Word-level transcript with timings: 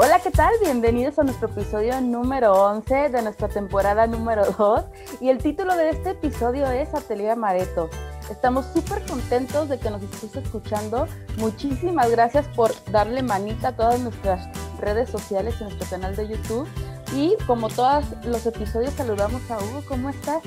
Hola, 0.00 0.20
¿qué 0.22 0.30
tal? 0.30 0.54
Bienvenidos 0.60 1.18
a 1.18 1.24
nuestro 1.24 1.48
episodio 1.48 2.00
número 2.00 2.52
11 2.52 3.08
de 3.08 3.20
nuestra 3.20 3.48
temporada 3.48 4.06
número 4.06 4.44
2. 4.44 4.84
Y 5.20 5.28
el 5.28 5.38
título 5.38 5.76
de 5.76 5.90
este 5.90 6.10
episodio 6.10 6.70
es 6.70 6.94
Atelier 6.94 7.36
Mareto. 7.36 7.90
Estamos 8.30 8.66
súper 8.66 9.04
contentos 9.06 9.68
de 9.68 9.80
que 9.80 9.90
nos 9.90 10.00
estés 10.04 10.36
escuchando. 10.36 11.08
Muchísimas 11.38 12.12
gracias 12.12 12.46
por 12.54 12.70
darle 12.92 13.24
manita 13.24 13.70
a 13.70 13.76
todas 13.76 13.98
nuestras 13.98 14.48
redes 14.78 15.10
sociales 15.10 15.56
y 15.58 15.64
nuestro 15.64 15.88
canal 15.90 16.14
de 16.14 16.28
YouTube. 16.28 16.68
Y 17.12 17.36
como 17.48 17.68
todos 17.68 18.04
los 18.24 18.46
episodios, 18.46 18.92
saludamos 18.92 19.50
a 19.50 19.58
Hugo. 19.58 19.82
¿Cómo 19.88 20.10
estás? 20.10 20.44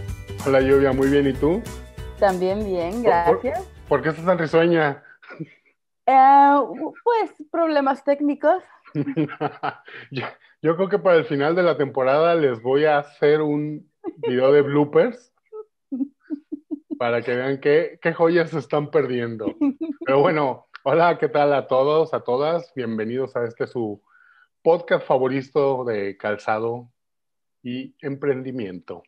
Hola, 0.48 0.62
Lluvia. 0.62 0.94
Muy 0.94 1.10
bien. 1.10 1.28
¿Y 1.28 1.34
tú? 1.34 1.62
También 2.22 2.64
bien, 2.64 3.04
gracias. 3.04 3.66
¿Por, 3.90 4.02
qué 4.02 4.10
estás 4.10 4.26
tan 4.26 4.38
risueña? 4.38 5.04
Eh, 6.06 6.56
pues 7.04 7.34
problemas 7.52 8.06
técnicos. 8.06 8.64
yo, 10.12 10.76
creo 10.76 10.90
que 10.90 11.00
para 11.00 11.18
el 11.18 11.26
final 11.26 11.56
de 11.56 11.64
la 11.64 11.78
temporada 11.78 12.36
les 12.36 12.62
voy 12.62 12.86
a 12.86 13.00
hacer 13.00 13.42
un 13.42 13.90
video 14.18 14.52
de 14.52 14.62
bloopers 14.62 15.34
para 16.98 17.22
que 17.22 17.36
vean 17.36 17.60
qué, 17.60 18.00
qué 18.02 18.14
joyas 18.14 18.52
se 18.52 18.60
están 18.60 18.92
perdiendo. 18.92 19.56
Pero 20.06 20.20
bueno, 20.20 20.68
hola, 20.84 21.18
¿qué 21.18 21.30
tal 21.30 21.54
a 21.54 21.68
todos, 21.68 22.14
a 22.14 22.22
todas? 22.22 22.72
Bienvenidos 22.76 23.36
a 23.36 23.46
este 23.46 23.68
su 23.68 24.02
podcast 24.62 25.06
favorito 25.06 25.84
de 25.86 26.18
calzado 26.18 26.92
y 27.64 27.96
emprendimiento. 28.02 29.04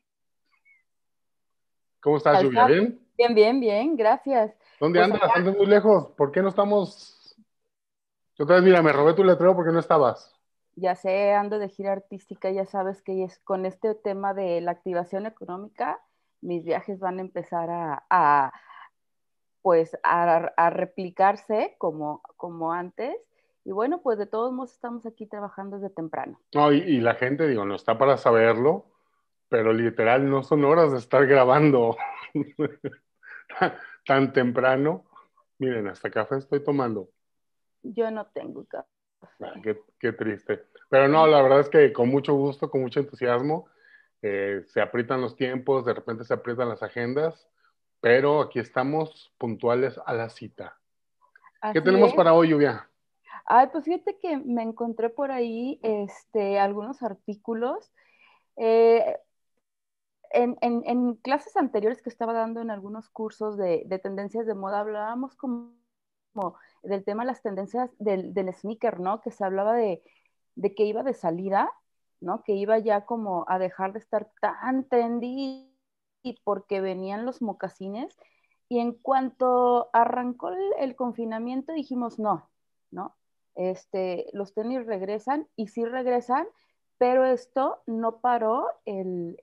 ¿Cómo 1.99 2.17
estás, 2.17 2.43
Lluvia? 2.43 2.65
¿Bien? 2.65 2.99
Bien, 3.17 3.35
bien, 3.35 3.59
bien, 3.59 3.95
gracias. 3.95 4.53
¿Dónde 4.79 4.99
pues 4.99 5.11
andas? 5.11 5.31
Andas 5.35 5.55
muy 5.55 5.67
lejos. 5.67 6.07
¿Por 6.17 6.31
qué 6.31 6.41
no 6.41 6.49
estamos? 6.49 7.12
Yo 8.37 8.45
otra 8.45 8.55
vez, 8.55 8.65
mira, 8.65 8.81
me 8.81 8.91
robé 8.91 9.13
tu 9.13 9.23
letrero 9.23 9.55
porque 9.55 9.71
no 9.71 9.79
estabas. 9.79 10.33
Ya 10.75 10.95
sé, 10.95 11.33
ando 11.33 11.59
de 11.59 11.69
gira 11.69 11.91
artística, 11.91 12.49
ya 12.49 12.65
sabes 12.65 13.01
que 13.03 13.23
es 13.23 13.39
con 13.39 13.65
este 13.65 13.93
tema 13.93 14.33
de 14.33 14.59
la 14.61 14.71
activación 14.71 15.27
económica, 15.27 16.01
mis 16.41 16.63
viajes 16.65 16.99
van 16.99 17.19
a 17.19 17.21
empezar 17.21 17.69
a, 17.69 18.51
pues, 19.61 19.97
a, 20.03 20.69
replicarse 20.71 21.75
como, 21.77 22.21
como 22.37 22.73
antes. 22.73 23.15
Y 23.65 23.71
bueno, 23.71 24.01
pues 24.01 24.17
de 24.17 24.25
todos 24.25 24.51
modos 24.51 24.73
estamos 24.73 25.05
aquí 25.05 25.25
trabajando 25.25 25.77
desde 25.77 25.93
temprano. 25.93 26.39
No, 26.53 26.71
y, 26.73 26.79
y 26.79 26.99
la 26.99 27.15
gente, 27.15 27.47
digo, 27.47 27.65
no 27.65 27.75
está 27.75 27.97
para 27.97 28.17
saberlo, 28.17 28.87
pero 29.47 29.71
literal 29.71 30.27
no 30.29 30.43
son 30.43 30.65
horas 30.65 30.91
de 30.91 30.97
estar 30.97 31.25
grabando 31.27 31.95
tan 34.05 34.33
temprano. 34.33 35.05
Miren, 35.59 35.87
hasta 35.87 36.09
café 36.09 36.37
estoy 36.37 36.63
tomando. 36.63 37.09
Yo 37.83 38.09
no 38.11 38.25
tengo 38.27 38.65
café. 38.65 38.87
Ah, 39.41 39.53
qué, 39.99 40.11
triste. 40.11 40.65
Pero 40.89 41.07
no, 41.07 41.27
la 41.27 41.41
verdad 41.41 41.61
es 41.61 41.69
que 41.69 41.93
con 41.93 42.09
mucho 42.09 42.33
gusto, 42.33 42.69
con 42.69 42.81
mucho 42.81 42.99
entusiasmo, 42.99 43.67
eh, 44.21 44.63
se 44.67 44.81
aprietan 44.81 45.21
los 45.21 45.35
tiempos, 45.35 45.85
de 45.85 45.93
repente 45.93 46.23
se 46.23 46.33
aprietan 46.33 46.69
las 46.69 46.83
agendas, 46.83 47.47
pero 48.01 48.41
aquí 48.41 48.59
estamos 48.59 49.33
puntuales 49.37 49.99
a 50.05 50.13
la 50.13 50.29
cita. 50.29 50.77
¿Qué 51.71 51.81
tenemos 51.81 52.13
para 52.13 52.33
hoy, 52.33 52.49
Lluvia? 52.49 52.89
Ay, 53.45 53.67
pues 53.71 53.85
fíjate 53.85 54.17
que 54.19 54.37
me 54.37 54.61
encontré 54.61 55.09
por 55.09 55.31
ahí 55.31 55.79
este, 55.83 56.59
algunos 56.59 57.01
artículos. 57.01 57.91
Eh, 58.57 59.17
en, 60.33 61.15
clases 61.15 61.55
anteriores 61.55 62.01
que 62.01 62.09
estaba 62.09 62.33
dando 62.33 62.61
en 62.61 62.71
algunos 62.71 63.09
cursos 63.09 63.57
de, 63.57 63.85
tendencias 64.01 64.45
de 64.45 64.55
moda, 64.55 64.79
hablábamos 64.79 65.35
como, 65.35 65.75
del 66.83 67.03
tema 67.03 67.23
de 67.23 67.27
las 67.27 67.41
tendencias 67.41 67.89
del, 67.99 68.53
sneaker, 68.53 68.99
¿no? 68.99 69.21
Que 69.21 69.31
se 69.31 69.43
hablaba 69.43 69.73
de, 69.73 70.03
que 70.75 70.85
iba 70.85 71.03
de 71.03 71.13
salida, 71.13 71.71
¿no? 72.21 72.43
Que 72.43 72.53
iba 72.53 72.77
ya 72.79 73.05
como 73.05 73.45
a 73.47 73.59
dejar 73.59 73.93
de 73.93 73.99
estar 73.99 74.31
tan 74.41 74.87
trendy 74.87 75.69
porque 76.43 76.81
venían 76.81 77.25
los 77.25 77.41
mocasines. 77.41 78.17
Y 78.69 78.79
en 78.79 78.93
cuanto 78.93 79.89
arrancó 79.93 80.51
el, 80.79 80.95
confinamiento, 80.95 81.73
dijimos, 81.73 82.19
no, 82.19 82.49
¿no? 82.91 83.15
Este, 83.55 84.27
los 84.33 84.53
tenis 84.53 84.85
regresan 84.85 85.47
y 85.55 85.67
sí 85.67 85.85
regresan, 85.85 86.47
pero 86.97 87.25
esto 87.25 87.81
no 87.85 88.19
paró 88.19 88.67
el, 88.85 89.37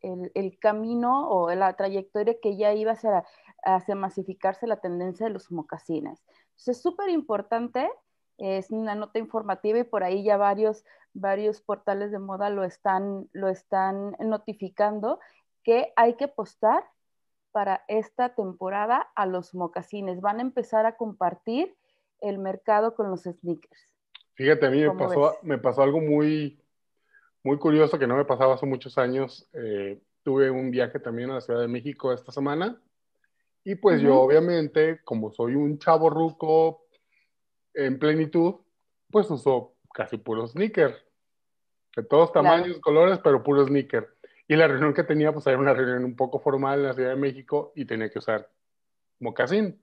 camino 0.61 1.29
o 1.29 1.55
la 1.55 1.75
trayectoria 1.75 2.41
que 2.41 2.57
ya 2.57 2.73
iba 2.73 2.93
a 2.93 3.77
hacer, 3.77 3.97
masificarse 3.97 4.67
la 4.67 4.81
tendencia 4.81 5.27
de 5.27 5.33
los 5.33 5.51
mocasines. 5.53 6.23
Entonces 6.61 6.77
es 6.77 6.83
súper 6.83 7.09
importante, 7.09 7.89
es 8.37 8.71
una 8.71 8.95
nota 8.95 9.19
informativa 9.19 9.79
y 9.79 9.85
por 9.85 10.05
ahí 10.05 10.23
ya 10.23 10.37
varios, 10.37 10.85
varios 11.15 11.63
portales 11.63 12.11
de 12.11 12.19
moda 12.19 12.51
lo 12.51 12.65
están, 12.65 13.31
lo 13.33 13.49
están 13.49 14.15
notificando 14.21 15.21
que 15.65 15.91
hay 15.97 16.15
que 16.15 16.25
apostar 16.25 16.85
para 17.51 17.83
esta 17.89 18.35
temporada 18.35 19.09
a 19.15 19.25
los 19.25 19.55
mocasines. 19.55 20.21
Van 20.21 20.39
a 20.39 20.43
empezar 20.43 20.85
a 20.85 20.99
compartir 20.99 21.75
el 22.21 22.39
mercado 22.39 22.95
con 22.95 23.09
los 23.09 23.23
sneakers. 23.23 23.97
Fíjate, 24.35 24.67
a 24.67 24.71
mí 24.71 24.83
me 24.83 24.95
pasó, 24.95 25.39
me 25.41 25.57
pasó 25.57 25.83
algo 25.83 26.01
muy, 26.01 26.63
muy 27.43 27.59
curioso 27.59 27.99
que 27.99 28.07
no 28.07 28.17
me 28.17 28.27
pasaba 28.27 28.55
hace 28.55 28.67
muchos 28.67 28.99
años. 28.99 29.49
Eh, 29.55 30.03
tuve 30.23 30.51
un 30.51 30.71
viaje 30.71 31.01
también 31.01 31.31
a 31.31 31.35
la 31.37 31.41
Ciudad 31.41 31.61
de 31.61 31.69
México 31.69 32.13
esta 32.13 32.33
semana 32.33 32.79
y 33.65 33.75
pues 33.75 34.01
yo 34.01 34.21
obviamente, 34.21 35.01
como 35.05 35.31
soy 35.31 35.55
un 35.55 35.79
chavo 35.79 36.11
ruco 36.11 36.87
en 37.75 37.99
plenitud, 37.99 38.57
pues 39.11 39.31
uso 39.31 39.75
casi 39.93 40.17
puro 40.17 40.47
sneaker. 40.47 40.97
De 41.97 42.05
todos 42.05 42.33
tamaños, 42.33 42.79
colores, 42.79 43.19
pero 43.23 43.43
puro 43.43 43.67
sneaker. 43.67 44.09
Y 44.47 44.57
la 44.57 44.67
reunión 44.67 44.95
que 44.95 45.05
tenía, 45.05 45.33
pues 45.33 45.47
era 45.47 45.59
una 45.59 45.75
reunión 45.75 46.05
un 46.05 46.17
poco 46.17 46.41
formal 46.41 46.81
en 46.81 46.87
la 46.87 46.93
Ciudad 46.95 47.11
de 47.11 47.17
México 47.17 47.73
y 47.75 47.85
tenía 47.85 48.11
que 48.11 48.19
usar 48.19 48.49
mocasín. 49.19 49.81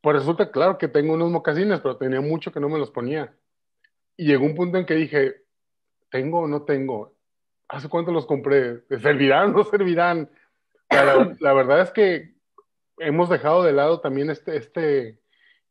Pues 0.00 0.16
resulta, 0.16 0.50
claro, 0.50 0.78
que 0.78 0.88
tengo 0.88 1.14
unos 1.14 1.30
mocasines, 1.30 1.80
pero 1.80 1.96
tenía 1.96 2.20
mucho 2.20 2.52
que 2.52 2.60
no 2.60 2.68
me 2.68 2.78
los 2.78 2.90
ponía. 2.90 3.34
Y 4.16 4.26
llegó 4.26 4.44
un 4.44 4.54
punto 4.54 4.78
en 4.78 4.86
que 4.86 4.94
dije, 4.94 5.42
¿tengo 6.10 6.40
o 6.40 6.48
no 6.48 6.62
tengo? 6.62 7.14
¿Hace 7.68 7.88
cuánto 7.88 8.12
los 8.12 8.26
compré? 8.26 8.84
¿Servirán 9.00 9.50
o 9.50 9.58
no 9.58 9.64
servirán? 9.64 10.30
La, 11.40 11.52
verdad 11.52 11.82
es 11.82 11.90
que 11.90 12.34
hemos 13.00 13.28
dejado 13.28 13.62
de 13.62 13.72
lado 13.72 14.00
también 14.00 14.30
este, 14.30 14.56
este, 14.56 15.18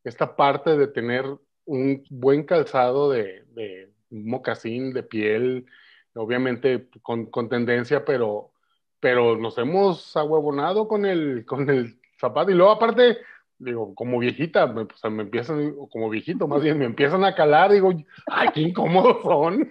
esta 0.04 0.36
parte 0.36 0.78
de 0.78 0.88
tener 0.88 1.26
un 1.66 2.04
buen 2.10 2.44
calzado 2.44 3.12
de, 3.12 3.44
de 3.54 3.92
mocasín, 4.10 4.94
de 4.94 5.04
piel, 5.04 5.66
obviamente 6.14 6.88
con, 7.02 7.26
con, 7.28 7.50
tendencia, 7.50 8.06
pero, 8.06 8.52
pero 9.00 9.38
nos 9.38 9.58
hemos 9.58 10.16
ahuevonado 10.16 10.88
con 10.88 11.06
el, 11.06 11.46
con 11.46 11.70
el 11.70 12.00
zapato. 12.20 12.52
Y 12.52 12.56
luego 12.56 12.72
aparte, 12.72 13.18
digo, 13.58 13.94
como 13.96 14.20
viejita, 14.20 14.68
me, 14.68 14.88
empiezan, 15.22 15.76
como 15.90 16.10
viejito 16.10 16.48
más 16.48 16.62
bien, 16.62 16.80
me 16.80 16.86
empiezan 16.86 17.24
a 17.24 17.36
calar, 17.36 17.72
digo, 17.72 17.94
ay, 18.28 18.50
qué 18.54 18.62
incómodos 18.62 19.22
son. 19.24 19.70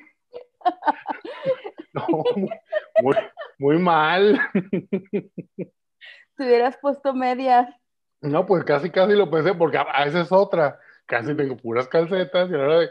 Muy, 3.58 3.78
mal. 3.78 4.38
Te 6.36 6.44
hubieras 6.44 6.76
puesto 6.78 7.14
medias. 7.14 7.68
No, 8.20 8.46
pues 8.46 8.64
casi, 8.64 8.90
casi 8.90 9.14
lo 9.14 9.30
pensé, 9.30 9.54
porque 9.54 9.78
a 9.78 10.04
veces 10.04 10.26
es 10.26 10.32
otra. 10.32 10.78
Casi 11.06 11.34
tengo 11.34 11.56
puras 11.56 11.88
calcetas 11.88 12.50
y 12.50 12.54
ahora 12.54 12.80
de, 12.80 12.90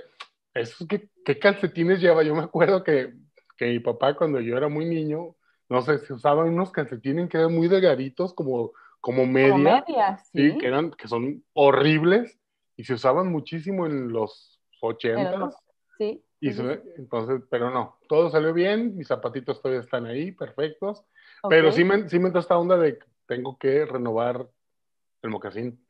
¿eso 0.54 0.86
qué, 0.88 1.10
qué, 1.26 1.38
calcetines 1.38 2.00
lleva? 2.00 2.24
Yo 2.24 2.34
me 2.34 2.44
acuerdo 2.44 2.84
que, 2.84 3.14
que, 3.58 3.68
mi 3.68 3.80
papá, 3.80 4.16
cuando 4.16 4.40
yo 4.40 4.56
era 4.56 4.70
muy 4.70 4.86
niño, 4.86 5.36
no 5.70 5.82
sé, 5.82 5.98
se 6.00 6.14
usaban 6.14 6.48
unos 6.48 6.72
calcetines 6.72 7.30
que 7.30 7.38
eran 7.38 7.54
muy 7.54 7.68
delgaditos, 7.68 8.34
como, 8.34 8.72
como 9.02 9.26
media. 9.26 9.84
¿sí? 10.32 10.58
que, 10.58 10.68
eran, 10.68 10.92
que 10.92 11.08
son 11.08 11.44
horribles 11.54 12.40
y 12.78 12.84
se 12.86 12.94
usaban 12.94 13.32
muchísimo 13.32 13.86
en 13.86 14.12
los 14.12 14.60
80. 14.82 15.50
Sí 15.98 16.26
entonces, 16.98 17.42
pero 17.50 17.72
no, 17.72 17.98
todo 18.08 18.30
salió 18.30 18.54
bien, 18.54 18.96
mis 18.96 19.08
zapatitos 19.08 19.62
todavía 19.62 19.82
están 19.82 20.06
ahí, 20.06 20.32
perfectos, 20.32 21.04
pero 21.50 21.72
sí 21.72 21.84
me, 21.84 22.08
sí 22.10 22.20
me 22.20 22.28
entra 22.28 22.42
esta 22.42 22.58
onda 22.58 22.78
de 22.78 23.00
tengo 23.28 23.58
que 23.58 23.86
renovar 23.86 24.50
el 25.22 25.30
mocasín. 25.30 25.86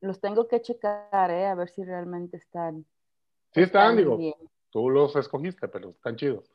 Los 0.00 0.20
tengo 0.20 0.46
que 0.48 0.60
checar, 0.60 1.30
¿eh? 1.30 1.46
A 1.46 1.54
ver 1.54 1.68
si 1.68 1.84
realmente 1.84 2.36
están. 2.36 2.84
Sí 3.52 3.62
están, 3.62 3.96
digo, 3.96 4.18
tú 4.70 4.90
los 4.90 5.16
escogiste, 5.16 5.68
pero 5.68 5.90
están 5.90 6.16
chidos. 6.16 6.52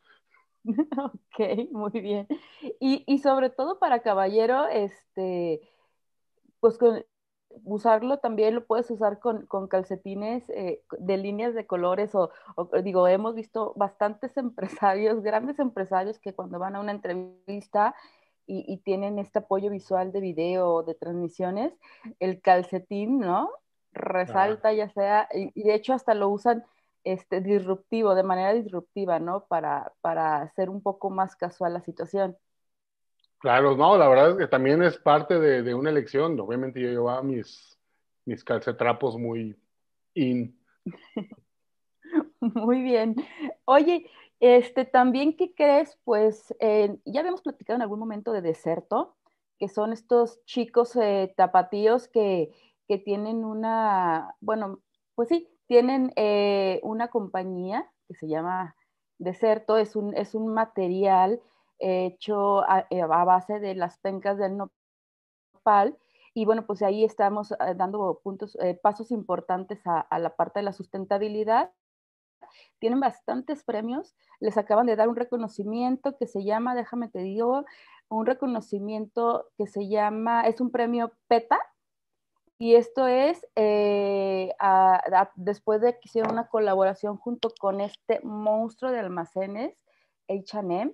ok, 0.64 1.72
muy 1.72 1.92
bien. 1.92 2.28
Y, 2.80 3.04
y, 3.08 3.18
sobre 3.20 3.50
todo 3.50 3.80
para 3.80 4.04
caballero, 4.04 4.68
este, 4.68 5.62
pues 6.60 6.78
con, 6.78 7.04
usarlo 7.64 8.18
también 8.18 8.56
lo 8.56 8.66
puedes 8.66 8.90
usar 8.92 9.20
con, 9.20 9.46
con 9.46 9.68
calcetines 9.68 10.50
eh, 10.50 10.84
de 10.98 11.18
líneas 11.18 11.54
de 11.54 11.66
colores 11.66 12.14
o, 12.16 12.32
digo, 12.84 13.08
hemos 13.08 13.36
visto 13.36 13.74
bastantes 13.76 14.36
empresarios, 14.38 15.22
grandes 15.22 15.60
empresarios 15.60 16.20
que 16.20 16.34
cuando 16.34 16.60
van 16.60 16.76
a 16.76 16.80
una 16.80 16.92
entrevista 16.92 17.96
y, 18.52 18.66
y 18.68 18.78
tienen 18.78 19.18
este 19.18 19.40
apoyo 19.40 19.70
visual 19.70 20.12
de 20.12 20.20
video 20.20 20.84
de 20.84 20.94
transmisiones, 20.94 21.74
el 22.20 22.42
calcetín, 22.42 23.20
¿no? 23.20 23.50
Resalta 23.94 24.74
ya 24.74 24.90
sea, 24.90 25.30
y, 25.34 25.52
y, 25.56 25.64
de 25.64 25.74
hecho 25.74 25.94
hasta 25.94 26.14
lo 26.14 26.28
usan 26.28 26.66
este, 27.06 27.40
disruptivo, 27.40 28.14
de 28.14 28.24
manera 28.24 28.54
disruptiva, 28.54 29.20
¿no? 29.20 29.46
Para, 29.46 29.94
para 30.02 30.42
hacer 30.42 30.70
un 30.70 30.82
poco 30.82 31.10
más 31.10 31.38
casual 31.38 31.74
la 31.74 31.82
situación. 31.82 32.38
Claro, 33.40 33.76
no, 33.78 33.98
la 33.98 34.10
verdad 34.10 34.32
es 34.32 34.38
que 34.38 34.48
también 34.48 34.84
es 34.84 34.98
parte 34.98 35.40
de, 35.40 35.74
una 35.74 35.90
elección. 35.90 36.38
Obviamente 36.40 36.82
yo 36.82 36.90
llevaba 36.90 37.24
mis, 37.24 37.80
mis 38.26 38.44
calcetrapos 38.44 39.18
muy 39.18 39.58
in. 40.14 40.60
Muy 42.42 42.82
bien. 42.82 43.16
Oye, 43.66 44.10
este, 44.42 44.86
también, 44.86 45.38
¿qué 45.38 45.54
crees? 45.54 46.00
Pues 46.04 46.54
eh, 46.60 46.98
ya 47.06 47.20
habíamos 47.20 47.44
platicado 47.44 47.76
en 47.76 47.84
algún 47.84 48.00
momento 48.00 48.34
de 48.34 48.42
Deserto, 48.42 49.16
que 49.60 49.70
son 49.70 49.94
estos 49.94 50.44
chicos 50.46 50.96
eh, 50.96 51.32
tapatíos 51.38 52.08
que, 52.08 52.52
que, 52.88 52.98
tienen 52.98 53.46
una, 53.46 54.36
bueno, 54.42 54.80
pues 55.14 55.30
sí, 55.30 55.48
tienen 55.68 56.12
eh, 56.16 56.80
una 56.82 57.10
compañía 57.10 57.92
que 58.08 58.16
se 58.16 58.28
llama 58.28 58.76
Deserto, 59.20 59.78
es 59.78 59.96
un, 59.96 60.18
es 60.18 60.34
un 60.34 60.48
material 60.48 61.40
hecho 61.78 62.62
a, 62.68 62.88
base 63.26 63.60
de 63.60 63.76
las 63.76 64.00
pencas 64.00 64.40
del 64.40 64.58
nopal. 64.58 65.98
Y 66.34 66.46
bueno, 66.46 66.66
pues 66.66 66.82
ahí 66.82 67.04
estamos 67.04 67.54
dando 67.76 68.22
puntos, 68.24 68.58
pasos 68.82 69.12
importantes 69.12 69.82
a, 69.86 70.20
la 70.20 70.36
parte 70.36 70.60
de 70.60 70.64
la 70.64 70.74
sustentabilidad. 70.74 71.72
Tienen 72.80 73.00
bastantes 73.00 73.64
premios. 73.64 74.16
Les 74.40 74.58
acaban 74.58 74.86
de 74.86 74.96
dar 74.96 75.10
un 75.10 75.16
reconocimiento 75.16 76.18
que 76.18 76.28
se 76.28 76.44
llama, 76.44 76.76
déjame 76.76 77.10
te 77.10 77.20
digo, 77.20 77.66
un 78.10 78.26
reconocimiento 78.26 79.48
que 79.58 79.68
se 79.68 79.88
llama, 79.88 80.48
es 80.48 80.60
un 80.62 80.72
premio 80.72 81.14
PETA, 81.28 81.60
y 82.62 82.76
esto 82.76 83.08
es 83.08 83.42
después 85.36 85.82
de 85.82 85.94
que 85.94 86.02
hicieron 86.04 86.34
una 86.34 86.48
colaboración 86.48 87.18
junto 87.18 87.50
con 87.60 87.82
este 87.82 88.20
monstruo 88.24 88.92
de 88.92 89.00
almacenes, 89.00 89.76
HM, 90.28 90.94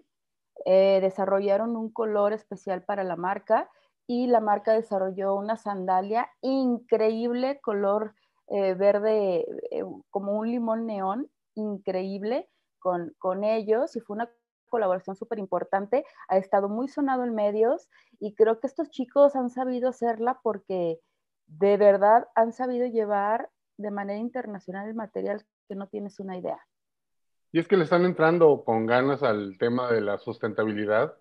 eh, 0.66 1.00
desarrollaron 1.02 1.76
un 1.76 1.92
color 1.92 2.32
especial 2.32 2.84
para 2.84 3.04
la 3.04 3.18
marca 3.18 3.70
y 4.08 4.28
la 4.28 4.40
marca 4.40 4.72
desarrolló 4.72 5.36
una 5.36 5.58
sandalia 5.58 6.30
increíble, 6.42 7.60
color 7.62 8.16
eh, 8.48 8.74
verde, 8.74 9.46
eh, 9.72 9.84
como 10.10 10.40
un 10.40 10.50
limón 10.50 10.86
neón, 10.86 11.30
increíble 11.58 12.50
con, 12.80 13.14
con 13.18 13.44
ellos 13.44 13.96
y 13.96 14.00
fue 14.00 14.16
una 14.16 14.30
colaboración 14.70 15.16
súper 15.16 15.40
importante, 15.40 16.06
ha 16.28 16.38
estado 16.38 16.70
muy 16.70 16.88
sonado 16.88 17.24
en 17.24 17.34
medios 17.34 17.90
y 18.20 18.36
creo 18.36 18.60
que 18.60 18.68
estos 18.68 18.90
chicos 18.90 19.36
han 19.36 19.50
sabido 19.50 19.90
hacerla 19.90 20.40
porque 20.44 21.00
de 21.48 21.78
verdad 21.78 22.28
han 22.36 22.54
sabido 22.54 22.86
llevar 22.86 23.50
de 23.78 23.92
manera 23.92 24.20
internacional 24.20 24.88
el 24.88 24.96
material 24.96 25.46
que 25.68 25.76
no 25.76 25.88
tienes 25.88 26.20
una 26.20 26.38
idea. 26.38 26.60
Y 27.52 27.60
es 27.60 27.68
que 27.68 27.78
le 27.78 27.86
están 27.86 28.06
entrando 28.06 28.64
con 28.64 28.86
ganas 28.86 29.24
al 29.24 29.58
tema 29.58 29.92
de 29.92 30.02
la 30.02 30.18
sustentabilidad. 30.18 31.16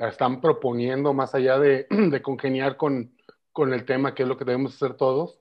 Están 0.00 0.40
proponiendo, 0.42 1.14
más 1.14 1.34
allá 1.34 1.58
de, 1.58 1.86
congeniar 2.22 2.76
con, 2.76 3.14
el 3.56 3.84
tema, 3.86 4.14
que 4.14 4.24
es 4.24 4.28
lo 4.28 4.36
que 4.36 4.44
debemos 4.44 4.74
hacer 4.74 4.94
todos, 4.94 5.40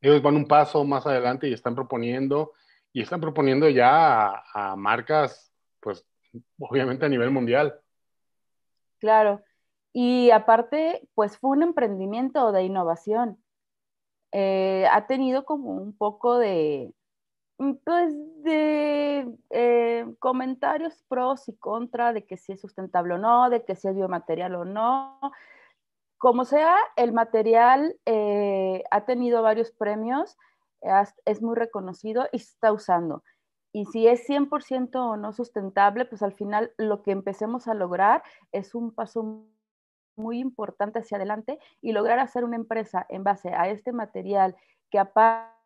ellos 0.00 0.22
van 0.22 0.36
un 0.36 0.46
paso 0.46 0.84
más 0.84 1.06
adelante 1.06 1.48
y 1.48 1.52
están 1.52 1.74
proponiendo, 1.74 2.52
y 2.92 3.02
están 3.02 3.20
proponiendo 3.20 3.68
ya 3.68 4.42
a, 4.52 4.76
marcas, 4.76 5.52
pues 5.80 6.06
obviamente 6.58 7.06
a 7.06 7.08
nivel 7.08 7.30
mundial. 7.30 7.80
Claro. 8.98 9.42
Y 9.92 10.30
aparte, 10.30 11.08
pues 11.14 11.38
fue 11.38 11.50
un 11.50 11.62
emprendimiento 11.62 12.52
de 12.52 12.64
innovación. 12.64 13.42
Eh, 14.32 14.86
ha 14.92 15.06
tenido 15.06 15.44
como 15.44 15.72
un 15.72 15.96
poco 15.96 16.38
de, 16.38 16.92
pues 17.84 18.14
de 18.42 19.26
eh, 19.50 20.06
comentarios 20.18 21.02
pros 21.08 21.48
y 21.48 21.56
contra 21.56 22.12
de 22.12 22.24
que 22.24 22.36
si 22.36 22.52
es 22.52 22.60
sustentable 22.60 23.14
o 23.14 23.18
no, 23.18 23.50
de 23.50 23.64
que 23.64 23.74
si 23.74 23.88
es 23.88 23.96
biomaterial 23.96 24.54
o 24.54 24.64
no. 24.64 25.18
Como 26.18 26.44
sea, 26.44 26.76
el 26.96 27.12
material 27.12 27.96
eh, 28.06 28.84
ha 28.90 29.04
tenido 29.06 29.42
varios 29.42 29.70
premios, 29.70 30.36
es 31.24 31.42
muy 31.42 31.56
reconocido 31.56 32.28
y 32.32 32.38
se 32.38 32.52
está 32.52 32.72
usando. 32.72 33.22
Y 33.72 33.84
si 33.86 34.06
es 34.06 34.26
100% 34.26 34.96
o 34.96 35.16
no 35.16 35.32
sustentable, 35.32 36.04
pues 36.04 36.22
al 36.22 36.32
final 36.32 36.72
lo 36.78 37.02
que 37.02 37.10
empecemos 37.10 37.68
a 37.68 37.74
lograr 37.74 38.22
es 38.52 38.74
un 38.74 38.94
paso 38.94 39.46
muy 40.16 40.40
importante 40.40 40.98
hacia 40.98 41.16
adelante 41.16 41.58
y 41.80 41.92
lograr 41.92 42.18
hacer 42.18 42.44
una 42.44 42.56
empresa 42.56 43.06
en 43.08 43.24
base 43.24 43.50
a 43.50 43.68
este 43.68 43.92
material 43.92 44.56
que 44.90 44.98
aparte 44.98 45.58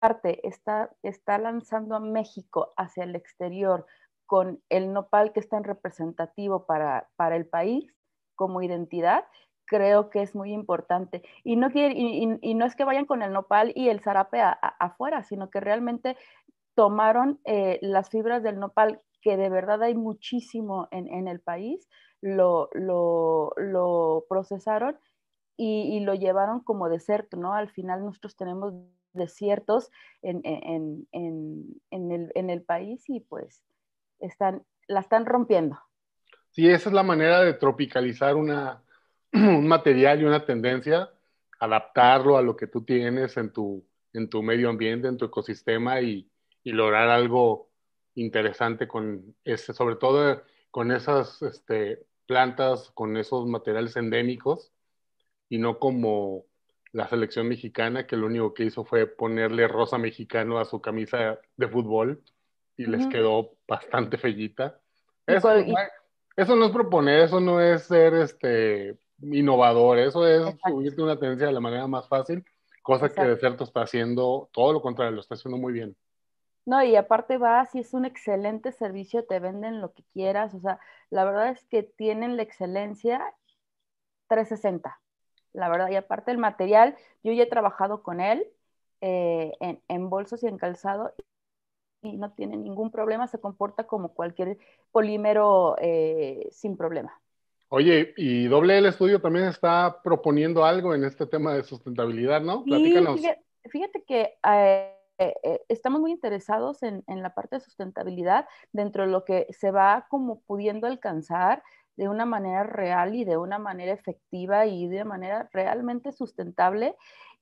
parte 0.00 0.46
está, 0.48 0.90
está 1.02 1.38
lanzando 1.38 1.94
a 1.94 2.00
México 2.00 2.72
hacia 2.76 3.04
el 3.04 3.14
exterior 3.14 3.86
con 4.26 4.62
el 4.68 4.92
nopal 4.92 5.32
que 5.32 5.40
es 5.40 5.48
tan 5.48 5.62
representativo 5.62 6.66
para, 6.66 7.08
para 7.16 7.36
el 7.36 7.46
país 7.46 7.94
como 8.34 8.62
identidad, 8.62 9.24
creo 9.70 10.10
que 10.10 10.20
es 10.20 10.34
muy 10.34 10.52
importante. 10.52 11.22
Y 11.44 11.54
no, 11.54 11.70
quiere, 11.70 11.94
y, 11.96 12.54
no 12.54 12.66
es 12.66 12.74
que 12.74 12.82
vayan 12.82 13.06
con 13.06 13.22
el 13.22 13.32
nopal 13.32 13.72
y 13.76 13.88
el 13.88 14.00
zarape 14.00 14.42
afuera, 14.80 15.22
sino 15.22 15.48
que 15.48 15.60
realmente 15.60 16.16
tomaron 16.74 17.38
eh, 17.44 17.78
las 17.80 18.10
fibras 18.10 18.42
del 18.42 18.58
nopal, 18.58 19.00
que 19.22 19.36
de 19.36 19.48
verdad 19.48 19.80
hay 19.84 19.94
muchísimo 19.94 20.88
en, 20.90 21.06
en 21.06 21.28
el 21.28 21.38
país, 21.38 21.88
lo, 22.20 22.68
lo, 22.72 23.52
lo 23.58 24.26
procesaron 24.28 24.98
y, 25.56 25.96
y, 25.96 26.00
lo 26.00 26.14
llevaron 26.14 26.60
como 26.60 26.88
deserto, 26.88 27.36
¿no? 27.36 27.54
Al 27.54 27.70
final 27.70 28.04
nosotros 28.04 28.34
tenemos 28.34 28.74
desiertos 29.12 29.92
en, 30.22 30.40
en, 30.42 31.06
en, 31.12 32.10
el, 32.10 32.32
el, 32.34 32.62
país 32.62 33.08
y 33.08 33.20
pues 33.20 33.62
están, 34.18 34.64
la 34.88 35.00
están 35.00 35.26
rompiendo. 35.26 35.78
Sí, 36.50 36.68
esa 36.68 36.88
es 36.88 36.94
la 36.94 37.04
manera 37.04 37.40
de 37.40 37.54
tropicalizar 37.54 38.34
una, 38.34 38.82
un 39.32 39.66
material 39.66 40.20
y 40.20 40.24
una 40.24 40.44
tendencia, 40.44 41.10
adaptarlo 41.58 42.36
a 42.36 42.42
lo 42.42 42.56
que 42.56 42.66
tú 42.66 42.82
tienes 42.82 43.36
en 43.36 43.52
tu, 43.52 43.86
en 44.12 44.28
tu 44.28 44.42
medio 44.42 44.68
ambiente, 44.70 45.08
en 45.08 45.16
tu 45.16 45.26
ecosistema 45.26 46.00
y, 46.00 46.30
y 46.62 46.72
lograr 46.72 47.08
algo 47.08 47.70
interesante 48.14 48.88
con 48.88 49.34
ese, 49.44 49.72
sobre 49.72 49.96
todo 49.96 50.42
con 50.70 50.92
esas 50.92 51.42
este, 51.42 52.06
plantas, 52.26 52.90
con 52.92 53.16
esos 53.16 53.46
materiales 53.46 53.96
endémicos 53.96 54.72
y 55.48 55.58
no 55.58 55.78
como 55.78 56.44
la 56.92 57.08
selección 57.08 57.48
mexicana, 57.48 58.06
que 58.06 58.16
lo 58.16 58.26
único 58.26 58.54
que 58.54 58.64
hizo 58.64 58.84
fue 58.84 59.06
ponerle 59.06 59.68
rosa 59.68 59.98
mexicano 59.98 60.58
a 60.58 60.64
su 60.64 60.80
camisa 60.80 61.40
de 61.56 61.68
fútbol 61.68 62.22
y 62.76 62.86
les 62.86 63.06
quedó 63.08 63.52
bastante 63.68 64.16
fellita. 64.16 64.80
Eso, 65.26 66.56
no 66.56 66.66
es 66.66 66.72
proponer, 66.72 67.20
eso 67.20 67.40
no 67.40 67.60
es 67.60 67.84
ser 67.84 68.14
este 68.14 68.96
innovador, 69.22 69.98
eso 69.98 70.26
es 70.26 70.56
subirte 70.66 71.02
una 71.02 71.18
tendencia 71.18 71.46
de 71.46 71.52
la 71.52 71.60
manera 71.60 71.86
más 71.86 72.08
fácil, 72.08 72.44
cosa 72.82 73.08
que 73.08 73.22
de 73.22 73.36
cierto 73.36 73.64
está 73.64 73.82
haciendo 73.82 74.48
todo 74.52 74.72
lo 74.72 74.82
contrario, 74.82 75.12
lo 75.12 75.20
está 75.20 75.34
haciendo 75.34 75.58
muy 75.58 75.72
bien. 75.72 75.96
No, 76.66 76.82
y 76.82 76.94
aparte 76.94 77.38
va, 77.38 77.64
si 77.66 77.80
es 77.80 77.94
un 77.94 78.04
excelente 78.04 78.72
servicio, 78.72 79.24
te 79.24 79.38
venden 79.38 79.80
lo 79.80 79.92
que 79.92 80.04
quieras, 80.12 80.54
o 80.54 80.60
sea, 80.60 80.78
la 81.08 81.24
verdad 81.24 81.48
es 81.48 81.64
que 81.64 81.82
tienen 81.82 82.36
la 82.36 82.42
excelencia 82.42 83.34
360 84.28 85.00
la 85.52 85.68
verdad. 85.68 85.90
Y 85.90 85.96
aparte 85.96 86.30
el 86.30 86.38
material, 86.38 86.96
yo 87.22 87.32
ya 87.32 87.44
he 87.44 87.48
trabajado 87.48 88.02
con 88.02 88.20
él 88.20 88.46
eh, 89.00 89.52
en, 89.60 90.10
bolsos 90.10 90.42
y 90.42 90.46
en 90.46 90.58
calzado 90.58 91.14
y 92.02 92.16
no 92.16 92.32
tiene 92.32 92.56
ningún 92.56 92.90
problema, 92.90 93.26
se 93.26 93.40
comporta 93.40 93.86
como 93.86 94.14
cualquier 94.14 94.58
polímero 94.90 95.76
eh, 95.80 96.48
sin 96.50 96.76
problema. 96.76 97.20
Oye, 97.72 98.14
y 98.16 98.48
Doble 98.48 98.78
el 98.78 98.86
Estudio 98.86 99.20
también 99.20 99.46
está 99.46 100.02
proponiendo 100.02 100.64
algo 100.64 100.92
en 100.92 101.04
este 101.04 101.24
tema 101.24 101.54
de 101.54 101.62
sustentabilidad, 101.62 102.42
¿no? 102.42 102.64
Platícanos. 102.64 103.20
fíjate, 103.70 104.02
que 104.02 104.34
eh, 104.42 105.60
estamos 105.68 106.00
muy 106.00 106.10
interesados 106.10 106.82
en, 106.82 107.04
en, 107.06 107.22
la 107.22 107.32
parte 107.32 107.56
de 107.56 107.60
sustentabilidad 107.60 108.46
dentro 108.72 109.04
de 109.04 109.12
lo 109.12 109.24
que 109.24 109.46
se 109.50 109.70
va 109.70 110.06
como 110.10 110.40
pudiendo 110.40 110.88
alcanzar 110.88 111.62
de 111.96 112.08
una 112.08 112.26
manera 112.26 112.64
real 112.64 113.14
y 113.14 113.24
de 113.24 113.36
una 113.36 113.60
manera 113.60 113.92
efectiva 113.92 114.66
y 114.66 114.88
de 114.88 114.96
una 114.96 115.04
manera 115.04 115.48
realmente 115.52 116.10
sustentable. 116.10 116.96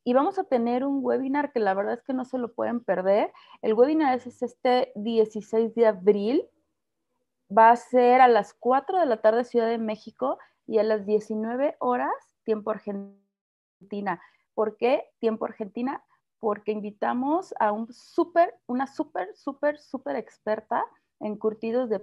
Y 0.04 0.12
vamos 0.12 0.38
a 0.38 0.44
tener 0.44 0.84
un 0.84 0.98
webinar 1.02 1.52
que 1.52 1.60
la 1.60 1.72
verdad 1.72 1.94
es 1.94 2.02
que 2.02 2.12
no 2.12 2.26
se 2.26 2.36
lo 2.36 2.52
pueden 2.52 2.80
perder. 2.80 3.32
El 3.62 3.72
webinar 3.72 4.14
es 4.14 4.42
este 4.42 4.92
16 4.94 5.74
de 5.74 5.86
abril 5.86 6.44
va 7.56 7.70
a 7.70 7.76
ser 7.76 8.20
a 8.20 8.28
las 8.28 8.54
4 8.54 8.98
de 8.98 9.06
la 9.06 9.20
tarde 9.20 9.44
Ciudad 9.44 9.68
de 9.68 9.78
México 9.78 10.38
y 10.66 10.78
a 10.78 10.82
las 10.82 11.06
19 11.06 11.76
horas 11.80 12.12
tiempo 12.44 12.70
Argentina. 12.70 14.20
¿Por 14.54 14.76
qué 14.76 15.04
tiempo 15.18 15.44
Argentina? 15.44 16.02
Porque 16.38 16.72
invitamos 16.72 17.54
a 17.58 17.72
un 17.72 17.92
súper, 17.92 18.54
una 18.66 18.86
súper, 18.86 19.34
súper, 19.36 19.78
súper 19.78 20.16
experta 20.16 20.84
en 21.20 21.36
curtidos 21.36 21.90
de 21.90 22.02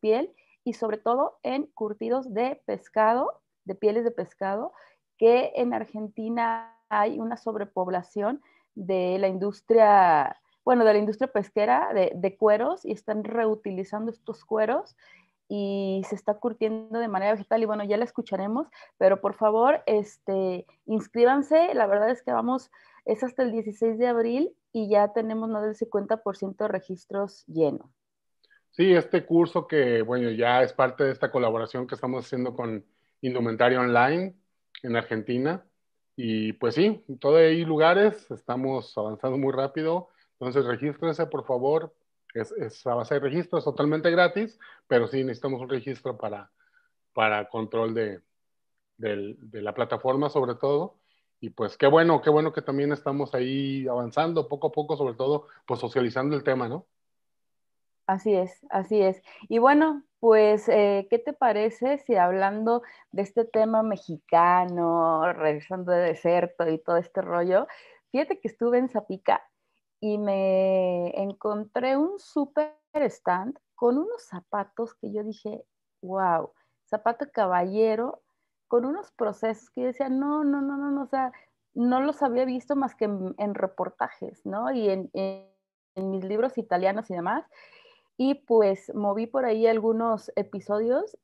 piel 0.00 0.34
y 0.64 0.74
sobre 0.74 0.98
todo 0.98 1.38
en 1.42 1.66
curtidos 1.66 2.32
de 2.32 2.62
pescado, 2.66 3.40
de 3.64 3.74
pieles 3.74 4.04
de 4.04 4.10
pescado, 4.10 4.72
que 5.16 5.52
en 5.56 5.74
Argentina 5.74 6.76
hay 6.88 7.18
una 7.18 7.36
sobrepoblación 7.36 8.42
de 8.74 9.18
la 9.18 9.28
industria, 9.28 10.40
bueno, 10.68 10.84
de 10.84 10.92
la 10.92 10.98
industria 10.98 11.32
pesquera 11.32 11.94
de, 11.94 12.36
cueros 12.36 12.84
y 12.84 12.92
están 12.92 13.24
reutilizando 13.24 14.10
estos 14.10 14.44
cueros 14.44 14.98
y 15.48 16.02
se 16.06 16.14
está 16.14 16.34
curtiendo 16.34 16.98
de 16.98 17.08
manera 17.08 17.32
vegetal 17.32 17.62
y 17.62 17.64
bueno, 17.64 17.84
ya 17.84 17.96
la 17.96 18.04
escucharemos, 18.04 18.66
pero 18.98 19.22
por 19.22 19.32
favor, 19.32 19.82
este, 19.86 20.66
inscríbanse, 20.84 21.72
la 21.72 21.86
verdad 21.86 22.10
es 22.10 22.22
que 22.22 22.32
vamos, 22.32 22.70
es 23.06 23.24
hasta 23.24 23.44
el 23.44 23.52
16 23.52 23.98
de 23.98 24.08
abril 24.08 24.52
y 24.70 24.90
ya 24.90 25.14
tenemos 25.14 25.48
más 25.48 25.62
del 25.62 25.74
50% 25.74 26.56
de 26.58 26.68
registros 26.68 27.46
llenos. 27.46 27.88
Sí, 28.72 28.92
este 28.92 29.24
curso 29.24 29.66
que, 29.66 30.02
bueno, 30.02 30.28
ya 30.32 30.62
es 30.62 30.74
parte 30.74 31.04
de 31.04 31.12
esta 31.12 31.30
colaboración 31.30 31.86
que 31.86 31.94
estamos 31.94 32.26
haciendo 32.26 32.54
con 32.54 32.84
Indumentaria 33.22 33.80
Online 33.80 34.34
en 34.82 34.96
Argentina. 34.96 35.64
Y 36.14 36.52
pues 36.52 36.74
sí, 36.74 37.02
todavía 37.20 37.48
hay 37.48 37.64
lugares, 37.64 38.30
estamos 38.30 38.92
avanzando 38.98 39.38
muy 39.38 39.52
rápido. 39.52 40.10
Entonces, 40.40 40.64
regístrense, 40.64 41.26
por 41.26 41.44
favor. 41.44 41.94
Es, 42.34 42.86
a 42.86 42.94
base 42.94 43.14
de 43.14 43.20
registro, 43.20 43.58
es 43.58 43.64
totalmente 43.64 44.10
gratis, 44.10 44.58
pero 44.86 45.08
sí 45.08 45.24
necesitamos 45.24 45.60
un 45.60 45.68
registro 45.68 46.16
para, 46.18 46.50
para 47.14 47.48
control 47.48 47.94
de, 47.94 48.20
de 48.96 49.62
la 49.62 49.74
plataforma, 49.74 50.28
sobre 50.28 50.54
todo. 50.54 50.98
Y 51.40 51.50
pues 51.50 51.76
qué 51.76 51.86
bueno, 51.86 52.20
qué 52.20 52.30
bueno 52.30 52.52
que 52.52 52.62
también 52.62 52.92
estamos 52.92 53.34
ahí 53.34 53.86
avanzando 53.88 54.48
poco 54.48 54.68
a 54.68 54.72
poco, 54.72 54.96
sobre 54.96 55.14
todo, 55.14 55.46
pues 55.66 55.80
socializando 55.80 56.36
el 56.36 56.42
tema, 56.42 56.68
¿no? 56.68 56.86
Así 58.06 58.34
es, 58.34 58.66
así 58.70 59.02
es. 59.02 59.22
Y 59.48 59.58
bueno, 59.58 60.02
pues, 60.18 60.68
eh, 60.68 61.06
¿qué 61.10 61.18
te 61.18 61.32
parece 61.32 61.98
si 61.98 62.16
hablando 62.16 62.82
de 63.12 63.22
este 63.22 63.44
tema 63.44 63.82
mexicano, 63.82 65.30
regresando 65.32 65.92
de 65.92 66.00
desierto 66.00 66.68
y 66.68 66.78
todo 66.78 66.96
este 66.96 67.20
rollo, 67.20 67.66
fíjate 68.10 68.40
que 68.40 68.48
estuve 68.48 68.78
en 68.78 68.88
Zapica 68.88 69.42
y 70.00 70.18
me 70.18 71.10
encontré 71.20 71.96
un 71.96 72.18
super 72.18 72.74
stand 72.94 73.58
con 73.74 73.98
unos 73.98 74.22
zapatos 74.24 74.94
que 74.94 75.12
yo 75.12 75.22
dije, 75.24 75.64
wow, 76.02 76.52
zapato 76.86 77.26
caballero, 77.32 78.22
con 78.68 78.84
unos 78.84 79.10
procesos 79.12 79.70
que 79.70 79.82
yo 79.82 79.86
decía, 79.88 80.08
no, 80.08 80.44
no, 80.44 80.60
no, 80.60 80.76
no, 80.76 80.90
no, 80.90 81.02
o 81.02 81.06
sea, 81.06 81.32
no 81.74 82.00
los 82.00 82.22
había 82.22 82.44
visto 82.44 82.76
más 82.76 82.94
que 82.94 83.04
en, 83.04 83.54
reportajes, 83.54 84.44
¿no? 84.44 84.72
Y 84.72 84.88
en, 84.88 85.10
en 85.14 86.10
mis 86.10 86.24
libros 86.24 86.58
italianos 86.58 87.10
y 87.10 87.14
demás 87.14 87.44
y 88.18 88.34
pues 88.34 88.92
moví 88.94 89.26
por 89.26 89.46
ahí 89.46 89.66
algunos 89.66 90.30
episodios 90.34 91.16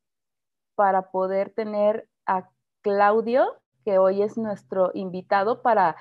para 0.77 1.11
poder 1.11 1.51
tener 1.51 2.09
a 2.25 2.49
Claudio, 2.83 3.61
que 3.85 3.99
hoy 3.99 4.23
es 4.23 4.39
nuestro 4.39 4.93
invitado, 4.95 5.61
para, 5.61 5.97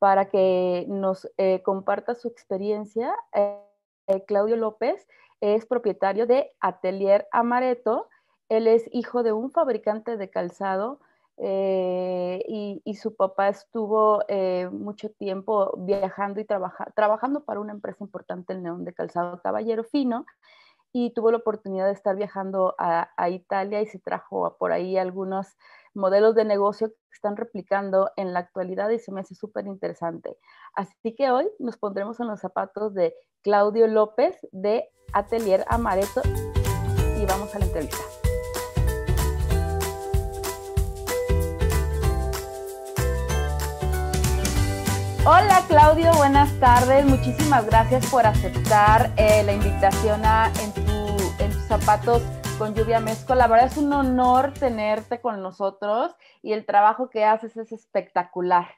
para 0.00 0.30
que 0.30 0.86
nos 0.88 1.30
eh, 1.36 1.62
comparta 1.62 2.14
su 2.14 2.26
experiencia. 2.26 3.14
Eh, 3.34 3.60
eh, 4.06 4.24
Claudio 4.24 4.56
López 4.56 5.06
es 5.42 5.66
propietario 5.66 6.26
de 6.26 6.50
Atelier 6.58 7.28
Amareto. 7.30 8.08
Él 8.48 8.66
es 8.66 8.88
hijo 8.92 9.22
de 9.22 9.32
un 9.34 9.50
fabricante 9.50 10.16
de 10.16 10.30
calzado 10.30 11.00
y, 11.38 12.82
su 13.00 13.14
papá 13.14 13.48
estuvo 13.48 14.22
mucho 14.72 15.10
tiempo 15.10 15.72
viajando 15.78 16.40
y 16.40 16.44
trabajando 16.44 17.44
para 17.44 17.60
una 17.60 17.72
empresa 17.72 18.04
importante, 18.04 18.52
el 18.52 18.62
Neón 18.62 18.84
de 18.84 18.92
Calzado 18.92 19.40
Caballero 19.40 19.84
Fino, 19.84 20.26
y 20.92 21.10
tuvo 21.10 21.30
la 21.30 21.38
oportunidad 21.38 21.86
de 21.86 21.92
estar 21.92 22.14
viajando 22.16 22.74
a, 22.78 23.08
Italia 23.30 23.80
y 23.80 23.86
se 23.86 23.98
trajo 23.98 24.56
por 24.58 24.72
ahí 24.72 24.98
algunos 24.98 25.56
modelos 25.94 26.34
de 26.34 26.44
negocio 26.44 26.88
que 26.88 26.96
están 27.12 27.36
replicando 27.36 28.10
en 28.16 28.32
la 28.32 28.40
actualidad 28.40 28.90
y 28.90 28.98
se 28.98 29.12
me 29.12 29.20
hace 29.20 29.34
súper 29.34 29.66
interesante. 29.66 30.36
Así 30.74 31.14
que 31.14 31.30
hoy 31.30 31.48
nos 31.58 31.76
pondremos 31.76 32.20
en 32.20 32.28
los 32.28 32.40
zapatos 32.40 32.94
de 32.94 33.14
Claudio 33.42 33.86
López 33.86 34.38
de 34.52 34.88
Atelier 35.12 35.64
Amareto 35.68 36.22
y 37.20 37.26
vamos 37.26 37.54
a 37.54 37.58
la 37.58 37.66
entrevista. 37.66 37.98
Hola 45.26 45.62
Claudio, 45.68 46.12
buenas 46.14 46.50
tardes. 46.60 47.04
Muchísimas 47.04 47.66
gracias 47.66 48.06
por 48.06 48.24
aceptar 48.24 49.12
eh, 49.18 49.42
la 49.44 49.52
invitación 49.52 50.24
a 50.24 50.50
en, 50.62 50.72
tus 50.72 51.62
zapatos 51.68 52.22
con 52.60 52.74
lluvia 52.74 53.00
mezco. 53.00 53.34
La 53.34 53.46
verdad 53.48 53.68
es 53.68 53.78
un 53.78 53.90
honor 53.90 54.52
tenerte 54.52 55.22
con 55.22 55.40
nosotros 55.40 56.14
y 56.42 56.52
el 56.52 56.66
trabajo 56.66 57.08
que 57.08 57.24
haces 57.24 57.56
es 57.56 57.72
espectacular. 57.72 58.68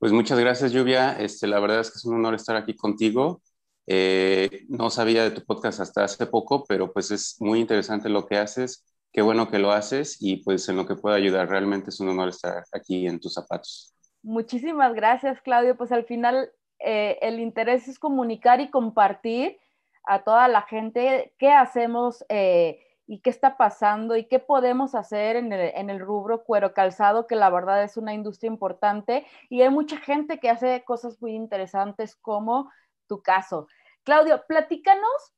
Pues 0.00 0.10
muchas 0.10 0.40
gracias 0.40 0.72
Lluvia. 0.72 1.16
Este, 1.20 1.46
la 1.46 1.60
verdad 1.60 1.78
es 1.78 1.92
que 1.92 1.98
es 1.98 2.04
un 2.04 2.16
honor 2.16 2.34
estar 2.34 2.56
aquí 2.56 2.74
contigo. 2.74 3.40
Eh, 3.86 4.64
no 4.68 4.90
sabía 4.90 5.22
de 5.22 5.30
tu 5.30 5.44
podcast 5.44 5.78
hasta 5.78 6.02
hace 6.02 6.26
poco, 6.26 6.64
pero 6.64 6.92
pues 6.92 7.12
es 7.12 7.36
muy 7.38 7.60
interesante 7.60 8.08
lo 8.08 8.26
que 8.26 8.36
haces. 8.36 8.84
Qué 9.12 9.22
bueno 9.22 9.48
que 9.48 9.60
lo 9.60 9.70
haces 9.70 10.16
y 10.18 10.38
pues 10.38 10.68
en 10.68 10.74
lo 10.74 10.86
que 10.86 10.96
pueda 10.96 11.14
ayudar. 11.14 11.48
Realmente 11.48 11.90
es 11.90 12.00
un 12.00 12.08
honor 12.08 12.30
estar 12.30 12.64
aquí 12.72 13.06
en 13.06 13.20
tus 13.20 13.34
zapatos. 13.34 13.94
Muchísimas 14.24 14.92
gracias, 14.94 15.40
Claudio. 15.40 15.76
Pues 15.76 15.92
al 15.92 16.04
final 16.04 16.50
eh, 16.80 17.16
el 17.22 17.38
interés 17.38 17.86
es 17.86 18.00
comunicar 18.00 18.60
y 18.60 18.70
compartir 18.70 19.56
a 20.06 20.22
toda 20.22 20.48
la 20.48 20.62
gente 20.62 21.34
qué 21.38 21.52
hacemos 21.52 22.24
eh, 22.28 22.80
y 23.06 23.20
qué 23.20 23.30
está 23.30 23.56
pasando 23.56 24.16
y 24.16 24.26
qué 24.26 24.38
podemos 24.38 24.94
hacer 24.94 25.36
en 25.36 25.52
el, 25.52 25.72
en 25.74 25.90
el, 25.90 26.00
rubro 26.00 26.44
cuero 26.44 26.72
calzado, 26.72 27.26
que 27.26 27.36
la 27.36 27.50
verdad 27.50 27.82
es 27.82 27.96
una 27.96 28.14
industria 28.14 28.48
importante 28.48 29.26
y 29.50 29.62
hay 29.62 29.70
mucha 29.70 29.98
gente 29.98 30.38
que 30.38 30.50
hace 30.50 30.84
cosas 30.84 31.20
muy 31.20 31.34
interesantes 31.34 32.16
como 32.16 32.70
tu 33.06 33.22
caso. 33.22 33.68
Claudio, 34.04 34.44
platícanos 34.46 35.34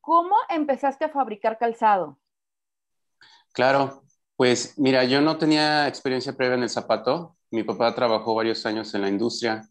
cómo 0.00 0.36
empezaste 0.48 1.04
a 1.04 1.10
fabricar 1.10 1.58
calzado. 1.58 2.18
Claro, 3.52 4.02
pues 4.36 4.78
mira, 4.78 5.04
yo 5.04 5.20
no 5.20 5.36
tenía 5.38 5.88
experiencia 5.88 6.34
previa 6.34 6.54
en 6.54 6.62
el 6.62 6.70
zapato, 6.70 7.36
mi 7.50 7.62
papá 7.62 7.94
trabajó 7.94 8.34
varios 8.34 8.64
años 8.64 8.94
en 8.94 9.02
la 9.02 9.08
industria, 9.08 9.62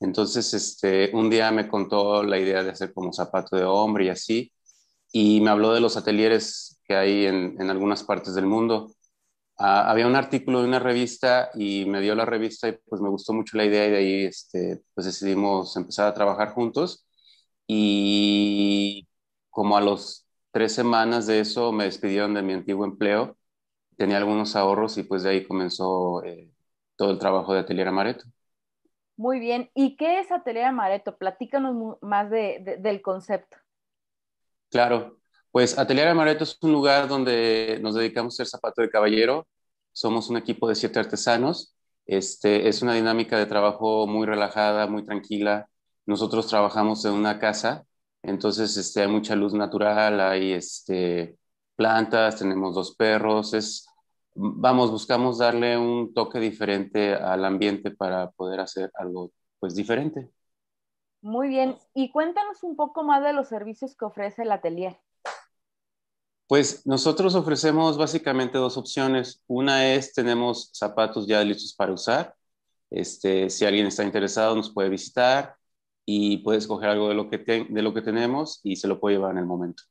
entonces 0.00 0.54
este, 0.54 1.10
un 1.14 1.30
día 1.30 1.50
me 1.52 1.68
contó 1.68 2.22
la 2.22 2.38
idea 2.38 2.62
de 2.64 2.70
hacer 2.70 2.92
como 2.94 3.12
zapato 3.12 3.56
de 3.56 3.64
hombre 3.64 4.06
y 4.06 4.08
así, 4.10 4.52
y 5.12 5.40
me 5.40 5.50
habló 5.50 5.72
de 5.74 5.80
los 5.80 5.96
atelieres 5.96 6.80
que 6.84 6.96
hay 6.96 7.26
en, 7.26 7.70
algunas 7.70 8.04
partes 8.04 8.34
del 8.34 8.46
mundo. 8.46 8.92
Ah, 9.58 9.90
había 9.90 10.06
un 10.06 10.16
artículo 10.16 10.62
de 10.62 10.68
una 10.68 10.78
revista 10.78 11.50
y 11.54 11.84
me 11.86 12.00
dio 12.00 12.14
la 12.14 12.24
revista 12.26 12.68
y 12.68 12.78
pues 12.88 13.02
me 13.02 13.10
gustó 13.10 13.32
mucho 13.34 13.56
la 13.58 13.64
idea 13.66 13.86
y 13.86 13.90
de 13.90 13.96
ahí 13.98 14.24
este, 14.24 14.82
pues 14.94 15.06
decidimos 15.06 15.76
empezar 15.76 16.08
a 16.08 16.14
trabajar 16.14 16.52
juntos 16.54 17.06
y 17.66 19.08
como 19.50 19.76
a 19.76 19.80
los 19.80 20.26
tres 20.52 20.74
semanas 20.74 21.26
de 21.26 21.40
eso 21.40 21.72
me 21.72 21.84
despidieron 21.84 22.34
de 22.34 22.42
mi 22.42 22.54
antiguo 22.54 22.84
empleo, 22.84 23.36
tenía 23.96 24.18
algunos 24.18 24.56
ahorros 24.56 24.98
y 24.98 25.04
pues 25.04 25.22
de 25.24 25.30
ahí 25.30 25.46
comenzó 25.46 26.24
eh, 26.24 26.50
todo 26.96 27.12
el 27.12 27.18
trabajo 27.18 27.54
de 27.54 27.60
Atelier 27.60 27.88
Amareto. 27.88 28.24
Muy 29.20 29.38
bien. 29.38 29.70
¿Y 29.74 29.96
qué 29.98 30.18
es 30.20 30.32
Atelier 30.32 30.64
Amareto? 30.64 31.18
Platícanos 31.18 31.98
más 32.00 32.30
del 32.30 33.02
concepto. 33.02 33.58
Claro. 34.70 35.18
Pues 35.50 35.78
Atelier 35.78 36.08
Amareto 36.08 36.44
es 36.44 36.56
un 36.62 36.72
lugar 36.72 37.06
donde 37.06 37.78
nos 37.82 37.94
dedicamos 37.94 38.40
a 38.40 38.46
zapato 38.46 38.80
de 38.80 38.88
caballero. 38.88 39.46
Somos 39.92 40.30
un 40.30 40.38
equipo 40.38 40.66
de 40.70 40.74
siete 40.74 41.00
artesanos. 41.00 41.76
Este, 42.06 42.66
es 42.66 42.80
una 42.80 42.94
dinámica 42.94 43.36
de 43.36 43.44
trabajo 43.44 44.06
muy 44.06 44.26
relajada, 44.26 44.86
muy 44.86 45.04
tranquila. 45.04 45.68
Nosotros 46.06 46.46
trabajamos 46.46 47.04
en 47.04 47.12
una 47.12 47.38
casa, 47.38 47.84
entonces 48.22 48.74
este, 48.78 49.02
hay 49.02 49.08
mucha 49.08 49.36
luz 49.36 49.52
natural, 49.52 50.18
hay 50.18 50.54
este, 50.54 51.36
plantas, 51.76 52.36
tenemos 52.36 52.74
dos 52.74 52.96
perros. 52.96 53.52
Es, 53.52 53.86
vamos, 54.34 54.90
buscamos 54.90 55.38
darle 55.38 55.76
un 55.76 56.12
toque 56.14 56.40
diferente 56.40 57.14
al 57.14 57.44
ambiente 57.44 57.90
para 57.90 58.30
poder 58.30 58.60
hacer 58.60 58.90
algo 58.94 59.32
pues 59.58 59.74
diferente. 59.74 60.30
Muy 61.22 61.48
bien, 61.48 61.76
y 61.94 62.10
cuéntanos 62.10 62.62
un 62.62 62.76
poco 62.76 63.02
más 63.02 63.22
de 63.22 63.32
los 63.32 63.48
servicios 63.48 63.94
que 63.94 64.06
ofrece 64.06 64.42
el 64.42 64.52
atelier. 64.52 64.98
Pues 66.46 66.84
nosotros 66.86 67.34
ofrecemos 67.34 67.96
básicamente 67.96 68.58
dos 68.58 68.76
opciones. 68.76 69.42
Una 69.46 69.92
es 69.92 70.12
tenemos 70.12 70.70
zapatos 70.72 71.26
ya 71.26 71.44
listos 71.44 71.74
para 71.74 71.92
usar. 71.92 72.34
Este, 72.90 73.50
si 73.50 73.64
alguien 73.64 73.86
está 73.86 74.02
interesado 74.02 74.56
nos 74.56 74.72
puede 74.72 74.88
visitar 74.88 75.54
y 76.04 76.38
puede 76.38 76.58
escoger 76.58 76.88
algo 76.88 77.08
de 77.08 77.14
lo 77.14 77.30
que, 77.30 77.38
de 77.38 77.82
lo 77.82 77.94
que 77.94 78.02
tenemos 78.02 78.60
y 78.64 78.76
se 78.76 78.88
lo 78.88 78.98
puede 78.98 79.16
llevar 79.16 79.32
en 79.32 79.38
el 79.38 79.46
momento. 79.46 79.84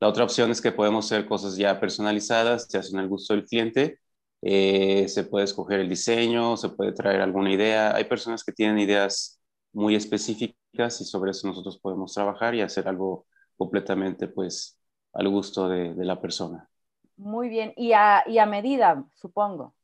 La 0.00 0.08
otra 0.08 0.24
opción 0.24 0.50
es 0.50 0.60
que 0.60 0.72
podemos 0.72 1.06
hacer 1.06 1.26
cosas 1.26 1.56
ya 1.56 1.80
personalizadas, 1.80 2.66
se 2.68 2.78
hacen 2.78 2.98
al 2.98 3.08
gusto 3.08 3.34
del 3.34 3.44
cliente. 3.44 3.98
Eh, 4.42 5.08
se 5.08 5.24
puede 5.24 5.44
escoger 5.44 5.80
el 5.80 5.88
diseño, 5.88 6.56
se 6.56 6.68
puede 6.68 6.92
traer 6.92 7.20
alguna 7.20 7.50
idea. 7.50 7.94
Hay 7.94 8.04
personas 8.04 8.44
que 8.44 8.52
tienen 8.52 8.78
ideas 8.78 9.40
muy 9.72 9.94
específicas 9.94 11.00
y 11.00 11.04
sobre 11.04 11.30
eso 11.30 11.48
nosotros 11.48 11.78
podemos 11.78 12.12
trabajar 12.12 12.54
y 12.54 12.60
hacer 12.60 12.86
algo 12.88 13.26
completamente 13.56 14.28
pues 14.28 14.78
al 15.14 15.28
gusto 15.28 15.68
de, 15.68 15.94
la 16.04 16.20
persona. 16.20 16.68
Muy 17.16 17.48
bien, 17.48 17.72
y 17.76 17.92
a, 17.92 18.22
y 18.26 18.38
a 18.38 18.44
medida, 18.44 19.02
supongo. 19.14 19.74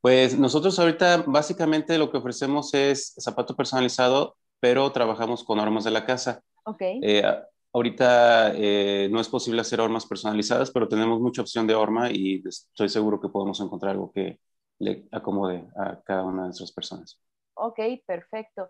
Pues 0.00 0.36
nosotros 0.36 0.78
ahorita 0.78 1.24
básicamente 1.26 1.98
lo 1.98 2.10
que 2.10 2.18
ofrecemos 2.18 2.74
es 2.74 3.14
zapato 3.18 3.54
personalizado, 3.54 4.36
pero 4.58 4.90
trabajamos 4.90 5.44
con 5.44 5.60
armas 5.60 5.84
de 5.84 5.92
la 5.92 6.04
casa. 6.04 6.42
Ok. 6.64 6.80
Eh, 6.80 7.22
Ahorita 7.72 8.52
eh, 8.54 9.08
no 9.10 9.20
es 9.20 9.28
posible 9.28 9.60
hacer 9.60 9.80
hormas 9.80 10.06
personalizadas, 10.06 10.70
pero 10.70 10.88
tenemos 10.88 11.20
mucha 11.20 11.42
opción 11.42 11.66
de 11.66 11.74
horma 11.74 12.10
y 12.10 12.42
estoy 12.46 12.88
seguro 12.88 13.20
que 13.20 13.28
podemos 13.28 13.60
encontrar 13.60 13.92
algo 13.92 14.10
que 14.10 14.40
le 14.78 15.06
acomode 15.12 15.68
a 15.76 16.00
cada 16.02 16.24
una 16.24 16.42
de 16.42 16.48
nuestras 16.48 16.72
personas. 16.72 17.20
Ok, 17.54 17.80
perfecto. 18.06 18.68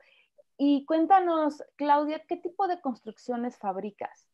Y 0.56 0.84
cuéntanos, 0.86 1.62
Claudia, 1.76 2.22
¿qué 2.26 2.36
tipo 2.36 2.66
de 2.66 2.80
construcciones 2.80 3.56
fabricas? 3.58 4.28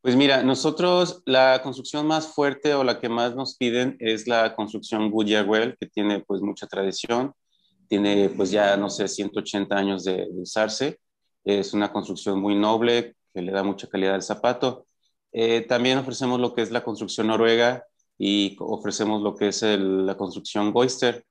Pues 0.00 0.16
mira, 0.16 0.42
nosotros 0.42 1.22
la 1.24 1.60
construcción 1.62 2.06
más 2.06 2.28
fuerte 2.28 2.74
o 2.74 2.82
la 2.82 2.98
que 2.98 3.08
más 3.08 3.36
nos 3.36 3.56
piden 3.56 3.96
es 4.00 4.26
la 4.26 4.56
construcción 4.56 5.10
Goodyear 5.10 5.76
que 5.76 5.86
tiene 5.86 6.20
pues 6.20 6.40
mucha 6.40 6.66
tradición, 6.66 7.32
tiene 7.88 8.30
pues 8.30 8.50
ya, 8.50 8.76
no 8.76 8.90
sé, 8.90 9.06
180 9.06 9.76
años 9.76 10.04
de, 10.04 10.16
de 10.16 10.40
usarse. 10.40 10.98
Es 11.44 11.72
una 11.74 11.92
construcción 11.92 12.40
muy 12.40 12.54
noble, 12.54 13.16
le 13.42 13.52
da 13.52 13.62
mucha 13.62 13.88
calidad 13.88 14.14
al 14.14 14.22
zapato. 14.22 14.86
Eh, 15.32 15.62
también 15.62 15.98
ofrecemos 15.98 16.40
lo 16.40 16.54
que 16.54 16.62
es 16.62 16.70
la 16.70 16.84
construcción 16.84 17.26
noruega 17.26 17.84
y 18.16 18.56
ofrecemos 18.60 19.22
lo 19.22 19.34
que 19.34 19.48
es 19.48 19.62
la 19.62 20.16
construcción 20.16 20.72
Goister. 20.72 21.24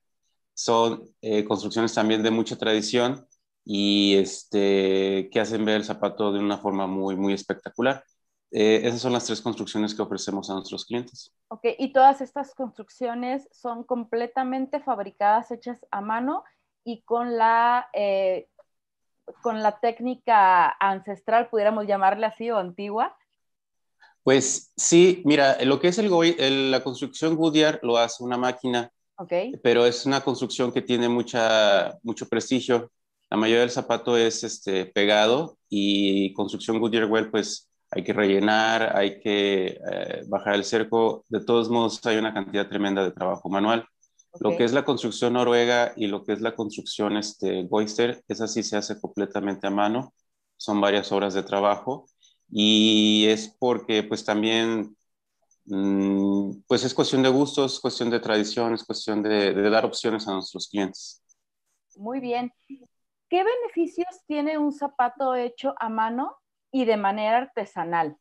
Son 0.53 1.03
eh, 1.21 1.43
construcciones 1.43 1.93
también 1.93 2.23
de 2.23 2.31
mucha 2.31 2.55
tradición 2.57 3.27
y 3.63 4.15
este, 4.15 5.29
que 5.31 5.39
hacen 5.39 5.65
ver 5.65 5.77
el 5.77 5.83
zapato 5.83 6.31
de 6.31 6.39
una 6.39 6.57
forma 6.57 6.87
muy, 6.87 7.15
muy 7.15 7.33
espectacular. 7.33 8.03
Eh, 8.51 8.81
esas 8.83 9.01
son 9.01 9.11
las 9.11 9.25
tres 9.25 9.41
construcciones 9.41 9.93
que 9.93 10.01
ofrecemos 10.01 10.49
a 10.49 10.53
nuestros 10.53 10.85
clientes. 10.85 11.33
Ok, 11.49 11.65
y 11.77 11.91
todas 11.91 12.21
estas 12.21 12.55
construcciones 12.55 13.49
son 13.51 13.83
completamente 13.83 14.79
fabricadas, 14.79 15.51
hechas 15.51 15.85
a 15.91 15.99
mano 15.99 16.43
y 16.85 17.01
con 17.01 17.37
la 17.37 17.89
con 19.41 19.61
la 19.61 19.79
técnica 19.79 20.69
ancestral, 20.79 21.49
pudiéramos 21.49 21.87
llamarle 21.87 22.25
así, 22.25 22.49
o 22.49 22.57
antigua? 22.57 23.15
Pues 24.23 24.73
sí, 24.75 25.21
mira, 25.25 25.57
lo 25.63 25.79
que 25.79 25.87
es 25.87 25.97
el, 25.99 26.71
la 26.71 26.83
construcción 26.83 27.35
Goodyear 27.35 27.79
lo 27.81 27.97
hace 27.97 28.23
una 28.23 28.37
máquina, 28.37 28.91
okay. 29.15 29.53
pero 29.63 29.85
es 29.85 30.05
una 30.05 30.21
construcción 30.21 30.71
que 30.71 30.81
tiene 30.81 31.07
mucha, 31.07 31.97
mucho 32.03 32.27
prestigio. 32.27 32.91
La 33.29 33.37
mayoría 33.37 33.61
del 33.61 33.71
zapato 33.71 34.17
es 34.17 34.43
este, 34.43 34.85
pegado 34.85 35.57
y 35.69 36.33
construcción 36.33 36.79
Goodyear 36.79 37.05
Well, 37.05 37.29
pues 37.29 37.69
hay 37.91 38.03
que 38.03 38.13
rellenar, 38.13 38.97
hay 38.97 39.19
que 39.19 39.79
eh, 39.91 40.23
bajar 40.27 40.55
el 40.55 40.65
cerco. 40.65 41.23
De 41.29 41.43
todos 41.43 41.69
modos, 41.69 42.05
hay 42.05 42.17
una 42.17 42.33
cantidad 42.33 42.67
tremenda 42.67 43.03
de 43.03 43.11
trabajo 43.11 43.49
manual. 43.49 43.87
Lo 44.39 44.55
que 44.55 44.63
es 44.63 44.73
la 44.73 44.85
construcción 44.85 45.33
noruega 45.33 45.93
y 45.95 46.07
lo 46.07 46.23
que 46.23 46.33
es 46.33 46.41
la 46.41 46.55
construcción 46.55 47.17
este, 47.17 47.63
Boister, 47.63 48.23
esa 48.27 48.47
sí 48.47 48.63
se 48.63 48.77
hace 48.77 48.99
completamente 48.99 49.67
a 49.67 49.71
mano, 49.71 50.13
son 50.57 50.81
varias 50.81 51.11
horas 51.11 51.33
de 51.33 51.43
trabajo 51.43 52.07
y 52.49 53.25
es 53.27 53.55
porque 53.59 54.03
pues 54.03 54.23
también 54.23 54.95
mm, 55.65 56.61
pues 56.67 56.83
es 56.83 56.93
cuestión 56.93 57.23
de 57.23 57.29
gustos, 57.29 57.79
cuestión 57.79 58.09
de 58.09 58.19
tradición, 58.19 58.73
es 58.73 58.83
cuestión 58.83 59.23
de, 59.23 59.53
de 59.53 59.69
dar 59.69 59.85
opciones 59.85 60.27
a 60.27 60.33
nuestros 60.33 60.67
clientes. 60.67 61.23
Muy 61.95 62.19
bien. 62.19 62.51
¿Qué 63.29 63.43
beneficios 63.43 64.07
tiene 64.27 64.57
un 64.57 64.71
zapato 64.71 65.35
hecho 65.35 65.73
a 65.79 65.89
mano 65.89 66.37
y 66.71 66.85
de 66.85 66.97
manera 66.97 67.37
artesanal? 67.37 68.17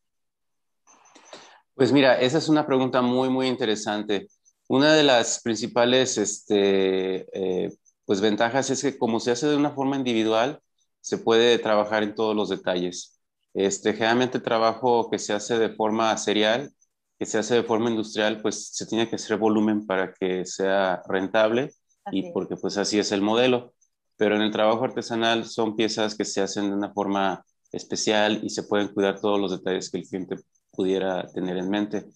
Pues 1.75 1.93
mira, 1.93 2.19
esa 2.19 2.39
es 2.39 2.49
una 2.49 2.67
pregunta 2.67 3.03
muy, 3.03 3.29
muy 3.29 3.47
interesante. 3.49 4.29
Una 4.69 4.95
de 4.95 5.05
las 5.05 5.41
principales 5.43 6.19
este, 6.19 7.27
eh, 7.33 7.73
pues 8.05 8.21
ventajas 8.21 8.71
es 8.71 8.83
que 8.83 8.99
como 8.99 9.21
se 9.21 9.31
hace 9.31 9.47
de 9.47 9.57
una 9.57 9.71
forma 9.73 9.97
individual, 9.97 10.61
se 11.01 11.19
puede 11.19 11.59
trabajar 11.59 12.03
en 12.03 12.15
todos 12.15 12.35
los 12.35 12.49
detalles. 12.49 13.21
Este, 13.55 13.93
generalmente 13.93 14.41
trabajo 14.41 15.09
que 15.11 15.19
se 15.19 15.33
hace 15.33 15.59
de 15.59 15.71
forma 15.71 16.17
serial, 16.19 16.73
que 17.19 17.27
se 17.27 17.39
hace 17.39 17.55
de 17.55 17.63
forma 17.63 17.91
industrial, 17.91 18.41
pues 18.43 18.71
se 18.73 18.87
tiene 18.87 19.09
que 19.09 19.17
hacer 19.17 19.39
volumen 19.39 19.87
para 19.87 20.13
que 20.13 20.45
sea 20.45 21.03
rentable 21.09 21.71
y 22.11 22.33
porque 22.33 22.57
pues 22.57 22.77
así 22.77 22.99
es 22.99 23.13
el 23.13 23.23
modelo. 23.23 23.73
Pero 24.17 24.37
en 24.37 24.43
el 24.43 24.51
trabajo 24.51 24.85
artesanal 24.85 25.45
son 25.47 25.77
piezas 25.77 26.17
que 26.17 26.25
se 26.25 26.41
hacen 26.43 26.71
de 26.71 26.77
una 26.77 26.93
forma 26.93 27.45
especial 27.73 28.41
y 28.43 28.51
se 28.51 28.65
pueden 28.65 28.89
cuidar 28.89 29.21
todos 29.21 29.41
los 29.41 29.53
detalles 29.53 29.91
que 29.91 29.99
el 29.99 30.09
cliente 30.09 30.37
pudiera 30.73 31.27
tener 31.29 31.57
en 31.57 31.71
mente 31.71 32.07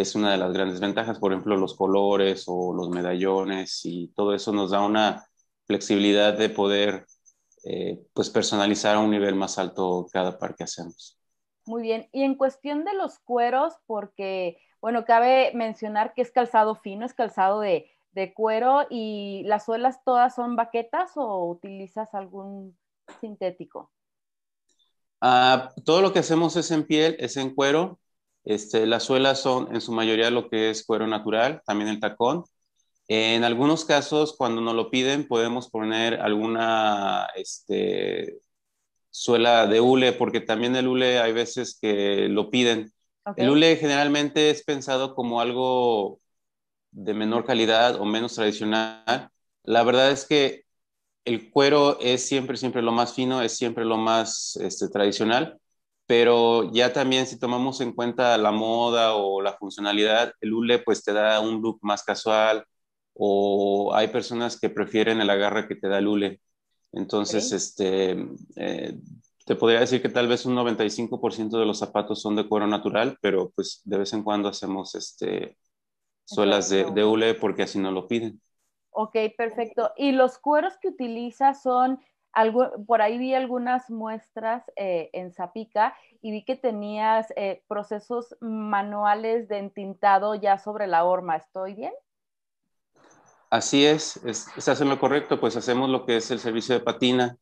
es 0.00 0.14
una 0.14 0.32
de 0.32 0.38
las 0.38 0.52
grandes 0.52 0.80
ventajas. 0.80 1.18
Por 1.18 1.32
ejemplo, 1.32 1.56
los 1.56 1.76
colores 1.76 2.44
o 2.46 2.72
los 2.72 2.88
medallones 2.88 3.80
y 3.84 4.08
todo 4.08 4.34
eso 4.34 4.52
nos 4.52 4.70
da 4.70 4.84
una 4.84 5.26
flexibilidad 5.66 6.36
de 6.36 6.48
poder 6.48 7.06
eh, 7.64 8.00
pues 8.12 8.30
personalizar 8.30 8.96
a 8.96 9.00
un 9.00 9.10
nivel 9.10 9.34
más 9.34 9.58
alto 9.58 10.06
cada 10.12 10.38
par 10.38 10.54
que 10.54 10.64
hacemos. 10.64 11.18
Muy 11.64 11.82
bien. 11.82 12.08
Y 12.12 12.22
en 12.22 12.34
cuestión 12.34 12.84
de 12.84 12.94
los 12.94 13.18
cueros, 13.20 13.74
porque, 13.86 14.58
bueno, 14.80 15.04
cabe 15.04 15.52
mencionar 15.54 16.12
que 16.14 16.22
es 16.22 16.32
calzado 16.32 16.74
fino, 16.74 17.06
es 17.06 17.14
calzado 17.14 17.60
de, 17.60 17.88
de 18.12 18.34
cuero 18.34 18.86
y 18.90 19.42
las 19.46 19.64
suelas 19.64 20.02
todas 20.04 20.34
son 20.34 20.56
baquetas 20.56 21.12
o 21.16 21.46
utilizas 21.48 22.14
algún 22.14 22.76
sintético? 23.20 23.90
Ah, 25.20 25.70
todo 25.84 26.02
lo 26.02 26.12
que 26.12 26.18
hacemos 26.18 26.56
es 26.56 26.70
en 26.70 26.84
piel, 26.84 27.16
es 27.18 27.36
en 27.36 27.54
cuero. 27.54 27.98
Este, 28.44 28.86
las 28.86 29.04
suelas 29.04 29.40
son 29.40 29.74
en 29.74 29.80
su 29.80 29.92
mayoría 29.92 30.30
lo 30.30 30.48
que 30.48 30.70
es 30.70 30.84
cuero 30.84 31.06
natural, 31.06 31.62
también 31.64 31.88
el 31.88 32.00
tacón. 32.00 32.44
En 33.08 33.44
algunos 33.44 33.84
casos, 33.84 34.34
cuando 34.36 34.60
nos 34.60 34.74
lo 34.74 34.90
piden, 34.90 35.28
podemos 35.28 35.70
poner 35.70 36.20
alguna 36.20 37.28
este, 37.36 38.38
suela 39.10 39.66
de 39.66 39.80
hule, 39.80 40.12
porque 40.12 40.40
también 40.40 40.74
el 40.76 40.88
hule 40.88 41.20
hay 41.20 41.32
veces 41.32 41.78
que 41.80 42.28
lo 42.28 42.50
piden. 42.50 42.92
El 43.36 43.50
hule 43.50 43.76
generalmente 43.76 44.50
es 44.50 44.64
pensado 44.64 45.14
como 45.14 45.40
algo 45.40 46.20
de 46.90 47.14
menor 47.14 47.44
calidad 47.44 48.00
o 48.00 48.04
menos 48.04 48.34
tradicional. 48.34 49.30
La 49.62 49.84
verdad 49.84 50.10
es 50.10 50.26
que 50.26 50.64
el 51.24 51.50
cuero 51.50 51.98
es 52.00 52.26
siempre, 52.26 52.56
siempre 52.56 52.82
lo 52.82 52.92
más 52.92 53.14
fino, 53.14 53.42
es 53.42 53.56
siempre 53.56 53.84
lo 53.84 53.96
más 53.96 54.56
este, 54.56 54.88
tradicional 54.88 55.60
pero 56.12 56.70
ya 56.74 56.92
también 56.92 57.26
si 57.26 57.38
tomamos 57.38 57.80
en 57.80 57.94
cuenta 57.94 58.36
la 58.36 58.52
moda 58.52 59.14
o 59.14 59.40
la 59.40 59.54
funcionalidad, 59.54 60.34
el 60.42 60.52
hule 60.52 60.78
pues 60.78 61.02
te 61.02 61.14
da 61.14 61.40
un 61.40 61.62
look 61.62 61.78
más 61.80 62.04
casual 62.04 62.66
o 63.14 63.94
hay 63.94 64.08
personas 64.08 64.60
que 64.60 64.68
prefieren 64.68 65.22
el 65.22 65.30
agarre 65.30 65.66
que 65.66 65.74
te 65.74 65.88
da 65.88 66.00
el 66.00 66.08
hule. 66.08 66.42
Entonces, 66.92 67.50
este, 67.52 68.26
eh, 68.56 68.94
te 69.46 69.54
podría 69.56 69.80
decir 69.80 70.02
que 70.02 70.10
tal 70.10 70.28
vez 70.28 70.44
un 70.44 70.54
95% 70.54 71.58
de 71.58 71.64
los 71.64 71.78
zapatos 71.78 72.20
son 72.20 72.36
de 72.36 72.46
cuero 72.46 72.66
natural, 72.66 73.16
pero 73.22 73.50
pues 73.56 73.80
de 73.84 73.96
vez 73.96 74.12
en 74.12 74.22
cuando 74.22 74.50
hacemos 74.50 74.94
este, 74.94 75.56
suelas 76.26 76.68
de, 76.68 76.90
de 76.90 77.04
hule 77.04 77.32
porque 77.32 77.62
así 77.62 77.78
no 77.78 77.90
lo 77.90 78.06
piden. 78.06 78.38
Ok, 78.90 79.16
perfecto. 79.38 79.92
¿Y 79.96 80.12
los 80.12 80.38
cueros 80.38 80.74
que 80.76 80.88
utilizas 80.88 81.62
son 81.62 81.98
por 82.86 83.02
ahí 83.02 83.18
vi 83.18 83.34
algunas 83.34 83.90
muestras 83.90 84.64
eh, 84.76 85.10
en 85.12 85.32
Zapica 85.32 85.94
y 86.20 86.30
vi 86.30 86.44
que 86.44 86.56
tenías 86.56 87.32
eh, 87.36 87.62
procesos 87.68 88.36
manuales 88.40 89.48
de 89.48 89.58
entintado 89.58 90.34
ya 90.34 90.58
sobre 90.58 90.86
la 90.86 91.04
horma. 91.04 91.36
¿Estoy 91.36 91.74
bien? 91.74 91.92
Así 93.50 93.84
es, 93.84 94.16
es, 94.24 94.46
estás 94.56 94.80
en 94.80 94.88
lo 94.88 94.98
correcto, 94.98 95.38
pues 95.38 95.56
hacemos 95.56 95.90
lo 95.90 96.06
que 96.06 96.16
es 96.16 96.30
el 96.30 96.38
servicio 96.38 96.74
de 96.74 96.80
patina. 96.80 97.36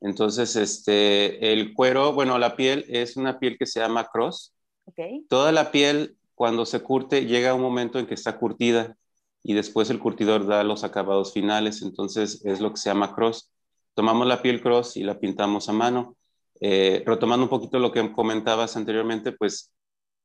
Entonces, 0.00 0.56
este, 0.56 1.52
el 1.52 1.74
cuero, 1.74 2.12
bueno, 2.12 2.38
la 2.38 2.56
piel 2.56 2.86
es 2.88 3.16
una 3.16 3.38
piel 3.38 3.58
que 3.58 3.66
se 3.66 3.80
llama 3.80 4.08
cross. 4.10 4.54
Okay. 4.86 5.26
Toda 5.28 5.52
la 5.52 5.70
piel, 5.70 6.16
cuando 6.34 6.64
se 6.64 6.80
curte, 6.80 7.26
llega 7.26 7.50
a 7.50 7.54
un 7.54 7.60
momento 7.60 7.98
en 7.98 8.06
que 8.06 8.14
está 8.14 8.38
curtida 8.38 8.96
y 9.42 9.52
después 9.54 9.90
el 9.90 9.98
curtidor 9.98 10.46
da 10.46 10.64
los 10.64 10.84
acabados 10.84 11.32
finales, 11.32 11.82
entonces 11.82 12.42
es 12.44 12.60
lo 12.60 12.70
que 12.70 12.78
se 12.78 12.88
llama 12.88 13.14
cross 13.14 13.51
tomamos 13.94 14.26
la 14.26 14.42
piel 14.42 14.60
cross 14.60 14.96
y 14.96 15.04
la 15.04 15.18
pintamos 15.18 15.68
a 15.68 15.72
mano. 15.72 16.16
Eh, 16.60 17.02
retomando 17.04 17.44
un 17.44 17.50
poquito 17.50 17.78
lo 17.78 17.90
que 17.92 18.12
comentabas 18.12 18.76
anteriormente, 18.76 19.32
pues 19.32 19.72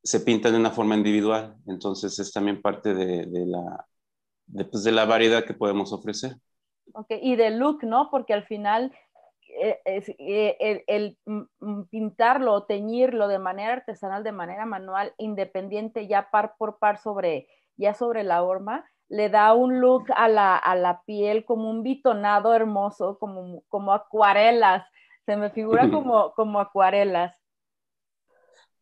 se 0.03 0.19
pinta 0.19 0.51
de 0.51 0.57
una 0.57 0.71
forma 0.71 0.95
individual, 0.95 1.55
entonces 1.65 2.17
es 2.19 2.31
también 2.31 2.61
parte 2.61 2.93
de, 2.93 3.45
la, 3.45 3.85
de, 4.45 4.65
pues, 4.65 4.83
de 4.83 4.91
la 4.91 5.05
variedad 5.05 5.43
que 5.43 5.53
podemos 5.53 5.91
ofrecer. 5.91 6.37
Ok, 6.93 7.11
y 7.21 7.35
de 7.35 7.49
look, 7.49 7.83
¿no? 7.83 8.09
Porque 8.09 8.33
al 8.33 8.45
final 8.45 8.93
eh, 9.59 9.79
eh, 9.85 10.83
el, 10.87 11.17
mm, 11.25 11.41
mm, 11.59 11.83
pintarlo 11.85 12.53
o 12.53 12.63
teñirlo 12.65 13.27
de 13.27 13.39
manera 13.39 13.73
artesanal, 13.73 14.23
de 14.23 14.31
manera 14.31 14.65
manual, 14.65 15.13
independiente, 15.17 16.07
ya 16.07 16.29
par 16.29 16.55
por 16.57 16.77
par 16.79 16.99
sobre, 16.99 17.47
ya 17.75 17.93
sobre 17.93 18.23
la 18.23 18.43
horma, 18.43 18.85
le 19.09 19.29
da 19.29 19.53
un 19.53 19.79
look 19.79 20.05
a 20.15 20.27
la, 20.27 21.03
piel 21.05 21.45
como 21.45 21.69
un 21.69 21.83
bitonado 21.83 22.53
hermoso, 22.53 23.17
como, 23.19 23.63
como 23.67 23.93
acuarelas. 23.93 24.85
Se 25.25 25.37
me 25.37 25.49
figura 25.49 25.89
como, 25.91 26.33
como 26.33 26.59
acuarelas. 26.59 27.35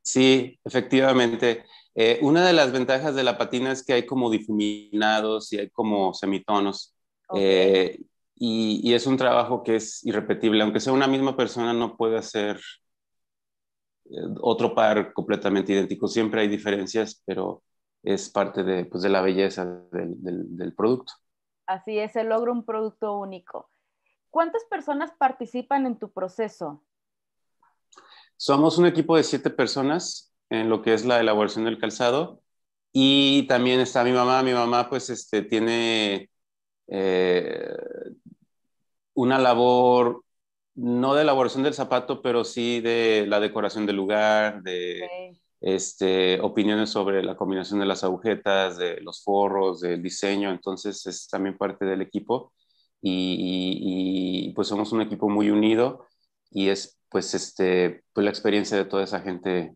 Sí, 0.01 0.59
efectivamente. 0.63 1.65
Eh, 1.95 2.19
una 2.21 2.45
de 2.45 2.53
las 2.53 2.71
ventajas 2.71 3.15
de 3.15 3.23
la 3.23 3.37
patina 3.37 3.71
es 3.71 3.83
que 3.83 3.93
hay 3.93 4.05
como 4.05 4.29
difuminados 4.29 5.51
y 5.53 5.59
hay 5.59 5.69
como 5.69 6.13
semitonos. 6.13 6.95
Eh, 7.35 7.99
y, 8.35 8.93
es 8.93 9.07
un 9.07 9.17
trabajo 9.17 9.63
que 9.63 9.77
es 9.77 10.05
irrepetible. 10.05 10.61
Aunque 10.63 10.79
sea 10.79 10.93
una 10.93 11.07
misma 11.07 11.35
persona, 11.37 11.73
no 11.73 11.95
puede 11.97 12.17
hacer 12.17 12.59
eh, 14.05 14.17
otro 14.41 14.75
par 14.75 15.13
completamente 15.13 15.73
idéntico. 15.73 16.07
Siempre 16.07 16.41
hay 16.41 16.47
diferencias, 16.47 17.21
pero 17.25 17.63
es 18.05 18.29
parte 18.29 18.63
de, 18.63 18.85
pues, 18.85 19.03
de 19.03 19.09
la 19.09 19.21
belleza 19.21 19.65
del, 19.65 20.15
del, 20.21 20.73
producto. 20.75 21.13
Así 21.65 21.97
es, 21.97 22.11
se 22.13 22.23
logra 22.23 22.51
un 22.51 22.63
producto 22.63 23.17
único. 23.17 23.69
¿Cuántas 24.29 24.63
personas 24.65 25.11
participan 25.17 25.85
en 25.87 25.97
tu 25.97 26.11
proceso? 26.11 26.83
Somos 28.37 28.77
un 28.77 28.85
equipo 28.85 29.17
de 29.17 29.23
siete 29.23 29.49
personas 29.49 30.33
en 30.49 30.69
lo 30.69 30.81
que 30.83 30.93
es 30.93 31.05
la 31.05 31.19
elaboración 31.19 31.65
del 31.65 31.79
calzado 31.79 32.41
y 32.91 33.47
también 33.47 33.79
está 33.79 34.03
mi 34.03 34.11
mamá. 34.11 34.43
Mi 34.43 34.53
mamá 34.53 34.87
pues 34.87 35.09
este, 35.09 35.41
tiene 35.41 36.29
eh, 36.87 37.73
una 39.13 39.39
labor, 39.39 40.23
no 40.75 41.15
de 41.15 41.23
elaboración 41.23 41.63
del 41.63 41.73
zapato, 41.73 42.21
pero 42.21 42.43
sí 42.43 42.81
de 42.81 43.25
la 43.27 43.39
decoración 43.39 43.87
del 43.87 43.95
lugar, 43.95 44.61
de 44.61 45.39
este, 45.65 46.39
opiniones 46.41 46.91
sobre 46.91 47.23
la 47.23 47.35
combinación 47.35 47.79
de 47.79 47.87
las 47.87 48.03
agujetas, 48.03 48.77
de 48.77 49.01
los 49.01 49.23
forros, 49.23 49.81
del 49.81 50.03
diseño. 50.03 50.51
Entonces 50.51 51.03
es 51.07 51.27
también 51.27 51.57
parte 51.57 51.85
del 51.85 52.03
equipo 52.03 52.53
y, 53.01 54.53
pues 54.55 54.67
somos 54.67 54.91
un 54.91 55.01
equipo 55.01 55.27
muy 55.27 55.49
unido 55.49 56.05
y 56.51 56.69
es 56.69 56.99
pues, 57.09 57.33
este, 57.33 58.03
pues 58.13 58.23
la 58.23 58.29
experiencia 58.29 58.77
de 58.77 58.85
toda 58.85 59.03
esa 59.03 59.21
gente 59.21 59.75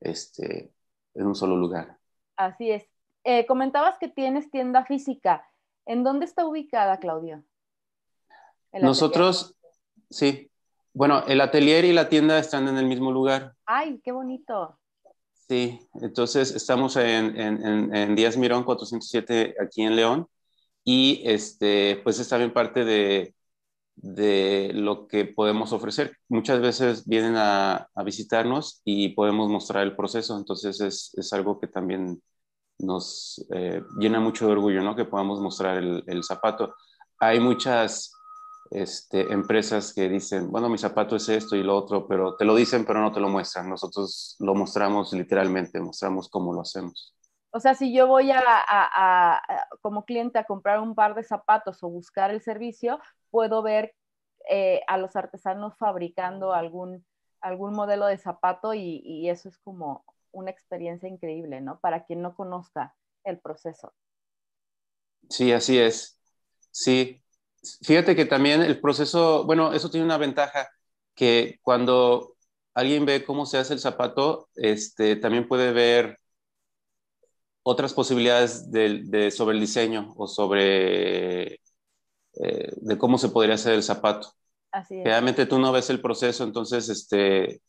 este, 0.00 0.72
en 1.14 1.26
un 1.28 1.36
solo 1.36 1.56
lugar. 1.56 1.98
Así 2.36 2.72
es. 2.72 2.84
Eh, 3.22 3.46
comentabas 3.46 3.96
que 4.00 4.08
tienes 4.08 4.50
tienda 4.50 4.86
física. 4.86 5.48
¿En 5.86 6.02
dónde 6.02 6.24
está 6.24 6.46
ubicada, 6.46 6.98
Claudio? 6.98 7.44
Nosotros, 8.72 9.54
sí. 10.10 10.50
Bueno, 10.92 11.22
el 11.28 11.40
atelier 11.40 11.84
y 11.84 11.92
la 11.92 12.08
tienda 12.08 12.40
están 12.40 12.66
en 12.66 12.76
el 12.76 12.86
mismo 12.86 13.12
lugar. 13.12 13.54
¡Ay, 13.66 14.00
qué 14.02 14.10
bonito! 14.10 14.80
Sí, 15.48 15.80
entonces 16.02 16.54
estamos 16.54 16.96
en, 16.96 17.38
en, 17.40 17.94
en 17.94 18.14
Díaz 18.14 18.36
Mirón 18.36 18.64
407 18.64 19.54
aquí 19.62 19.82
en 19.82 19.96
León 19.96 20.26
y 20.84 21.22
este, 21.26 22.00
pues 22.04 22.18
es 22.20 22.28
también 22.28 22.52
parte 22.52 22.84
de, 22.84 23.34
de 23.96 24.72
lo 24.74 25.08
que 25.08 25.26
podemos 25.26 25.72
ofrecer. 25.72 26.16
Muchas 26.28 26.60
veces 26.60 27.06
vienen 27.06 27.36
a, 27.36 27.88
a 27.94 28.02
visitarnos 28.04 28.82
y 28.84 29.10
podemos 29.10 29.50
mostrar 29.50 29.84
el 29.84 29.96
proceso, 29.96 30.36
entonces 30.38 30.80
es, 30.80 31.12
es 31.16 31.32
algo 31.34 31.60
que 31.60 31.68
también 31.68 32.22
nos 32.78 33.44
eh, 33.54 33.82
llena 33.98 34.20
mucho 34.20 34.46
de 34.46 34.52
orgullo, 34.52 34.82
¿no? 34.82 34.96
Que 34.96 35.04
podamos 35.06 35.40
mostrar 35.40 35.78
el, 35.78 36.04
el 36.08 36.24
zapato. 36.24 36.74
Hay 37.20 37.40
muchas 37.40 38.12
este, 38.70 39.32
empresas 39.32 39.94
que 39.94 40.08
dicen, 40.08 40.50
bueno, 40.50 40.68
mi 40.68 40.78
zapato 40.78 41.16
es 41.16 41.28
esto 41.28 41.56
y 41.56 41.62
lo 41.62 41.76
otro, 41.76 42.06
pero 42.06 42.36
te 42.36 42.44
lo 42.44 42.54
dicen, 42.54 42.84
pero 42.84 43.00
no 43.00 43.12
te 43.12 43.20
lo 43.20 43.28
muestran. 43.28 43.68
Nosotros 43.68 44.36
lo 44.40 44.54
mostramos 44.54 45.12
literalmente, 45.12 45.80
mostramos 45.80 46.28
cómo 46.28 46.52
lo 46.52 46.62
hacemos. 46.62 47.14
O 47.50 47.60
sea, 47.60 47.74
si 47.74 47.94
yo 47.94 48.06
voy 48.06 48.30
a, 48.30 49.40
como 49.80 50.04
cliente 50.04 50.38
a 50.38 50.44
comprar 50.44 50.80
un 50.80 50.94
par 50.94 51.14
de 51.14 51.24
zapatos 51.24 51.82
o 51.82 51.88
buscar 51.88 52.30
el 52.30 52.42
servicio, 52.42 53.00
puedo 53.30 53.62
ver 53.62 53.94
eh, 54.50 54.82
a 54.86 54.98
los 54.98 55.16
artesanos 55.16 55.76
fabricando 55.78 56.52
algún, 56.52 57.06
algún 57.40 57.74
modelo 57.74 58.06
de 58.06 58.18
zapato 58.18 58.74
y, 58.74 59.00
y 59.02 59.30
eso 59.30 59.48
es 59.48 59.58
como 59.58 60.04
una 60.30 60.50
experiencia 60.50 61.08
increíble, 61.08 61.60
¿no? 61.60 61.80
Para 61.80 62.04
quien 62.04 62.20
no 62.20 62.34
conozca 62.34 62.94
el 63.24 63.38
proceso. 63.38 63.92
Sí, 65.30 65.52
así 65.52 65.78
es. 65.78 66.20
Sí, 66.70 67.22
fíjate 67.82 68.16
que 68.16 68.24
también 68.24 68.62
el 68.62 68.80
proceso, 68.80 69.44
bueno, 69.44 69.72
eso 69.72 69.90
tiene 69.90 70.06
una 70.06 70.18
ventaja, 70.18 70.68
que 71.14 71.58
cuando 71.62 72.34
alguien 72.74 73.04
ve 73.04 73.24
cómo 73.24 73.46
se 73.46 73.58
hace 73.58 73.74
el 73.74 73.80
zapato, 73.80 74.48
este, 74.54 75.16
también 75.16 75.48
puede 75.48 75.72
ver 75.72 76.18
otras 77.62 77.92
posibilidades 77.92 78.70
de, 78.70 79.30
sobre 79.30 79.54
el 79.56 79.60
diseño 79.60 80.14
o 80.16 80.26
sobre 80.26 81.54
eh, 81.54 82.72
de 82.76 82.98
cómo 82.98 83.18
se 83.18 83.28
podría 83.28 83.56
hacer 83.56 83.74
el 83.74 83.82
zapato. 83.82 84.32
Así 84.70 84.98
es. 84.98 85.04
Realmente 85.04 85.46
tú 85.46 85.58
no 85.58 85.72
ves 85.72 85.90
el 85.90 86.00
proceso, 86.00 86.44
entonces 86.44 86.88
este, 86.88 87.60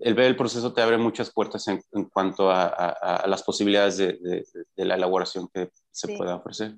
el 0.00 0.14
ver 0.14 0.26
el 0.26 0.36
proceso 0.36 0.72
te 0.72 0.82
abre 0.82 0.98
muchas 0.98 1.32
puertas 1.32 1.66
en, 1.68 1.82
cuanto 2.12 2.50
a, 2.50 3.24
las 3.26 3.42
posibilidades 3.42 3.96
de, 3.96 4.44
la 4.76 4.94
elaboración 4.94 5.48
que 5.52 5.70
se 5.90 6.16
pueda 6.16 6.36
ofrecer. 6.36 6.76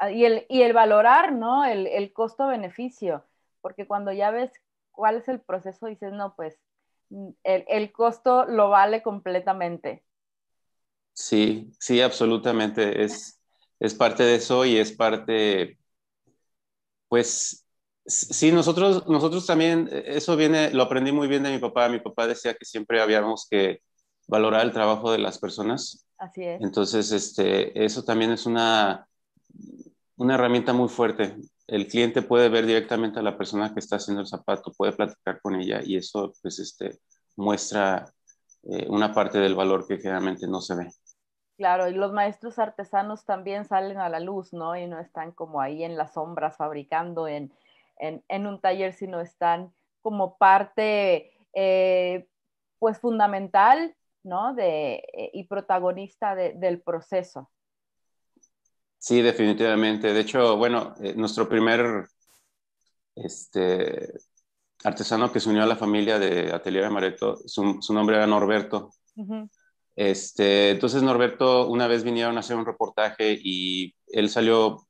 Ah, 0.00 0.10
y 0.10 0.24
el, 0.24 0.46
y 0.48 0.62
el 0.62 0.72
valorar, 0.72 1.32
¿no? 1.32 1.62
El, 1.66 1.86
el 1.86 2.14
costo-beneficio, 2.14 3.22
porque 3.60 3.86
cuando 3.86 4.12
ya 4.12 4.30
ves 4.30 4.50
cuál 4.92 5.16
es 5.16 5.28
el 5.28 5.40
proceso, 5.40 5.86
dices, 5.86 6.10
no, 6.14 6.34
pues 6.34 6.58
mm, 7.10 7.28
el, 7.44 7.64
el, 7.68 7.92
costo 7.92 8.46
lo 8.46 8.70
vale 8.70 9.02
completamente. 9.02 10.02
Sí, 11.12 11.70
sí, 11.78 12.00
absolutamente. 12.00 13.04
Es, 13.04 13.42
es 13.78 13.94
parte 13.94 14.22
de 14.22 14.36
eso 14.36 14.64
y 14.64 14.78
es 14.78 14.90
parte, 14.90 15.78
pues, 17.08 17.66
sí, 18.06 18.52
nosotros, 18.52 19.06
nosotros 19.06 19.44
también, 19.44 19.90
eso 19.92 20.34
viene, 20.34 20.70
lo 20.70 20.84
aprendí 20.84 21.12
muy 21.12 21.28
bien 21.28 21.42
de 21.42 21.50
mi 21.50 21.58
papá. 21.58 21.90
Mi 21.90 22.00
papá 22.00 22.26
decía 22.26 22.54
que 22.54 22.64
siempre 22.64 23.02
habíamos 23.02 23.46
que 23.50 23.82
valorar 24.26 24.64
el 24.64 24.72
trabajo 24.72 25.12
de 25.12 25.18
las 25.18 25.38
personas. 25.38 26.06
Así 26.16 26.42
es. 26.42 26.62
Entonces, 26.62 27.12
este, 27.12 27.84
eso 27.84 28.02
también 28.02 28.30
es 28.30 28.46
una, 28.46 29.06
una 30.20 30.34
herramienta 30.34 30.74
muy 30.74 30.90
fuerte. 30.90 31.34
El 31.66 31.88
cliente 31.88 32.20
puede 32.20 32.50
ver 32.50 32.66
directamente 32.66 33.18
a 33.18 33.22
la 33.22 33.38
persona 33.38 33.72
que 33.72 33.80
está 33.80 33.96
haciendo 33.96 34.20
el 34.20 34.26
zapato, 34.26 34.70
puede 34.76 34.92
platicar 34.92 35.40
con 35.40 35.54
ella 35.54 35.80
y 35.82 35.96
eso 35.96 36.34
pues 36.42 36.58
este, 36.58 36.98
muestra 37.36 38.04
eh, 38.64 38.86
una 38.90 39.14
parte 39.14 39.38
del 39.38 39.54
valor 39.54 39.86
que 39.86 39.96
generalmente 39.96 40.46
no 40.46 40.60
se 40.60 40.74
ve. 40.76 40.90
Claro, 41.56 41.88
y 41.88 41.94
los 41.94 42.12
maestros 42.12 42.58
artesanos 42.58 43.24
también 43.24 43.64
salen 43.64 43.98
a 43.98 44.10
la 44.10 44.20
luz, 44.20 44.52
¿no? 44.52 44.76
Y 44.76 44.86
no 44.86 44.98
están 44.98 45.32
como 45.32 45.62
ahí 45.62 45.84
en 45.84 45.96
las 45.96 46.12
sombras 46.12 46.58
fabricando 46.58 47.26
en, 47.26 47.50
en, 47.96 48.46
un 48.46 48.60
taller, 48.60 48.92
sino 48.92 49.20
están 49.20 49.72
como 50.02 50.36
parte, 50.36 51.32
eh, 51.54 52.28
pues, 52.78 52.98
fundamental, 52.98 53.94
¿no? 54.22 54.52
De, 54.52 55.02
eh, 55.14 55.30
y 55.32 55.44
protagonista 55.44 56.34
del 56.34 56.82
proceso. 56.82 57.50
Sí, 59.00 59.22
definitivamente. 59.22 60.12
De 60.12 60.20
hecho, 60.20 60.58
bueno, 60.58 60.94
eh, 61.02 61.14
nuestro 61.16 61.48
primer 61.48 62.06
este, 63.16 64.12
artesano 64.84 65.32
que 65.32 65.40
se 65.40 65.48
unió 65.48 65.62
a 65.62 65.66
la 65.66 65.76
familia 65.76 66.18
de 66.18 66.52
Atelier 66.52 66.84
Amaretto, 66.84 67.38
su, 67.46 67.78
su 67.80 67.94
nombre 67.94 68.16
era 68.16 68.26
Norberto. 68.26 68.90
este, 69.96 70.70
entonces 70.70 71.02
Norberto 71.02 71.66
una 71.68 71.86
vez 71.86 72.04
vinieron 72.04 72.36
a 72.36 72.40
hacer 72.40 72.56
un 72.56 72.66
reportaje 72.66 73.38
y 73.42 73.94
él 74.08 74.28
salió, 74.28 74.86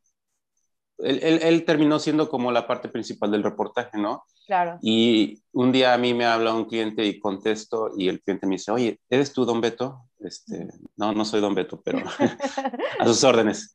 él, 0.99 1.21
él, 1.23 1.39
él 1.43 1.65
terminó 1.65 2.01
siendo 2.01 2.29
como 2.29 2.51
la 2.51 2.67
parte 2.67 2.89
principal 2.89 3.31
del 3.31 3.45
reportaje, 3.45 3.97
¿no? 3.97 4.25
Claro. 4.47 4.77
Y 4.83 5.41
un 5.53 5.71
día 5.71 5.95
a 5.95 5.99
mí 5.99 6.15
me 6.15 6.25
habla 6.25 6.53
un 6.53 6.65
cliente 6.65 7.05
y 7.05 7.21
contesto 7.21 7.93
y 7.97 8.09
el 8.09 8.21
cliente 8.21 8.49
me 8.49 8.57
dice, 8.57 8.73
oye, 8.73 9.01
¿eres 9.09 9.33
tú 9.33 9.45
Don 9.45 9.61
Beto? 9.61 10.10
Este, 10.21 10.69
no, 10.97 11.13
no 11.13 11.25
soy 11.25 11.41
Don 11.41 11.55
Beto, 11.55 11.81
pero 11.83 11.99
a 12.99 13.05
sus 13.05 13.25
órdenes. 13.25 13.73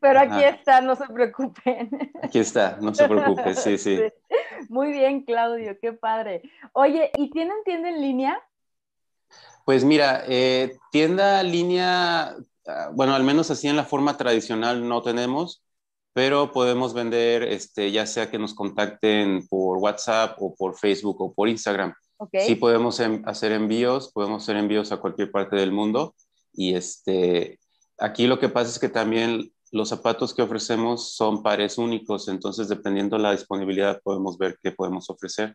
Pero 0.00 0.20
aquí 0.20 0.42
está, 0.44 0.80
no 0.80 0.94
se 0.96 1.06
preocupen. 1.06 2.12
Aquí 2.22 2.38
está, 2.38 2.78
no 2.80 2.94
se 2.94 3.08
preocupe, 3.08 3.54
sí, 3.54 3.78
sí, 3.78 3.98
Muy 4.68 4.92
bien, 4.92 5.24
Claudio, 5.24 5.76
qué 5.80 5.92
padre. 5.92 6.42
Oye, 6.72 7.10
¿y 7.16 7.30
tienen 7.30 7.56
tienda 7.64 7.88
en 7.88 8.00
línea? 8.00 8.42
Pues 9.64 9.84
mira, 9.84 10.22
eh, 10.26 10.78
tienda 10.90 11.40
en 11.40 11.52
línea, 11.52 12.36
ah, 12.66 12.90
bueno, 12.94 13.14
al 13.14 13.24
menos 13.24 13.50
así 13.50 13.68
en 13.68 13.76
la 13.76 13.84
forma 13.84 14.16
tradicional 14.16 14.88
no 14.88 15.02
tenemos 15.02 15.62
pero 16.18 16.50
podemos 16.50 16.94
vender, 16.94 17.44
este, 17.44 17.92
ya 17.92 18.04
sea 18.04 18.28
que 18.28 18.40
nos 18.40 18.52
contacten 18.52 19.46
por 19.46 19.78
WhatsApp 19.78 20.36
o 20.40 20.52
por 20.52 20.76
Facebook 20.76 21.20
o 21.20 21.32
por 21.32 21.48
Instagram. 21.48 21.94
Sí 22.32 22.56
podemos 22.56 23.00
hacer 23.24 23.52
envíos, 23.52 24.12
podemos 24.12 24.42
hacer 24.42 24.56
envíos 24.56 24.90
a 24.90 24.96
cualquier 24.96 25.30
parte 25.30 25.56
del 25.56 25.72
mundo 25.72 26.14
y 26.52 26.74
este, 26.74 27.60
aquí 27.98 28.26
lo 28.26 28.38
que 28.38 28.48
pasa 28.48 28.70
es 28.70 28.78
que 28.78 28.88
también 28.88 29.52
los 29.70 29.88
zapatos 29.90 30.34
que 30.34 30.42
ofrecemos 30.42 31.14
son 31.14 31.42
pares 31.42 31.78
únicos, 31.78 32.28
entonces 32.28 32.68
dependiendo 32.68 33.16
de 33.16 33.22
la 33.22 33.32
disponibilidad 33.32 34.00
podemos 34.02 34.38
ver 34.38 34.58
qué 34.62 34.72
podemos 34.72 35.08
ofrecer. 35.10 35.54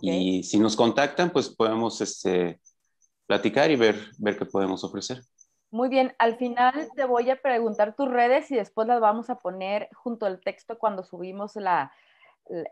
Y 0.00 0.42
si 0.44 0.58
nos 0.58 0.74
contactan, 0.74 1.30
pues 1.30 1.50
podemos 1.50 2.00
este, 2.00 2.60
platicar 3.26 3.70
y 3.70 3.76
ver, 3.76 3.96
ver 4.18 4.38
qué 4.38 4.46
podemos 4.46 4.84
ofrecer. 4.84 5.20
Muy 5.70 5.88
bien, 5.88 6.14
al 6.18 6.36
final 6.36 6.88
te 6.96 7.04
voy 7.04 7.30
a 7.30 7.40
preguntar 7.40 7.94
tus 7.94 8.08
redes 8.08 8.50
y 8.50 8.56
después 8.56 8.88
las 8.88 9.00
vamos 9.00 9.30
a 9.30 9.38
poner 9.38 9.88
junto 9.94 10.26
al 10.26 10.40
texto 10.40 10.78
cuando 10.78 11.02
subimos 11.02 11.56
la, 11.56 11.92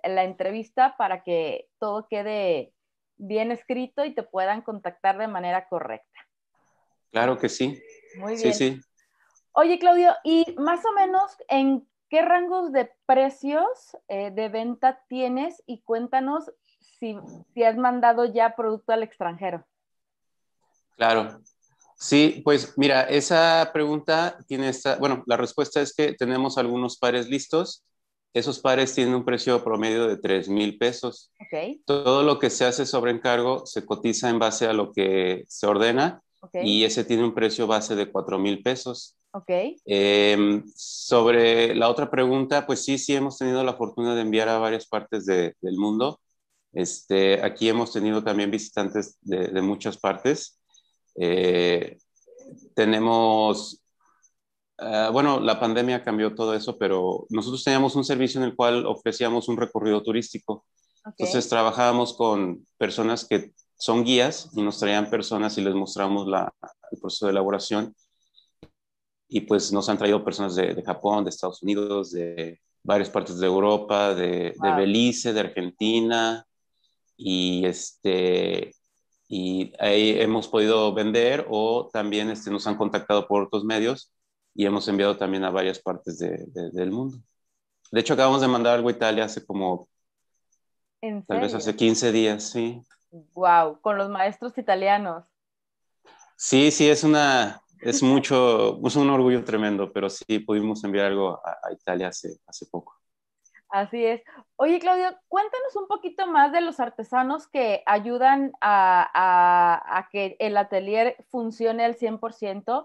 la, 0.02 0.24
entrevista 0.24 0.96
para 0.98 1.22
que 1.22 1.68
todo 1.78 2.06
quede 2.08 2.74
bien 3.20 3.52
escrito 3.52 4.04
y 4.04 4.14
te 4.14 4.22
puedan 4.22 4.62
contactar 4.62 5.18
de 5.18 5.28
manera 5.28 5.68
correcta. 5.68 6.20
Claro 7.10 7.38
que 7.38 7.48
sí. 7.48 7.80
Muy 8.16 8.34
bien. 8.36 8.54
Sí, 8.54 8.72
sí. 8.72 8.80
Oye, 9.52 9.78
Claudio, 9.78 10.14
¿y 10.24 10.54
más 10.58 10.84
o 10.84 10.92
menos 10.92 11.36
en 11.48 11.88
qué 12.08 12.22
rangos 12.22 12.72
de 12.72 12.90
precios 13.06 13.96
eh, 14.08 14.30
de 14.30 14.48
venta 14.48 15.04
tienes? 15.08 15.62
Y 15.66 15.82
cuéntanos 15.82 16.52
si, 16.98 17.16
si 17.52 17.64
has 17.64 17.76
mandado 17.76 18.24
ya 18.24 18.54
producto 18.56 18.92
al 18.92 19.02
extranjero. 19.02 19.66
Claro. 20.96 21.40
Sí, 21.96 22.40
pues 22.44 22.78
mira, 22.78 23.02
esa 23.02 23.70
pregunta 23.74 24.38
tiene 24.46 24.70
esta, 24.70 24.96
bueno, 24.96 25.22
la 25.26 25.36
respuesta 25.36 25.82
es 25.82 25.94
que 25.94 26.14
tenemos 26.14 26.56
algunos 26.56 26.98
pares 26.98 27.28
listos. 27.28 27.84
Esos 28.32 28.60
pares 28.60 28.94
tienen 28.94 29.14
un 29.14 29.24
precio 29.24 29.62
promedio 29.64 30.06
de 30.06 30.16
3 30.16 30.48
mil 30.48 30.78
pesos. 30.78 31.32
Okay. 31.46 31.80
Todo 31.84 32.22
lo 32.22 32.38
que 32.38 32.50
se 32.50 32.64
hace 32.64 32.86
sobre 32.86 33.10
encargo 33.10 33.66
se 33.66 33.84
cotiza 33.84 34.30
en 34.30 34.38
base 34.38 34.66
a 34.66 34.72
lo 34.72 34.92
que 34.92 35.44
se 35.48 35.66
ordena 35.66 36.22
y 36.52 36.84
ese 36.84 37.04
tiene 37.04 37.24
un 37.24 37.34
precio 37.34 37.66
base 37.66 37.94
de 37.94 38.10
4 38.10 38.38
mil 38.38 38.62
pesos. 38.62 39.16
Ok. 39.32 39.50
Em, 39.84 40.64
sobre 40.74 41.74
la 41.74 41.88
otra 41.88 42.10
pregunta, 42.10 42.66
pues 42.66 42.84
sí, 42.84 42.98
sí 42.98 43.14
hemos 43.14 43.38
tenido 43.38 43.62
la 43.62 43.74
fortuna 43.74 44.14
de 44.14 44.22
enviar 44.22 44.48
a 44.48 44.58
varias 44.58 44.86
partes 44.86 45.26
del 45.26 45.54
mundo. 45.76 46.20
Este, 46.72 47.42
aquí 47.44 47.68
hemos 47.68 47.92
tenido 47.92 48.22
también 48.22 48.50
visitantes 48.50 49.18
de, 49.20 49.60
muchas 49.60 49.98
partes. 49.98 50.60
Eh, 51.16 51.98
tenemos, 52.74 53.79
ah, 54.80 55.10
bueno, 55.12 55.40
la 55.40 55.60
pandemia 55.60 56.02
cambió 56.02 56.34
todo 56.34 56.54
eso, 56.54 56.76
pero 56.78 57.26
nosotros 57.30 57.62
teníamos 57.64 57.96
un 57.96 58.04
servicio 58.04 58.40
en 58.40 58.48
el 58.48 58.56
cual 58.56 58.86
ofrecíamos 58.86 59.48
un 59.48 59.56
recorrido 59.56 60.02
turístico. 60.02 60.64
Entonces 61.04 61.48
trabajábamos 61.48 62.14
con 62.14 62.66
personas 62.76 63.24
que 63.24 63.52
son 63.76 64.04
guías 64.04 64.50
y 64.54 64.62
nos 64.62 64.78
traían 64.78 65.08
personas 65.08 65.56
y 65.56 65.62
les 65.62 65.74
mostramos 65.74 66.26
la, 66.26 66.52
el 66.90 66.98
proceso 66.98 67.26
de 67.26 67.32
elaboración. 67.32 67.94
Y 69.28 69.42
pues 69.42 69.72
nos 69.72 69.88
han 69.88 69.96
traído 69.96 70.24
personas 70.24 70.56
de, 70.56 70.82
Japón, 70.82 71.24
de 71.24 71.30
Estados 71.30 71.62
Unidos, 71.62 72.10
de 72.10 72.60
varias 72.82 73.08
partes 73.08 73.38
de 73.38 73.46
Europa, 73.46 74.14
de, 74.14 74.54
de 74.60 74.74
Belice, 74.76 75.32
de 75.32 75.40
Argentina, 75.40 76.44
y, 77.22 77.64
este, 77.66 78.74
y 79.28 79.72
ahí 79.78 80.18
hemos 80.18 80.48
podido 80.48 80.92
vender 80.94 81.46
o 81.50 81.88
también 81.92 82.30
este, 82.30 82.50
nos 82.50 82.66
han 82.66 82.76
contactado 82.76 83.28
por 83.28 83.44
otros 83.44 83.64
medios 83.64 84.10
y 84.54 84.66
hemos 84.66 84.86
enviado 84.88 85.16
también 85.16 85.44
a 85.44 85.50
varias 85.50 85.78
partes 85.78 86.18
de, 86.18 86.46
del 86.72 86.90
mundo. 86.90 87.18
De 87.90 88.00
hecho, 88.00 88.14
acabamos 88.14 88.40
de 88.40 88.48
mandar 88.48 88.74
algo 88.74 88.88
a 88.88 88.92
Italia 88.92 89.24
hace 89.24 89.44
como, 89.44 89.88
tal 91.26 91.40
vez 91.40 91.54
hace 91.54 91.74
15 91.74 92.12
días, 92.12 92.50
sí. 92.50 92.82
Wow, 93.10 93.80
con 93.80 93.98
los 93.98 94.08
maestros 94.08 94.56
italianos. 94.58 95.24
Sí, 96.36 96.70
sí, 96.70 96.88
es 96.88 97.04
una, 97.04 97.60
es 97.80 98.02
mucho, 98.02 98.80
es 98.86 98.96
un 98.96 99.10
orgullo 99.10 99.44
tremendo, 99.44 99.92
pero 99.92 100.08
sí 100.08 100.38
pudimos 100.38 100.82
enviar 100.84 101.06
algo 101.06 101.40
a, 101.44 101.58
a 101.62 101.72
Italia 101.72 102.08
hace, 102.08 102.38
hace 102.46 102.66
poco. 102.66 103.00
Así 103.70 104.04
es. 104.04 104.20
Oye, 104.56 104.80
Claudio, 104.80 105.16
cuéntanos 105.28 105.76
un 105.76 105.86
poquito 105.86 106.26
más 106.26 106.50
de 106.50 106.60
los 106.60 106.80
artesanos 106.80 107.46
que 107.46 107.84
ayudan 107.86 108.52
a, 108.60 110.08
que 110.10 110.36
el 110.40 110.56
atelier 110.56 111.16
funcione 111.30 111.84
al 111.84 111.96
100%. 111.96 112.84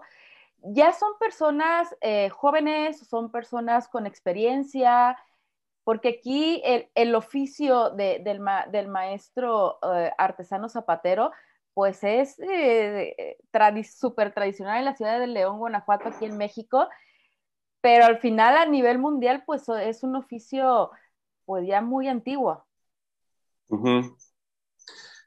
¿Ya 0.68 0.92
son 0.92 1.12
personas 1.18 1.94
eh, 2.00 2.28
jóvenes, 2.30 2.98
son 3.08 3.30
personas 3.30 3.88
con 3.88 4.06
experiencia? 4.06 5.16
Porque 5.84 6.18
aquí 6.20 6.62
el, 6.94 7.14
oficio 7.14 7.90
del, 7.90 8.40
maestro 8.88 9.78
eh, 9.82 10.10
artesano 10.18 10.68
zapatero, 10.68 11.30
pues 11.74 12.02
es 12.02 12.38
eh, 12.40 13.36
súper 13.84 14.32
tradicional 14.34 14.78
en 14.78 14.84
la 14.84 14.96
ciudad 14.96 15.20
de 15.20 15.26
León, 15.26 15.58
Guanajuato, 15.58 16.08
aquí 16.08 16.24
en 16.24 16.36
México 16.36 16.88
pero 17.86 18.04
al 18.04 18.18
final 18.18 18.56
a 18.56 18.66
nivel 18.66 18.98
mundial 18.98 19.44
pues 19.46 19.68
es 19.68 20.02
un 20.02 20.16
oficio 20.16 20.90
pues 21.44 21.68
ya 21.68 21.80
muy 21.80 22.08
antiguo. 22.08 22.66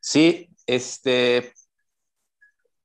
Sí, 0.01 0.49
este, 0.67 1.53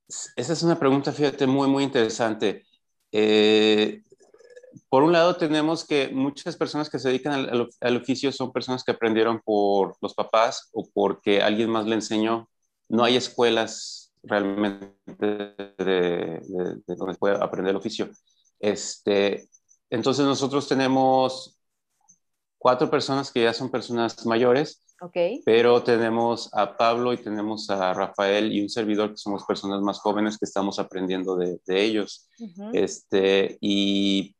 esa 0.08 0.52
es 0.52 0.62
una 0.62 0.78
pregunta, 0.78 1.12
fíjate, 1.12 1.46
muy, 1.46 1.68
muy 1.68 1.84
interesante. 1.84 2.66
Eh, 3.12 4.02
por 4.88 5.02
un 5.02 5.12
lado 5.12 5.36
tenemos 5.36 5.86
que 5.86 6.08
muchas 6.08 6.56
personas 6.56 6.90
que 6.90 6.98
se 6.98 7.08
dedican 7.08 7.48
al, 7.80 7.96
oficio 7.96 8.32
son 8.32 8.52
personas 8.52 8.84
que 8.84 8.92
aprendieron 8.92 9.40
por 9.40 9.96
los 10.00 10.14
papás 10.14 10.68
o 10.72 10.88
porque 10.92 11.42
alguien 11.42 11.70
más 11.70 11.86
le 11.86 11.96
enseñó. 11.96 12.48
No 12.88 13.04
hay 13.04 13.16
escuelas 13.16 14.12
realmente 14.22 14.94
de, 15.18 16.40
de 16.86 16.94
donde 16.96 17.14
pueda 17.18 17.42
aprender 17.42 17.70
el 17.70 17.76
oficio. 17.76 18.10
Este, 18.60 19.48
entonces 19.90 20.24
nosotros 20.24 20.68
tenemos 20.68 21.58
cuatro 22.58 22.90
personas 22.90 23.30
que 23.30 23.42
ya 23.42 23.52
son 23.52 23.70
personas 23.70 24.24
mayores, 24.26 24.83
okay. 25.00 25.42
pero 25.44 25.82
tenemos 25.82 26.52
a 26.54 26.76
Pablo 26.76 27.12
y 27.12 27.18
tenemos 27.18 27.68
a 27.70 27.92
Rafael 27.92 28.52
y 28.52 28.60
un 28.60 28.68
servidor 28.68 29.10
que 29.10 29.16
somos 29.16 29.44
personas 29.44 29.80
más 29.80 30.00
jóvenes 30.00 30.38
que 30.38 30.44
estamos 30.44 30.78
aprendiendo 30.78 31.36
de, 31.36 31.60
ellos. 31.66 32.28
este, 32.72 33.58
y, 33.60 34.34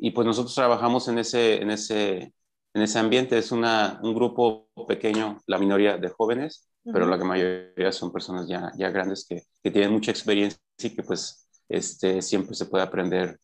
y, 0.00 0.10
pues 0.10 0.26
nosotros 0.26 0.54
trabajamos 0.54 1.08
en 1.08 1.18
ese, 1.18 1.62
en 1.62 1.70
ese, 1.70 2.32
en 2.74 2.82
ese 2.82 2.98
ambiente. 2.98 3.38
Es 3.38 3.52
una, 3.52 4.00
un 4.02 4.14
grupo 4.14 4.68
pequeño, 4.86 5.40
la 5.46 5.58
minoría 5.58 5.96
de 5.96 6.08
jóvenes, 6.08 6.68
pero 6.84 7.06
la 7.06 7.16
mayoría 7.16 7.92
son 7.92 8.12
personas 8.12 8.48
ya, 8.48 8.72
ya 8.76 8.90
grandes 8.90 9.24
que, 9.28 9.42
que, 9.62 9.70
tienen 9.70 9.92
mucha 9.92 10.10
experiencia 10.10 10.58
y 10.78 10.90
que 10.90 11.02
pues 11.02 11.48
este, 11.68 12.20
siempre 12.22 12.54
se 12.54 12.66
puede 12.66 12.82
aprender 12.82 13.38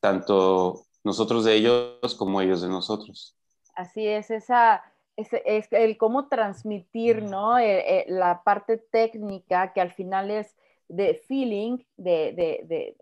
tanto 0.00 0.86
nosotros 1.02 1.44
de 1.44 1.54
ellos 1.54 2.14
como 2.16 2.40
ellos 2.40 2.62
de 2.62 2.68
nosotros. 2.68 3.36
Así 3.74 4.06
es, 4.06 4.30
esa, 4.30 4.82
es, 5.16 5.72
el 5.72 5.96
cómo 5.96 6.28
transmitir, 6.28 7.22
¿no? 7.22 7.58
Eh, 7.58 8.00
eh, 8.00 8.04
la 8.08 8.42
parte 8.42 8.76
técnica 8.76 9.72
que 9.72 9.80
al 9.80 9.92
final 9.92 10.30
es 10.30 10.54
de 10.88 11.14
feeling, 11.26 11.78
de, 11.96 12.32
de, 12.32 12.60
de 12.66 12.96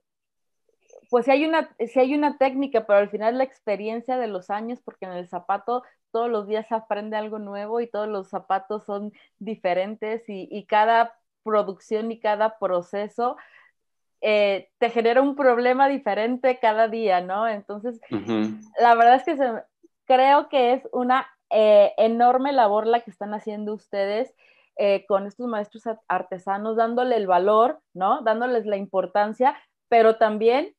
pues 1.11 1.27
si 1.27 1.31
hay, 1.31 1.45
una, 1.45 1.75
si 1.79 2.01
hay 2.01 2.15
una 2.15 2.39
técnica, 2.39 2.87
pero 2.87 2.99
al 2.99 3.11
final 3.11 3.39
la 3.39 3.45
experiencia 3.45 4.17
de 4.17 4.27
los 4.27 4.51
años, 4.51 4.81
porque 4.83 5.05
en 5.05 5.13
el 5.13 5.29
zapato 5.29 5.83
todos 6.11 6.31
los 6.31 6.47
días 6.47 6.67
se 6.69 6.75
aprende 6.75 7.17
algo 7.17 7.39
nuevo 7.39 7.81
y 7.81 7.87
todos 7.87 8.09
los 8.09 8.29
zapatos 8.29 8.85
son 8.85 9.13
diferentes 9.39 10.29
y, 10.29 10.49
y 10.51 10.65
cada 10.65 11.19
producción 11.43 12.11
y 12.11 12.19
cada 12.19 12.59
proceso 12.59 13.37
eh, 14.21 14.71
te 14.79 14.89
genera 14.89 15.21
un 15.21 15.37
problema 15.37 15.87
diferente 15.89 16.59
cada 16.59 16.89
día, 16.89 17.21
¿no? 17.21 17.47
Entonces, 17.47 18.01
la 18.81 18.95
verdad 18.95 19.17
es 19.17 19.25
que 19.25 19.63
creo 20.07 20.49
que 20.49 20.73
es 20.73 20.89
una 20.93 21.29
eh, 21.55 21.95
enorme 21.99 22.53
labor 22.53 22.87
la 22.87 23.01
que 23.01 23.11
están 23.11 23.33
haciendo 23.33 23.75
ustedes 23.75 24.35
eh, 24.77 25.07
con 25.07 25.27
estos 25.27 25.47
maestros 25.47 25.85
artesanos, 26.09 26.77
dándole 26.77 27.17
el 27.17 27.29
valor, 27.29 27.81
¿no? 27.93 28.23
Dándoles 28.23 28.67
la 28.67 28.77
importancia, 28.77 29.57
pero 29.89 30.17
también 30.17 30.75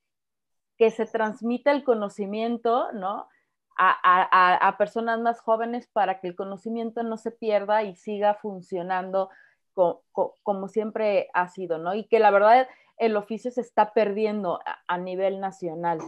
que 0.78 0.92
se 0.92 1.06
transmita 1.06 1.72
el 1.72 1.86
conocimiento, 1.86 2.92
¿no? 2.92 3.30
A, 3.78 4.76
personas 4.78 5.20
más 5.20 5.42
jóvenes 5.42 5.88
para 5.88 6.20
que 6.20 6.28
el 6.28 6.36
conocimiento 6.36 7.04
no 7.04 7.18
se 7.18 7.32
pierda 7.32 7.84
y 7.84 7.96
siga 7.96 8.36
funcionando 8.36 9.30
como 9.74 10.70
siempre 10.70 11.30
ha 11.34 11.50
sido, 11.50 11.78
¿no? 11.78 11.94
Y 11.94 12.06
que 12.06 12.20
la 12.20 12.32
verdad 12.32 12.68
el 12.98 13.18
oficio 13.18 13.52
se 13.52 13.62
está 13.62 13.94
perdiendo 13.94 14.60
a, 14.88 14.98
nivel 14.98 15.42
nacional. 15.42 16.00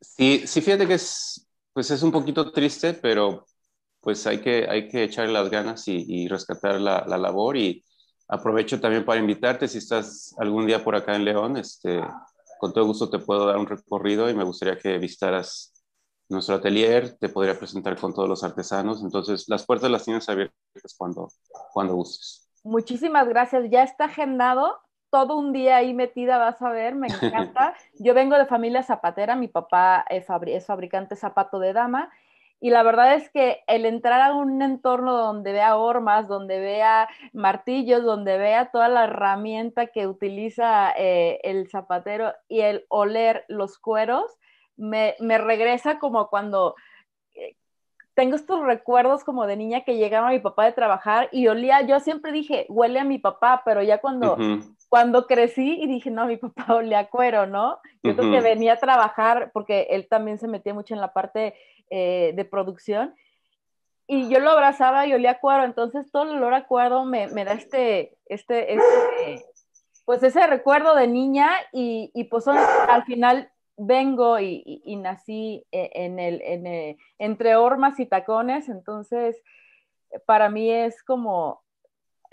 Sí, 0.00 0.46
sí, 0.46 0.60
fíjate 0.60 0.86
que 0.86 0.94
es, 0.94 1.47
pues 1.72 1.90
es 1.90 2.02
un 2.02 2.12
poquito 2.12 2.50
triste, 2.52 2.94
pero 2.94 3.46
pues 4.00 4.26
hay 4.26 4.40
que, 4.40 4.66
hay 4.68 4.88
que 4.88 5.04
echarle 5.04 5.32
las 5.32 5.50
ganas 5.50 5.86
y, 5.88 6.28
rescatar 6.28 6.80
la, 6.80 7.04
labor 7.06 7.56
y 7.56 7.84
aprovecho 8.28 8.80
también 8.80 9.04
para 9.04 9.20
invitarte 9.20 9.68
si 9.68 9.78
estás 9.78 10.34
algún 10.38 10.66
día 10.66 10.84
por 10.84 10.96
acá 10.96 11.16
en 11.16 11.24
León, 11.24 11.56
este, 11.56 12.00
con 12.58 12.72
todo 12.72 12.86
gusto 12.86 13.10
te 13.10 13.18
puedo 13.18 13.46
dar 13.46 13.56
un 13.56 13.66
recorrido 13.66 14.28
y 14.28 14.34
me 14.34 14.44
gustaría 14.44 14.78
que 14.78 14.98
visitaras 14.98 15.72
nuestro 16.28 16.56
atelier, 16.56 17.16
te 17.18 17.28
podría 17.28 17.58
presentar 17.58 17.98
con 17.98 18.12
todos 18.12 18.28
los 18.28 18.44
artesanos, 18.44 19.02
entonces 19.02 19.48
las 19.48 19.64
puertas 19.64 19.90
las 19.90 20.04
tienes 20.04 20.28
abiertas 20.28 20.94
cuando, 20.96 21.28
cuando 21.72 21.94
gustes. 21.94 22.48
Muchísimas 22.64 23.26
gracias. 23.28 23.64
Ya 23.70 23.82
está 23.82 24.04
agendado 24.04 24.78
todo 25.10 25.36
un 25.36 25.52
día 25.52 25.76
ahí 25.76 25.94
metida, 25.94 26.38
vas 26.38 26.60
a 26.62 26.70
ver, 26.70 26.94
me 26.94 27.08
encanta. 27.08 27.74
Yo 27.98 28.14
vengo 28.14 28.36
de 28.36 28.46
familia 28.46 28.82
zapatera, 28.82 29.36
mi 29.36 29.48
papá 29.48 30.04
es, 30.08 30.26
fabricante 30.66 31.16
zapato 31.16 31.58
de 31.58 31.72
dama 31.72 32.10
y 32.60 32.70
la 32.70 32.82
verdad 32.82 33.14
es 33.14 33.30
que 33.30 33.62
el 33.68 33.86
entrar 33.86 34.20
a 34.20 34.34
un 34.34 34.60
entorno 34.62 35.16
donde 35.16 35.52
vea 35.52 35.76
hormas, 35.76 36.26
donde 36.26 36.58
vea 36.58 37.08
martillos, 37.32 38.02
donde 38.02 38.36
vea 38.36 38.70
toda 38.72 38.88
la 38.88 39.04
herramienta 39.04 39.86
que 39.86 40.08
utiliza 40.08 40.92
eh, 40.96 41.38
el 41.44 41.68
zapatero 41.68 42.32
y 42.48 42.60
el 42.60 42.84
oler 42.88 43.44
los 43.48 43.78
cueros, 43.78 44.38
me, 44.76 45.14
me 45.20 45.38
regresa 45.38 45.98
como 45.98 46.28
cuando 46.28 46.74
tengo 48.18 48.34
estos 48.34 48.64
recuerdos 48.64 49.22
como 49.22 49.46
de 49.46 49.54
niña 49.54 49.84
que 49.84 49.96
llegaba 49.96 50.30
mi 50.30 50.40
papá 50.40 50.64
de 50.64 50.72
trabajar 50.72 51.28
y 51.30 51.46
olía, 51.46 51.82
yo 51.82 52.00
siempre 52.00 52.32
dije, 52.32 52.66
huele 52.68 52.98
a 52.98 53.04
mi 53.04 53.18
papá, 53.18 53.62
pero 53.64 53.80
ya 53.80 53.98
cuando, 53.98 54.36
cuando 54.88 55.26
crecí 55.26 55.80
y 55.80 55.86
dije, 55.86 56.10
no, 56.10 56.26
mi 56.26 56.36
papá 56.36 56.66
olía 56.74 57.08
cuero, 57.08 57.46
¿no? 57.46 57.78
Yo 58.02 58.16
creo 58.16 58.30
que 58.30 58.40
venía 58.40 58.74
a 58.74 58.78
trabajar 58.78 59.50
porque 59.52 59.88
él 59.90 60.08
también 60.08 60.38
se 60.38 60.48
metía 60.48 60.74
mucho 60.74 60.94
en 60.94 61.00
la 61.00 61.12
parte 61.12 61.54
eh, 61.90 62.32
de 62.34 62.44
producción 62.44 63.14
y 64.10 64.30
yo 64.30 64.40
lo 64.40 64.50
abrazaba 64.50 65.06
y 65.06 65.12
olía 65.12 65.32
a 65.32 65.38
cuero, 65.38 65.64
entonces 65.64 66.10
todo 66.10 66.22
el 66.22 66.30
olor 66.38 66.54
a 66.54 66.66
cuero 66.66 67.04
me, 67.04 67.28
me 67.28 67.44
da 67.44 67.52
este, 67.52 68.16
este, 68.24 68.72
este, 68.72 69.44
pues 70.06 70.22
ese 70.22 70.46
recuerdo 70.46 70.94
de 70.94 71.06
niña 71.06 71.50
y, 71.72 72.10
y 72.14 72.24
pues 72.24 72.48
al 72.48 73.04
final 73.04 73.52
vengo 73.76 74.40
y, 74.40 74.96
nací 75.02 75.66
e, 75.70 75.90
en 75.94 76.18
el, 76.18 76.40
eh, 76.42 76.96
entre 77.18 77.56
hormas 77.56 78.00
y 78.00 78.06
tacones, 78.06 78.70
entonces 78.70 79.36
para 80.24 80.48
mí 80.48 80.70
es 80.70 81.02
como, 81.02 81.62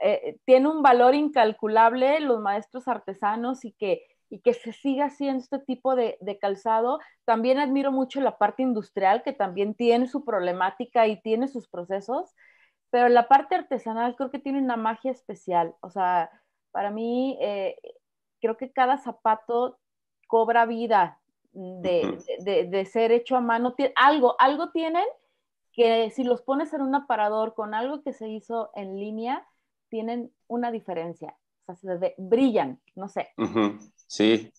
eh, 0.01 0.37
tiene 0.45 0.67
un 0.67 0.81
valor 0.81 1.15
incalculable 1.15 2.19
los 2.19 2.39
maestros 2.41 2.87
artesanos 2.87 3.65
y 3.65 3.71
que, 3.73 4.03
y 4.29 4.39
que 4.39 4.53
se 4.53 4.73
siga 4.73 5.05
haciendo 5.05 5.41
este 5.41 5.59
tipo 5.59 5.95
de, 5.95 6.17
calzado. 6.41 6.99
También 7.25 7.59
admiro 7.59 7.91
mucho 7.91 8.21
la 8.21 8.37
parte 8.37 8.63
industrial, 8.63 9.23
que 9.23 9.33
también 9.33 9.75
tiene 9.75 10.07
su 10.07 10.25
problemática 10.25 11.07
y 11.07 11.21
tiene 11.21 11.47
sus 11.47 11.67
procesos, 11.67 12.33
pero 12.89 13.09
la 13.09 13.27
parte 13.27 13.55
artesanal 13.55 14.15
creo 14.15 14.31
que 14.31 14.39
tiene 14.39 14.59
una 14.59 14.77
magia 14.77 15.11
especial. 15.11 15.75
O 15.81 15.89
sea, 15.89 16.29
para 16.71 16.91
mí, 16.91 17.37
eh, 17.41 17.77
creo 18.41 18.57
que 18.57 18.71
cada 18.71 18.97
zapato 18.97 19.79
cobra 20.27 20.65
vida 20.65 21.19
de, 21.53 22.85
ser 22.91 23.11
hecho 23.11 23.35
a 23.35 23.41
mano. 23.41 23.75
Algo, 23.95 24.35
algo 24.39 24.71
tienen 24.71 25.05
que 25.71 26.09
si 26.11 26.23
los 26.23 26.41
pones 26.41 26.73
en 26.73 26.81
un 26.81 26.95
aparador 26.95 27.53
con 27.53 27.73
algo 27.73 28.01
que 28.01 28.13
se 28.13 28.29
hizo 28.29 28.71
en 28.75 28.97
línea, 28.97 29.45
tienen 29.89 30.31
una 30.47 30.71
diferencia. 30.71 31.35
O 31.67 31.75
sea, 31.75 31.97
se 31.99 32.15
brillan, 32.17 32.79
no 32.95 33.07
sé. 33.07 33.29
Sí. 34.07 34.51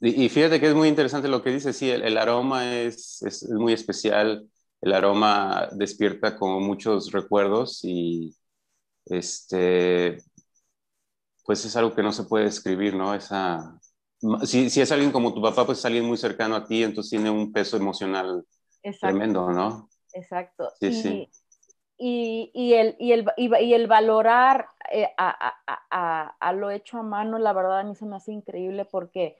Y, 0.00 0.28
fíjate 0.28 0.60
que 0.60 0.68
es 0.68 0.74
muy 0.74 0.88
interesante 0.88 1.28
lo 1.28 1.42
que 1.42 1.50
dice, 1.50 1.72
sí, 1.72 1.90
el, 1.90 2.18
aroma 2.18 2.74
es, 2.74 3.22
es, 3.22 3.48
muy 3.48 3.72
especial, 3.72 4.46
el 4.82 4.92
aroma 4.92 5.68
despierta 5.72 6.36
como 6.36 6.60
muchos 6.60 7.10
recuerdos 7.12 7.80
y 7.82 8.36
este, 9.06 10.18
pues 11.44 11.64
es 11.64 11.74
algo 11.76 11.94
que 11.94 12.02
no 12.02 12.12
se 12.12 12.24
puede 12.24 12.44
describir, 12.44 12.94
¿no? 12.94 13.14
Esa, 13.14 13.80
si, 14.44 14.68
si, 14.68 14.80
es 14.82 14.92
alguien 14.92 15.12
como 15.12 15.32
tu 15.32 15.40
papá, 15.40 15.64
pues 15.64 15.78
es 15.78 15.84
alguien 15.86 16.04
muy 16.04 16.18
cercano 16.18 16.56
a 16.56 16.66
ti, 16.66 16.82
entonces 16.82 17.10
tiene 17.10 17.30
un 17.30 17.50
peso 17.50 17.78
emocional 17.78 18.44
tremendo, 19.00 19.50
¿no? 19.50 19.88
Exacto. 20.12 20.68
Sí, 20.78 20.86
y, 20.86 20.92
sí. 20.92 21.30
Y, 21.98 22.50
y, 22.52 22.74
el, 22.74 22.94
y, 22.98 23.12
el, 23.12 23.26
y, 23.36 23.72
el 23.72 23.86
valorar 23.86 24.68
eh, 24.90 25.08
a, 25.16 25.54
a, 25.90 26.36
a, 26.38 26.52
lo 26.52 26.70
hecho 26.70 26.98
a 26.98 27.02
mano, 27.02 27.38
la 27.38 27.54
verdad 27.54 27.80
a 27.80 27.84
mí 27.84 27.94
se 27.94 28.04
me 28.04 28.16
hace 28.16 28.32
increíble 28.32 28.84
porque 28.84 29.38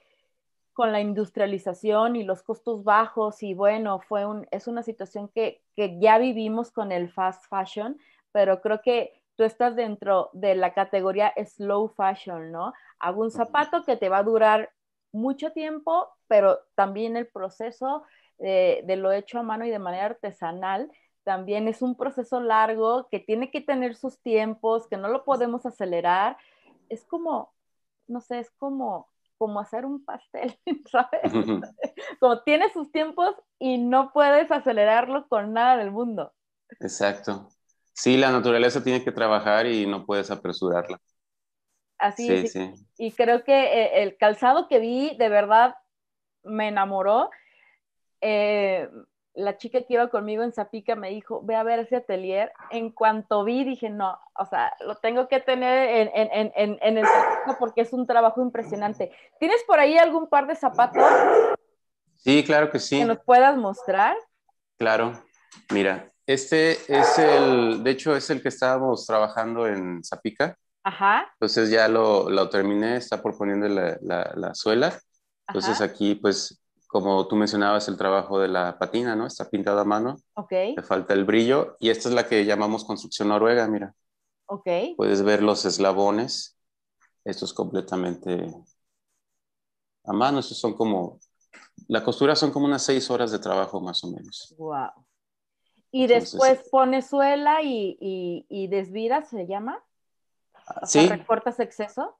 con 0.73 0.91
la 0.91 1.01
industrialización 1.01 2.15
y 2.15 2.23
los 2.23 2.43
costos 2.43 2.83
bajos 2.83 3.43
y 3.43 3.53
bueno, 3.53 3.99
fue 3.99 4.25
un, 4.25 4.47
es 4.51 4.67
una 4.67 4.83
situación 4.83 5.27
que, 5.29 5.61
que 5.75 5.99
ya 5.99 6.17
vivimos 6.17 6.71
con 6.71 6.91
el 6.91 7.09
fast 7.11 7.45
fashion, 7.47 7.99
pero 8.31 8.61
creo 8.61 8.81
que 8.81 9.21
tú 9.35 9.43
estás 9.43 9.75
dentro 9.75 10.29
de 10.33 10.55
la 10.55 10.73
categoría 10.73 11.33
slow 11.45 11.89
fashion, 11.89 12.51
¿no? 12.51 12.73
Hago 12.99 13.21
un 13.21 13.31
zapato 13.31 13.83
que 13.83 13.97
te 13.97 14.09
va 14.09 14.19
a 14.19 14.23
durar 14.23 14.71
mucho 15.11 15.51
tiempo, 15.51 16.09
pero 16.27 16.59
también 16.75 17.15
el 17.17 17.27
proceso 17.27 18.03
de, 18.37 18.83
lo 18.97 19.11
hecho 19.11 19.39
a 19.39 19.43
mano 19.43 19.65
y 19.65 19.69
de 19.69 19.79
manera 19.79 20.05
artesanal 20.05 20.91
también 21.27 21.67
es 21.67 21.81
un 21.81 21.97
proceso 21.97 22.39
largo 22.39 23.09
que 23.09 23.19
tiene 23.19 23.51
que 23.51 23.59
tener 23.59 23.97
sus 23.97 24.17
tiempos, 24.21 24.87
que 24.87 24.95
no 24.95 25.09
lo 25.09 25.25
podemos 25.25 25.65
acelerar. 25.65 26.37
Es 26.87 27.03
como, 27.03 27.53
no 28.07 28.21
sé, 28.21 28.39
es 28.39 28.49
como, 28.51 29.09
como 29.37 29.59
hacer 29.59 29.85
un 29.85 30.05
pastel, 30.05 30.57
¿sabes? 30.89 31.33
como 32.21 32.43
tiene 32.43 32.71
sus 32.71 32.93
tiempos 32.93 33.35
y 33.59 33.77
no 33.77 34.13
puedes 34.13 34.49
acelerarlo 34.51 35.27
con 35.27 35.51
nada 35.51 35.75
del 35.75 35.91
mundo. 35.91 36.31
Exacto. 36.79 37.49
Sí, 37.91 38.15
la 38.15 38.31
naturaleza 38.31 38.81
tiene 38.81 39.03
que 39.03 39.11
trabajar 39.11 39.65
y 39.67 39.85
no 39.85 40.05
puedes 40.05 40.31
apresurarla. 40.31 40.97
Así 41.97 42.31
es. 42.31 42.55
Y 42.97 43.11
creo 43.11 43.43
que 43.43 43.53
eh, 43.53 44.03
el 44.03 44.15
calzado 44.15 44.69
que 44.69 44.79
vi 44.79 45.17
de 45.17 45.27
verdad 45.27 45.75
me 46.43 46.69
enamoró. 46.69 47.29
Eh, 48.21 48.89
la 49.37 49.57
chica 49.57 49.81
que 49.81 49.93
iba 49.93 50.09
conmigo 50.09 50.41
en 50.41 50.51
Zapica 50.51 50.95
me 50.95 51.11
dijo, 51.11 51.41
ve 51.43 51.55
a 51.55 51.63
ver 51.63 51.79
ese 51.79 51.95
atelier. 51.95 52.51
En 52.71 52.91
cuanto 52.91 53.43
vi, 53.43 53.63
dije, 53.63 53.89
no, 53.89 54.19
o 54.35 54.45
sea, 54.45 54.73
lo 54.81 54.95
tengo 54.95 55.27
que 55.27 55.39
tener 55.39 55.89
en, 55.89 56.29
en, 56.31 56.51
en, 56.55 56.77
en 56.81 56.97
el 56.97 57.05
porque 57.59 57.81
es 57.81 57.93
un 57.93 58.07
trabajo 58.07 58.41
impresionante. 58.41 59.11
¿Tienes 59.39 59.63
por 59.67 59.79
ahí 59.79 59.97
algún 59.97 60.27
par 60.27 60.47
de 60.47 60.55
zapatos? 60.55 61.03
Sí, 62.15 62.43
claro 62.43 62.71
que 62.71 62.79
sí. 62.79 62.97
Que 62.97 63.05
nos 63.05 63.19
puedas 63.19 63.55
mostrar. 63.57 64.17
Claro, 64.77 65.13
mira, 65.71 66.11
este 66.25 66.71
es 66.93 67.19
el, 67.19 67.83
de 67.83 67.91
hecho, 67.91 68.15
es 68.15 68.29
el 68.29 68.41
que 68.41 68.49
estábamos 68.49 69.05
trabajando 69.05 69.67
en 69.67 70.03
Zapica. 70.03 70.57
Ajá. 70.83 71.29
Entonces 71.33 71.69
ya 71.69 71.87
lo, 71.87 72.29
lo 72.29 72.49
terminé, 72.49 72.97
está 72.97 73.21
por 73.21 73.37
poniendo 73.37 73.67
la, 73.67 73.97
la, 74.01 74.55
suela. 74.55 74.97
Entonces 75.47 75.79
aquí, 75.79 76.15
pues, 76.15 76.61
como 76.87 77.27
tú 77.27 77.35
mencionabas, 77.35 77.87
el 77.89 77.97
trabajo 77.97 78.39
de 78.39 78.47
la 78.47 78.79
patina, 78.79 79.15
¿no? 79.15 79.27
Está 79.27 79.49
pintado 79.49 79.79
a 79.79 79.85
mano. 79.85 80.17
Ok. 80.35 80.51
Le 80.51 80.83
falta 80.83 81.13
el 81.13 81.25
brillo. 81.25 81.75
Y 81.79 81.89
esta 81.89 82.09
es 82.09 82.15
la 82.15 82.27
que 82.27 82.45
llamamos 82.45 82.85
construcción 82.85 83.27
noruega, 83.27 83.67
mira. 83.67 83.93
Ok. 84.47 84.67
Puedes 84.95 85.21
ver 85.21 85.43
los 85.43 85.65
eslabones. 85.65 86.57
Esto 87.25 87.43
es 87.43 87.53
completamente 87.53 88.47
a 90.05 90.13
mano. 90.13 90.39
Estos 90.39 90.57
son 90.57 90.73
como, 90.73 91.19
la 91.87 92.03
costura 92.03 92.35
son 92.35 92.51
como 92.51 92.65
unas 92.65 92.83
seis 92.83 93.11
horas 93.11 93.31
de 93.31 93.39
trabajo 93.39 93.81
más 93.81 94.01
o 94.05 94.11
menos. 94.11 94.55
Wow. 94.57 94.91
Y 95.91 96.07
después 96.07 96.67
pone 96.69 97.01
suela 97.01 97.61
y, 97.61 97.97
y, 97.99 98.45
y 98.49 98.67
desvira, 98.67 99.25
¿se 99.25 99.45
llama? 99.45 99.83
sí. 100.83 101.07
¿Recortas 101.07 101.59
exceso? 101.59 102.17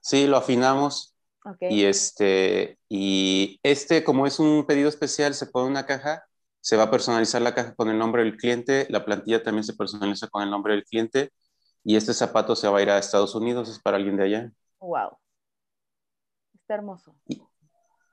Sí, 0.00 0.26
lo 0.26 0.38
afinamos. 0.38 1.14
Y 1.60 1.84
este, 1.84 2.78
y 2.88 3.58
este, 3.62 4.04
como 4.04 4.26
es 4.26 4.38
un 4.38 4.64
pedido 4.64 4.88
especial, 4.88 5.34
se 5.34 5.46
pone 5.46 5.68
una 5.68 5.86
caja, 5.86 6.24
se 6.60 6.76
va 6.76 6.84
a 6.84 6.90
personalizar 6.90 7.42
la 7.42 7.54
caja 7.54 7.74
con 7.74 7.88
el 7.88 7.98
nombre 7.98 8.22
del 8.22 8.36
cliente, 8.36 8.86
la 8.90 9.04
plantilla 9.04 9.42
también 9.42 9.64
se 9.64 9.74
personaliza 9.74 10.28
con 10.28 10.42
el 10.42 10.50
nombre 10.50 10.74
del 10.74 10.84
cliente, 10.84 11.32
y 11.82 11.96
este 11.96 12.14
zapato 12.14 12.54
se 12.54 12.68
va 12.68 12.78
a 12.78 12.82
ir 12.82 12.90
a 12.90 12.98
Estados 12.98 13.34
Unidos, 13.34 13.68
es 13.68 13.80
para 13.80 13.96
alguien 13.96 14.16
de 14.16 14.24
allá. 14.24 14.52
Wow. 14.78 15.18
Está 16.54 16.74
hermoso. 16.74 17.16
Y, 17.26 17.42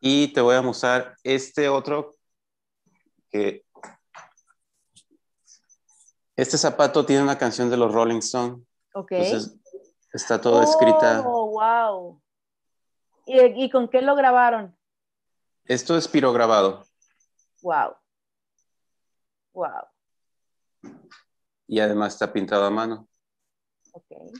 y 0.01 0.33
te 0.33 0.41
voy 0.41 0.55
a 0.55 0.61
mostrar 0.63 1.15
este 1.23 1.69
otro 1.69 2.15
que 3.29 3.63
este 6.35 6.57
zapato 6.57 7.05
tiene 7.05 7.21
una 7.21 7.37
canción 7.37 7.69
de 7.69 7.77
los 7.77 7.93
Rolling 7.93 8.19
Stones. 8.19 8.65
Ok. 8.95 9.11
Entonces, 9.11 9.55
está 10.13 10.41
todo 10.41 10.63
escrita. 10.63 11.21
Oh, 11.27 11.51
wow. 11.51 12.21
¿Y, 13.29 13.69
con 13.69 13.87
qué 13.87 14.01
lo 14.01 14.15
grabaron? 14.15 14.75
Esto 15.65 15.95
es 15.95 16.07
pirograbado. 16.07 16.83
Wow. 17.61 17.95
Wow. 19.53 19.83
Y 21.67 21.79
además 21.79 22.13
está 22.13 22.33
pintado 22.33 22.65
a 22.65 22.71
mano. 22.71 23.07
Ok. 23.93 24.33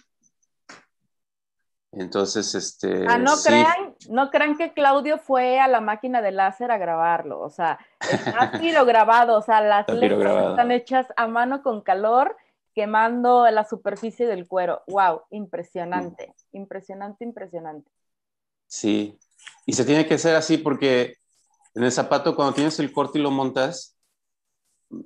Entonces, 1.91 2.55
este. 2.55 3.05
Ah, 3.07 3.19
no 3.19 3.35
crean, 3.43 3.95
no 4.09 4.31
crean 4.31 4.57
que 4.57 4.73
Claudio 4.73 5.19
fue 5.19 5.59
a 5.59 5.67
la 5.67 5.81
máquina 5.81 6.21
de 6.21 6.31
láser 6.31 6.71
a 6.71 6.77
grabarlo. 6.79 7.39
O 7.41 7.49
sea, 7.49 7.77
está 7.99 8.51
pirograbado. 8.59 9.37
O 9.37 9.41
sea, 9.43 9.61
las 9.61 9.87
letras 9.89 10.49
están 10.49 10.71
hechas 10.71 11.07
a 11.15 11.27
mano 11.27 11.61
con 11.61 11.81
calor, 11.81 12.35
quemando 12.73 13.47
la 13.51 13.65
superficie 13.65 14.25
del 14.25 14.47
cuero. 14.47 14.81
Wow, 14.87 15.23
impresionante, 15.29 16.33
impresionante, 16.53 17.23
impresionante. 17.23 17.91
Sí. 18.69 19.19
Y 19.65 19.73
se 19.73 19.85
tiene 19.85 20.07
que 20.07 20.13
hacer 20.15 20.35
así 20.35 20.57
porque 20.57 21.15
en 21.75 21.83
el 21.83 21.91
zapato, 21.91 22.35
cuando 22.35 22.53
tienes 22.53 22.79
el 22.79 22.93
corte 22.93 23.19
y 23.19 23.21
lo 23.21 23.31
montas, 23.31 23.97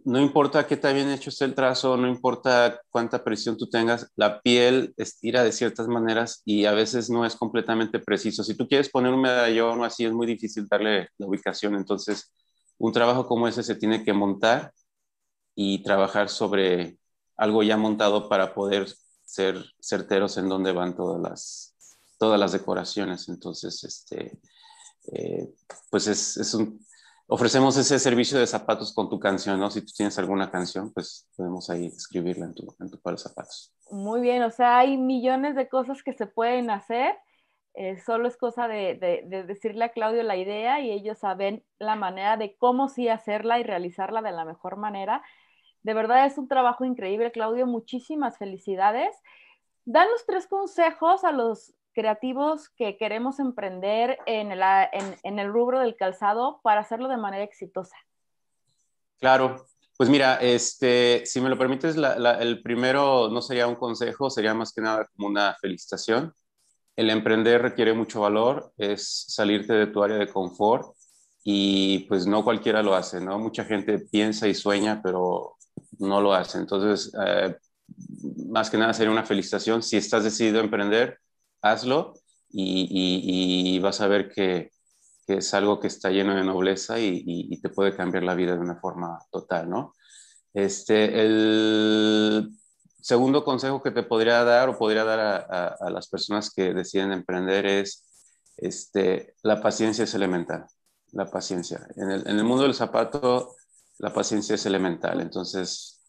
no 0.05 0.21
importa 0.21 0.65
qué 0.67 0.77
tan 0.77 0.95
bien 0.95 1.09
hecho 1.09 1.29
esté 1.29 1.45
el 1.45 1.55
trazo, 1.55 1.97
no 1.97 2.07
importa 2.07 2.79
cuánta 2.89 3.23
presión 3.23 3.57
tú 3.57 3.69
tengas, 3.69 4.09
la 4.15 4.41
piel 4.41 4.93
estira 4.97 5.43
de 5.43 5.51
ciertas 5.51 5.87
maneras 5.87 6.41
y 6.45 6.65
a 6.65 6.71
veces 6.71 7.09
no 7.09 7.25
es 7.25 7.35
completamente 7.35 7.99
preciso. 7.99 8.43
Si 8.43 8.55
tú 8.55 8.67
quieres 8.67 8.89
poner 8.89 9.13
un 9.13 9.21
medallón 9.21 9.81
o 9.81 9.85
así, 9.85 10.05
es 10.05 10.13
muy 10.13 10.27
difícil 10.27 10.67
darle 10.69 11.09
la 11.17 11.27
ubicación. 11.27 11.75
Entonces, 11.75 12.33
un 12.77 12.93
trabajo 12.93 13.27
como 13.27 13.47
ese 13.47 13.63
se 13.63 13.75
tiene 13.75 14.03
que 14.03 14.13
montar 14.13 14.73
y 15.55 15.83
trabajar 15.83 16.29
sobre 16.29 16.97
algo 17.37 17.63
ya 17.63 17.77
montado 17.77 18.29
para 18.29 18.53
poder 18.53 18.87
ser 19.25 19.63
certeros 19.81 20.37
en 20.37 20.49
dónde 20.49 20.71
van 20.71 20.95
todas 20.95 21.21
las, 21.21 21.72
todas 22.23 22.39
las 22.39 22.53
decoraciones. 22.53 23.27
Entonces, 23.27 23.83
este, 23.83 24.39
eh, 25.11 25.53
pues 25.91 26.07
es, 26.07 26.57
ofrecemos 27.27 27.75
ese 27.75 27.99
servicio 27.99 28.39
de 28.39 28.47
zapatos 28.47 28.93
con 28.93 29.09
tu 29.09 29.19
canción, 29.19 29.59
¿no? 29.59 29.69
Si 29.69 29.81
tú 29.81 29.91
tienes 29.93 30.17
alguna 30.19 30.49
canción, 30.49 30.93
pues 30.93 31.27
podemos 31.35 31.69
ahí 31.69 31.87
escribirla 31.87 32.45
en 32.45 32.53
tu, 32.53 32.73
en 32.79 32.89
tu 32.89 32.97
par 33.01 33.15
de 33.15 33.17
zapatos. 33.17 33.75
Muy 33.91 34.21
bien, 34.21 34.41
o 34.43 34.51
sea, 34.51 34.77
hay 34.77 34.95
millones 34.95 35.57
de 35.57 35.67
cosas 35.67 36.01
que 36.01 36.13
se 36.13 36.25
pueden 36.25 36.69
hacer. 36.69 37.13
Eh, 37.73 37.97
solo 37.97 38.29
es 38.29 38.37
cosa 38.37 38.69
de, 38.69 38.95
de, 38.95 39.43
decirle 39.43 39.83
a 39.83 39.91
Claudio 39.91 40.23
la 40.23 40.37
idea 40.37 40.79
y 40.79 40.91
ellos 40.91 41.17
saben 41.17 41.65
la 41.77 41.97
manera 41.97 42.37
de 42.37 42.55
cómo 42.55 42.87
sí 42.87 43.09
hacerla 43.09 43.59
y 43.59 43.63
realizarla 43.63 44.21
de 44.21 44.31
la 44.31 44.45
mejor 44.45 44.77
manera. 44.77 45.21
De 45.81 45.93
verdad 45.93 46.25
es 46.25 46.37
un 46.37 46.47
trabajo 46.47 46.85
increíble, 46.85 47.33
Claudio. 47.33 47.67
Muchísimas 47.67 48.37
felicidades. 48.37 49.13
Danos 49.83 50.25
tres 50.25 50.47
consejos 50.47 51.25
a 51.25 51.33
los 51.33 51.73
creativos 51.93 52.69
que 52.69 52.97
queremos 52.97 53.39
emprender 53.39 54.17
en 54.25 54.51
el, 54.51 54.61
en, 55.23 55.39
el 55.39 55.51
rubro 55.51 55.79
del 55.79 55.95
calzado 55.95 56.59
para 56.63 56.81
hacerlo 56.81 57.07
de 57.07 57.17
manera 57.17 57.43
exitosa? 57.43 57.95
Claro, 59.19 59.67
pues 59.97 60.09
mira, 60.09 60.35
este, 60.35 61.23
si 61.25 61.39
me 61.39 61.49
lo 61.49 61.57
permites, 61.57 61.95
el 61.95 62.61
primero 62.61 63.29
no 63.29 63.41
sería 63.41 63.67
un 63.67 63.75
consejo, 63.75 64.29
sería 64.29 64.53
más 64.53 64.73
que 64.73 64.81
nada 64.81 65.07
como 65.15 65.27
una 65.27 65.55
felicitación. 65.61 66.33
El 66.95 67.09
emprender 67.09 67.61
requiere 67.61 67.93
mucho 67.93 68.21
valor, 68.21 68.73
es 68.77 69.25
salirte 69.29 69.73
de 69.73 69.87
tu 69.87 70.03
área 70.03 70.17
de 70.17 70.27
confort 70.27 70.95
y 71.43 71.99
pues 72.07 72.25
no 72.25 72.43
cualquiera 72.43 72.83
lo 72.83 72.95
hace, 72.95 73.19
¿no? 73.19 73.39
Mucha 73.39 73.65
gente 73.65 73.99
piensa 73.99 74.47
y 74.47 74.53
sueña, 74.53 75.01
pero 75.03 75.55
no 75.99 76.21
lo 76.21 76.33
hace. 76.33 76.57
Entonces, 76.57 77.11
eh, 77.25 77.55
más 78.47 78.69
que 78.69 78.77
nada 78.77 78.93
sería 78.93 79.11
una 79.11 79.25
felicitación. 79.25 79.83
Si 79.83 79.97
estás 79.97 80.23
decidido 80.23 80.59
a 80.59 80.63
emprender, 80.63 81.19
hazlo 81.63 82.13
y, 82.49 83.79
vas 83.79 84.01
a 84.01 84.07
ver 84.07 84.29
que, 84.29 84.71
es 85.27 85.53
algo 85.53 85.79
que 85.79 85.87
está 85.87 86.11
lleno 86.11 86.35
de 86.35 86.43
nobleza 86.43 86.99
y, 86.99 87.59
te 87.61 87.69
puede 87.69 87.95
cambiar 87.95 88.23
la 88.23 88.35
vida 88.35 88.53
de 88.53 88.59
una 88.59 88.75
forma 88.75 89.19
total, 89.31 89.69
¿no? 89.69 89.95
Este, 90.53 91.21
el 91.21 92.51
segundo 93.01 93.43
consejo 93.43 93.81
que 93.81 93.89
te 93.89 94.03
podría 94.03 94.43
dar 94.43 94.69
o 94.69 94.77
podría 94.77 95.03
dar 95.03 95.19
a, 95.19 95.89
las 95.89 96.07
personas 96.07 96.51
que 96.53 96.73
deciden 96.73 97.11
emprender 97.11 97.65
es, 97.65 98.03
este, 98.57 99.33
la 99.41 99.61
paciencia 99.61 100.03
es 100.03 100.13
elemental, 100.13 100.65
la 101.11 101.25
paciencia. 101.25 101.87
En 101.95 102.11
el, 102.11 102.27
en 102.27 102.37
el 102.37 102.43
mundo 102.43 102.63
del 102.63 102.75
zapato, 102.75 103.55
la 103.97 104.13
paciencia 104.13 104.55
es 104.55 104.65
elemental, 104.65 105.21
entonces 105.21 106.01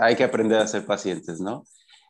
hay 0.00 0.16
que 0.16 0.24
aprender 0.24 0.58
a 0.58 0.66
ser 0.66 0.84
pacientes, 0.84 1.40
¿no? 1.40 1.64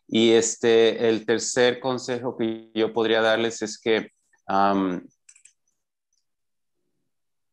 Y 0.09 0.33
este, 0.33 1.09
el 1.09 1.27
tercer 1.27 1.81
consejo 1.81 2.37
que 2.37 2.71
yo 2.75 2.93
podría 2.93 3.21
darles 3.21 3.63
es 3.63 3.79
que 3.79 4.13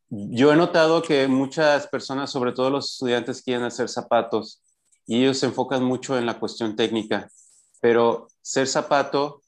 yo 0.09 0.53
he 0.53 0.55
notado 0.55 1.01
que 1.01 1.27
muchas 1.27 1.87
personas, 1.87 2.31
sobre 2.31 2.51
todo 2.51 2.69
los 2.69 2.93
estudiantes, 2.93 3.41
quieren 3.41 3.63
hacer 3.63 3.89
zapatos 3.89 4.61
y 5.07 5.21
ellos 5.21 5.39
se 5.39 5.47
enfocan 5.47 5.83
mucho 5.83 6.17
en 6.17 6.25
la 6.25 6.39
cuestión 6.39 6.75
técnica, 6.75 7.29
pero 7.81 8.27
ser 8.41 8.67
zapato 8.67 9.41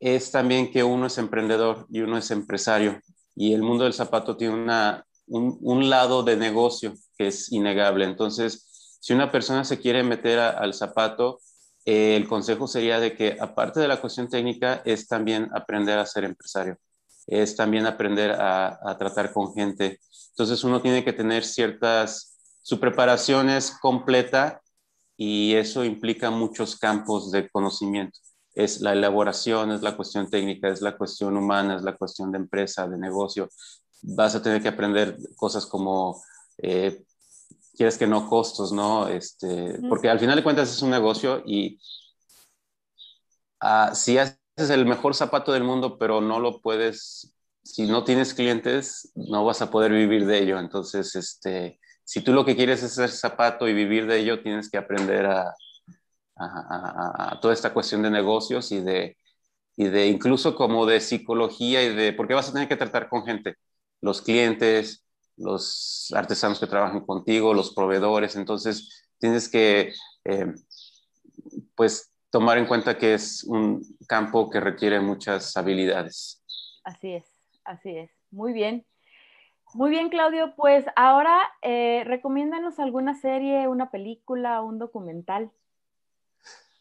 es 0.00 0.30
también 0.30 0.70
que 0.70 0.84
uno 0.84 1.06
es 1.06 1.18
emprendedor 1.18 1.86
y 1.90 2.00
uno 2.00 2.18
es 2.18 2.30
empresario 2.30 3.00
y 3.34 3.54
el 3.54 3.62
mundo 3.62 3.84
del 3.84 3.94
zapato 3.94 4.36
tiene 4.36 4.54
una, 4.54 5.06
un, 5.28 5.88
lado 5.88 6.24
de 6.24 6.36
negocio 6.36 6.92
que 7.16 7.28
es 7.28 7.52
innegable. 7.52 8.04
Entonces, 8.04 8.98
si 9.00 9.12
una 9.12 9.30
persona 9.30 9.64
se 9.64 9.78
quiere 9.78 10.02
meter 10.02 10.40
al 10.40 10.74
zapato, 10.74 11.38
el 11.88 12.28
consejo 12.28 12.68
sería 12.68 13.00
de 13.00 13.16
que 13.16 13.38
aparte 13.40 13.80
de 13.80 13.88
la 13.88 13.98
cuestión 13.98 14.28
técnica 14.28 14.82
es 14.84 15.08
también 15.08 15.48
aprender 15.54 15.98
a 15.98 16.04
ser 16.04 16.24
empresario, 16.24 16.76
es 17.26 17.56
también 17.56 17.86
aprender 17.86 18.32
a, 18.32 18.94
tratar 18.98 19.32
con 19.32 19.54
gente. 19.54 19.98
Entonces 20.32 20.62
uno 20.64 20.82
tiene 20.82 21.02
que 21.02 21.14
tener 21.14 21.44
ciertas, 21.44 22.36
su 22.60 22.78
preparación 22.78 23.48
es 23.48 23.70
completa 23.70 24.60
y 25.16 25.54
eso 25.54 25.82
implica 25.82 26.30
muchos 26.30 26.76
campos 26.76 27.30
de 27.30 27.48
conocimiento. 27.48 28.18
Es 28.54 28.82
la 28.82 28.92
elaboración, 28.92 29.72
es 29.72 29.80
la 29.80 29.96
cuestión 29.96 30.28
técnica, 30.28 30.68
es 30.68 30.82
la 30.82 30.94
cuestión 30.94 31.38
humana, 31.38 31.76
es 31.76 31.82
la 31.82 31.96
cuestión 31.96 32.30
de 32.32 32.36
empresa, 32.36 32.86
de 32.86 32.98
negocio. 32.98 33.48
Vas 34.02 34.34
a 34.34 34.42
tener 34.42 34.60
que 34.60 34.68
aprender 34.68 35.16
cosas 35.36 35.64
como 35.64 36.22
eh, 36.58 37.02
quieres 37.78 37.96
que 37.96 38.08
no 38.08 38.28
costos, 38.28 38.72
¿no? 38.72 39.08
Este, 39.08 39.78
porque 39.88 40.10
al 40.10 40.18
final 40.18 40.36
de 40.36 40.42
cuentas 40.42 40.68
es 40.70 40.82
un 40.82 40.90
negocio 40.90 41.42
y 41.46 41.78
uh, 43.62 43.94
si 43.94 44.18
haces 44.18 44.36
el 44.70 44.84
mejor 44.84 45.14
zapato 45.14 45.52
del 45.52 45.62
mundo, 45.62 45.96
pero 45.96 46.20
no 46.20 46.40
lo 46.40 46.60
puedes, 46.60 47.32
si 47.62 47.86
no 47.86 48.02
tienes 48.02 48.34
clientes, 48.34 49.12
no 49.14 49.44
vas 49.44 49.62
a 49.62 49.70
poder 49.70 49.92
vivir 49.92 50.26
de 50.26 50.38
ello. 50.42 50.58
Entonces, 50.58 51.14
este, 51.14 51.78
si 52.04 52.20
tú 52.20 52.32
lo 52.32 52.44
que 52.44 52.56
quieres 52.56 52.82
es 52.82 52.92
hacer 52.98 53.10
zapato 53.10 53.68
y 53.68 53.74
vivir 53.74 54.06
de 54.06 54.18
ello, 54.18 54.42
tienes 54.42 54.68
que 54.68 54.78
aprender 54.78 55.26
a, 55.26 55.54
a, 56.36 57.32
a 57.32 57.40
toda 57.40 57.54
esta 57.54 57.72
cuestión 57.72 58.02
de 58.02 58.10
negocios 58.10 58.72
y 58.72 58.80
de, 58.80 59.16
y 59.76 59.84
de 59.84 60.08
incluso 60.08 60.56
como 60.56 60.84
de 60.84 61.00
psicología 61.00 61.84
y 61.84 61.94
de, 61.94 62.12
porque 62.12 62.34
vas 62.34 62.48
a 62.48 62.52
tener 62.52 62.68
que 62.68 62.76
tratar 62.76 63.08
con 63.08 63.24
gente, 63.24 63.54
los 64.00 64.20
clientes, 64.20 65.04
los 65.38 66.12
artesanos 66.14 66.60
que 66.60 66.66
trabajan 66.66 67.04
contigo, 67.04 67.54
los 67.54 67.74
proveedores, 67.74 68.36
entonces 68.36 69.06
tienes 69.18 69.48
que, 69.48 69.92
eh, 70.24 70.54
pues, 71.74 72.12
tomar 72.30 72.58
en 72.58 72.66
cuenta 72.66 72.98
que 72.98 73.14
es 73.14 73.44
un 73.44 73.82
campo 74.06 74.50
que 74.50 74.60
requiere 74.60 75.00
muchas 75.00 75.56
habilidades. 75.56 76.42
Así 76.84 77.12
es, 77.14 77.24
así 77.64 77.90
es. 77.96 78.10
Muy 78.30 78.52
bien. 78.52 78.86
Muy 79.74 79.90
bien, 79.90 80.08
Claudio. 80.08 80.54
Pues 80.56 80.84
ahora 80.96 81.38
eh, 81.62 82.02
recomiéndanos 82.06 82.78
alguna 82.78 83.14
serie, 83.14 83.68
una 83.68 83.90
película, 83.90 84.62
un 84.62 84.78
documental. 84.78 85.50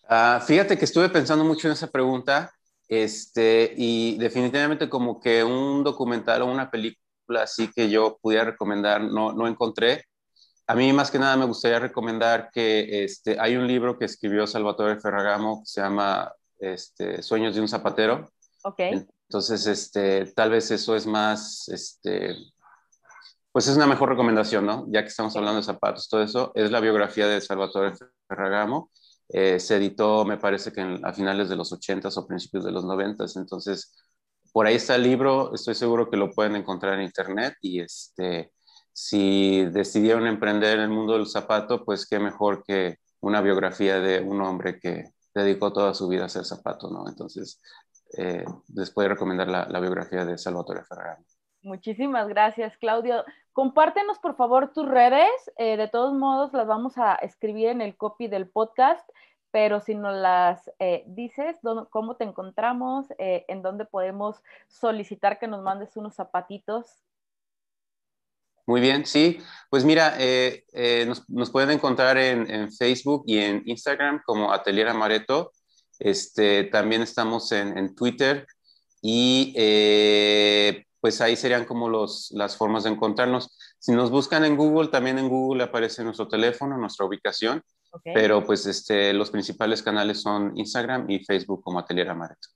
Ah, 0.07 0.41
fíjate 0.45 0.77
que 0.77 0.85
estuve 0.85 1.09
pensando 1.09 1.43
mucho 1.43 1.67
en 1.67 1.73
esa 1.73 1.87
pregunta 1.87 2.53
este, 2.87 3.73
y 3.75 4.17
definitivamente 4.17 4.89
como 4.89 5.19
que 5.19 5.43
un 5.43 5.83
documental 5.83 6.43
o 6.43 6.51
una 6.51 6.71
película 6.71 7.06
así 7.35 7.71
que 7.71 7.89
yo 7.89 8.17
pudiera 8.21 8.45
recomendar, 8.45 9.01
no, 9.01 9.33
no 9.33 9.47
encontré. 9.47 10.05
A 10.67 10.75
mí 10.75 10.91
más 10.93 11.11
que 11.11 11.19
nada 11.19 11.37
me 11.37 11.45
gustaría 11.45 11.79
recomendar 11.79 12.49
que 12.51 13.03
este, 13.03 13.39
hay 13.39 13.55
un 13.55 13.67
libro 13.67 13.97
que 13.97 14.05
escribió 14.05 14.45
Salvatore 14.47 14.99
Ferragamo 14.99 15.61
que 15.61 15.65
se 15.65 15.81
llama 15.81 16.33
este, 16.59 17.21
Sueños 17.21 17.55
de 17.55 17.61
un 17.61 17.67
zapatero. 17.67 18.29
Ok. 18.63 18.79
Entonces, 19.29 19.65
este, 19.67 20.25
tal 20.27 20.51
vez 20.51 20.71
eso 20.71 20.95
es 20.95 21.05
más, 21.05 21.67
este, 21.69 22.35
pues 23.51 23.67
es 23.67 23.75
una 23.75 23.87
mejor 23.87 24.09
recomendación, 24.09 24.65
¿no? 24.65 24.85
Ya 24.89 25.01
que 25.01 25.09
estamos 25.09 25.35
hablando 25.35 25.57
de 25.57 25.65
zapatos, 25.65 26.07
todo 26.07 26.23
eso, 26.23 26.51
es 26.55 26.71
la 26.71 26.79
biografía 26.79 27.27
de 27.27 27.41
Salvatore 27.41 27.93
Ferragamo. 28.27 28.91
Eh, 29.29 29.59
se 29.59 29.75
editó, 29.75 30.23
me 30.23 30.37
parece 30.37 30.71
que 30.71 30.99
a 31.03 31.11
finales 31.11 31.49
de 31.49 31.57
los 31.57 31.73
80s 31.73 32.17
o 32.17 32.25
principios 32.25 32.63
de 32.63 32.71
los 32.71 32.85
90s, 32.85 33.35
entonces 33.35 33.93
por 34.57 34.65
ahí 34.65 34.77
está 34.77 34.95
el 34.95 35.03
libro, 35.03 35.53
estoy 35.53 35.75
seguro 35.75 36.09
que 36.09 36.17
lo 36.17 36.31
pueden 36.31 36.55
encontrar 36.55 36.95
en 36.95 37.03
internet 37.03 37.53
y 37.61 37.79
este, 37.79 38.51
si 38.91 39.63
decidieron 39.65 40.25
emprender 40.25 40.77
en 40.77 40.85
el 40.85 40.89
mundo 40.89 41.13
del 41.13 41.27
zapato, 41.27 41.85
pues 41.85 42.07
qué 42.09 42.17
mejor 42.17 42.63
que 42.63 42.95
una 43.19 43.41
biografía 43.41 43.99
de 43.99 44.19
un 44.19 44.41
hombre 44.41 44.79
que 44.79 45.11
dedicó 45.35 45.71
toda 45.71 45.93
su 45.93 46.07
vida 46.07 46.23
a 46.23 46.25
hacer 46.25 46.43
zapato, 46.43 46.89
¿no? 46.89 47.07
Entonces, 47.07 47.61
eh, 48.17 48.45
les 48.73 48.89
puedo 48.89 49.09
recomendar 49.09 49.47
la, 49.47 49.79
biografía 49.79 50.25
de 50.25 50.39
Salvatore 50.39 50.83
Ferragamo. 50.85 51.23
Muchísimas 51.61 52.27
gracias, 52.27 52.75
Claudio. 52.77 53.23
Compártenos, 53.53 54.17
por 54.17 54.35
favor, 54.37 54.73
tus 54.73 54.87
redes. 54.87 55.29
Eh, 55.57 55.77
de 55.77 55.87
todos 55.87 56.15
modos, 56.15 56.51
las 56.53 56.65
vamos 56.65 56.97
a 56.97 57.13
escribir 57.13 57.67
en 57.67 57.81
el 57.81 57.95
copy 57.95 58.27
del 58.27 58.49
podcast 58.49 59.07
pero 59.51 59.79
si 59.79 59.95
nos 59.95 60.15
las 60.15 60.69
eh, 60.79 61.03
dices, 61.07 61.57
¿cómo 61.89 62.15
te 62.15 62.23
encontramos? 62.25 63.07
Eh, 63.17 63.45
¿En 63.47 63.61
dónde 63.61 63.85
podemos 63.85 64.41
solicitar 64.67 65.39
que 65.39 65.47
nos 65.47 65.63
mandes 65.63 65.95
unos 65.95 66.15
zapatitos? 66.15 67.03
Muy 68.65 68.81
bien, 68.81 69.05
sí. 69.05 69.39
Pues 69.69 69.85
mira, 69.85 70.15
eh, 70.19 70.65
nos, 71.29 71.49
pueden 71.51 71.71
encontrar 71.71 72.17
en, 72.17 72.71
Facebook 72.73 73.23
y 73.25 73.37
en 73.39 73.63
Instagram 73.65 74.21
como 74.25 74.51
Atelier 74.51 74.89
Amareto. 74.89 75.51
Este, 75.99 76.65
también 76.65 77.01
estamos 77.01 77.51
en, 77.53 77.95
Twitter 77.95 78.45
y 79.01 79.53
pues 80.99 81.21
ahí 81.21 81.37
serían 81.37 81.63
como 81.63 81.87
los, 81.87 82.29
las 82.31 82.57
formas 82.57 82.83
de 82.83 82.89
encontrarnos. 82.89 83.57
Si 83.79 83.91
nos 83.93 84.09
buscan 84.11 84.43
en 84.43 84.57
Google, 84.57 84.89
también 84.89 85.19
en 85.19 85.29
Google 85.29 85.63
aparece 85.63 86.03
nuestro 86.03 86.27
teléfono, 86.27 86.77
nuestra 86.77 87.05
ubicación, 87.05 87.63
pero 88.03 88.43
pues 88.43 88.65
este, 88.65 89.13
los 89.13 89.31
principales 89.31 89.81
canales 89.81 90.21
son 90.21 90.57
Instagram 90.57 91.09
y 91.09 91.23
Facebook 91.23 91.61
como 91.61 91.79
Atelier 91.79 92.09
Amaretto. 92.09 92.49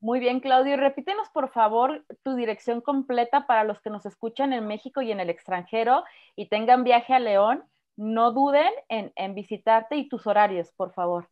Muy 0.00 0.18
bien, 0.18 0.40
Claudio. 0.40 0.76
Repítenos, 0.76 1.28
por 1.28 1.50
favor, 1.50 2.04
tu 2.22 2.34
dirección 2.34 2.80
completa 2.80 3.46
para 3.46 3.64
los 3.64 3.80
que 3.80 3.90
nos 3.90 4.06
escuchan 4.06 4.52
en 4.52 4.66
México 4.66 5.02
y 5.02 5.12
en 5.12 5.20
el 5.20 5.28
extranjero 5.28 6.04
y 6.36 6.48
tengan 6.48 6.84
viaje 6.84 7.12
a 7.12 7.18
León. 7.18 7.64
No 7.96 8.32
duden 8.32 8.70
en, 8.88 9.12
en 9.16 9.34
visitarte 9.34 9.96
y 9.96 10.08
tus 10.08 10.26
horarios, 10.26 10.70
por 10.74 10.94
favor. 10.94 11.28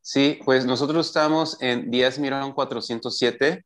Sí, 0.00 0.40
pues 0.44 0.64
nosotros 0.64 1.06
estamos 1.06 1.60
en 1.60 1.90
Díaz 1.90 2.18
Mirón 2.18 2.52
407 2.52 3.64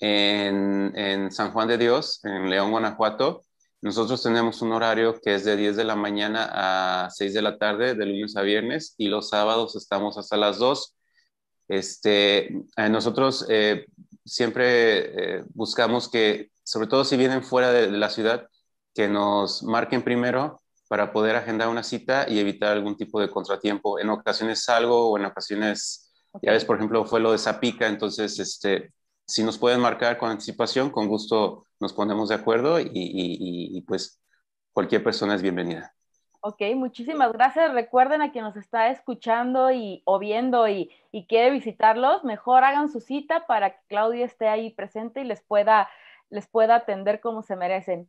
en, 0.00 0.92
en, 0.94 1.32
San 1.32 1.52
Juan 1.52 1.68
de 1.68 1.78
Dios, 1.78 2.22
en 2.24 2.50
León, 2.50 2.70
Guanajuato. 2.70 3.44
Nosotros 3.80 4.22
tenemos 4.22 4.60
un 4.60 4.72
horario 4.72 5.20
que 5.20 5.34
es 5.36 5.44
de 5.44 5.56
10 5.56 5.76
de 5.76 5.84
la 5.84 5.94
mañana 5.94 6.48
a 7.04 7.10
6 7.10 7.32
de 7.32 7.42
la 7.42 7.58
tarde, 7.58 7.94
de 7.94 8.06
lunes 8.06 8.36
a 8.36 8.42
viernes, 8.42 8.94
y 8.98 9.08
los 9.08 9.28
sábados 9.28 9.76
estamos 9.76 10.18
hasta 10.18 10.36
las 10.36 10.58
2. 10.58 10.96
Este, 11.68 12.46
eh, 12.48 12.88
nosotros 12.90 13.46
eh, 13.48 13.86
siempre 14.24 15.36
eh, 15.38 15.44
buscamos 15.54 16.08
que, 16.10 16.50
sobre 16.64 16.88
todo 16.88 17.04
si 17.04 17.16
vienen 17.16 17.44
fuera 17.44 17.70
de, 17.70 17.88
la 17.90 18.10
ciudad, 18.10 18.48
que 18.94 19.06
nos 19.06 19.62
marquen 19.62 20.02
primero 20.02 20.60
para 20.88 21.12
poder 21.12 21.36
agendar 21.36 21.68
una 21.68 21.84
cita 21.84 22.26
y 22.28 22.40
evitar 22.40 22.72
algún 22.72 22.96
tipo 22.96 23.20
de 23.20 23.30
contratiempo. 23.30 24.00
En 24.00 24.10
ocasiones 24.10 24.64
salgo 24.64 25.10
o 25.10 25.18
en 25.18 25.26
ocasiones, 25.26 26.12
ya 26.42 26.52
ves, 26.52 26.64
por 26.64 26.76
ejemplo, 26.76 27.04
fue 27.04 27.20
lo 27.20 27.30
de 27.30 27.38
Zapica, 27.38 27.86
entonces, 27.86 28.38
este, 28.40 28.92
si 29.28 29.44
nos 29.44 29.58
pueden 29.58 29.80
marcar 29.80 30.18
con 30.18 30.30
anticipación, 30.30 30.90
con 30.90 31.06
gusto 31.06 31.66
nos 31.78 31.92
ponemos 31.92 32.30
de 32.30 32.34
acuerdo 32.34 32.80
y, 32.80 32.90
y 32.92 33.80
pues 33.82 34.20
cualquier 34.72 35.04
persona 35.04 35.36
es 35.36 35.42
bienvenida. 35.42 35.94
Ok, 36.40 36.62
muchísimas 36.76 37.32
gracias. 37.32 37.72
Recuerden 37.72 38.22
a 38.22 38.30
quien 38.30 38.44
nos 38.44 38.56
está 38.56 38.90
escuchando 38.90 39.72
y, 39.72 40.02
o 40.04 40.20
viendo 40.20 40.68
y, 40.68 40.90
y, 41.10 41.26
quiere 41.26 41.50
visitarlos, 41.50 42.22
mejor 42.22 42.62
hagan 42.62 42.88
su 42.88 43.00
cita 43.00 43.46
para 43.46 43.70
que 43.70 43.80
Claudia 43.88 44.24
esté 44.24 44.46
ahí 44.46 44.70
presente 44.70 45.20
y 45.20 45.24
les 45.24 45.42
pueda, 45.42 45.88
les 46.30 46.46
pueda 46.46 46.76
atender 46.76 47.20
como 47.20 47.42
se 47.42 47.56
merecen. 47.56 48.08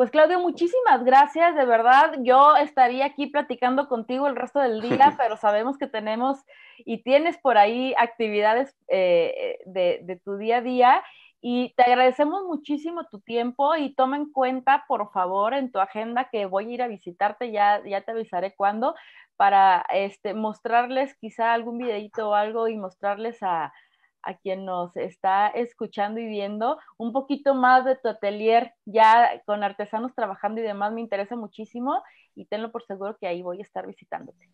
Pues 0.00 0.10
Claudio, 0.10 0.40
muchísimas 0.40 1.04
gracias, 1.04 1.54
de 1.54 1.66
verdad. 1.66 2.14
Yo 2.22 2.56
estaría 2.56 3.04
aquí 3.04 3.26
platicando 3.26 3.86
contigo 3.86 4.28
el 4.28 4.34
resto 4.34 4.58
del 4.58 4.80
día, 4.80 5.14
pero 5.18 5.36
sabemos 5.36 5.76
que 5.76 5.88
tenemos 5.88 6.38
y 6.78 7.02
tienes 7.02 7.36
por 7.36 7.58
ahí 7.58 7.92
actividades 7.98 8.74
eh, 8.88 9.58
de, 9.66 10.00
de 10.04 10.16
tu 10.16 10.38
día 10.38 10.56
a 10.56 10.62
día 10.62 11.02
y 11.42 11.74
te 11.76 11.82
agradecemos 11.82 12.44
muchísimo 12.44 13.04
tu 13.10 13.20
tiempo 13.20 13.76
y 13.76 13.94
toma 13.94 14.16
en 14.16 14.32
cuenta, 14.32 14.86
por 14.88 15.12
favor, 15.12 15.52
en 15.52 15.70
tu 15.70 15.80
agenda 15.80 16.30
que 16.32 16.46
voy 16.46 16.70
a 16.70 16.74
ir 16.76 16.82
a 16.82 16.88
visitarte, 16.88 17.52
ya, 17.52 17.82
ya 17.84 18.00
te 18.00 18.12
avisaré 18.12 18.54
cuándo, 18.54 18.94
para 19.36 19.84
este, 19.92 20.32
mostrarles 20.32 21.14
quizá 21.16 21.52
algún 21.52 21.76
videito 21.76 22.30
o 22.30 22.34
algo 22.34 22.68
y 22.68 22.78
mostrarles 22.78 23.42
a, 23.42 23.70
a 24.22 24.36
quien 24.36 24.64
nos 24.64 24.96
está 24.96 25.48
escuchando 25.48 26.20
y 26.20 26.26
viendo 26.26 26.78
un 26.98 27.12
poquito 27.12 27.54
más 27.54 27.84
de 27.84 27.96
tu 27.96 28.08
atelier 28.08 28.74
ya 28.84 29.42
con 29.46 29.62
artesanos 29.62 30.14
trabajando 30.14 30.60
y 30.60 30.64
demás. 30.64 30.92
Me 30.92 31.00
interesa 31.00 31.36
muchísimo 31.36 32.02
y 32.34 32.46
tenlo 32.46 32.70
por 32.72 32.84
seguro 32.86 33.16
que 33.18 33.26
ahí 33.26 33.42
voy 33.42 33.58
a 33.60 33.62
estar 33.62 33.86
visitándote. 33.86 34.48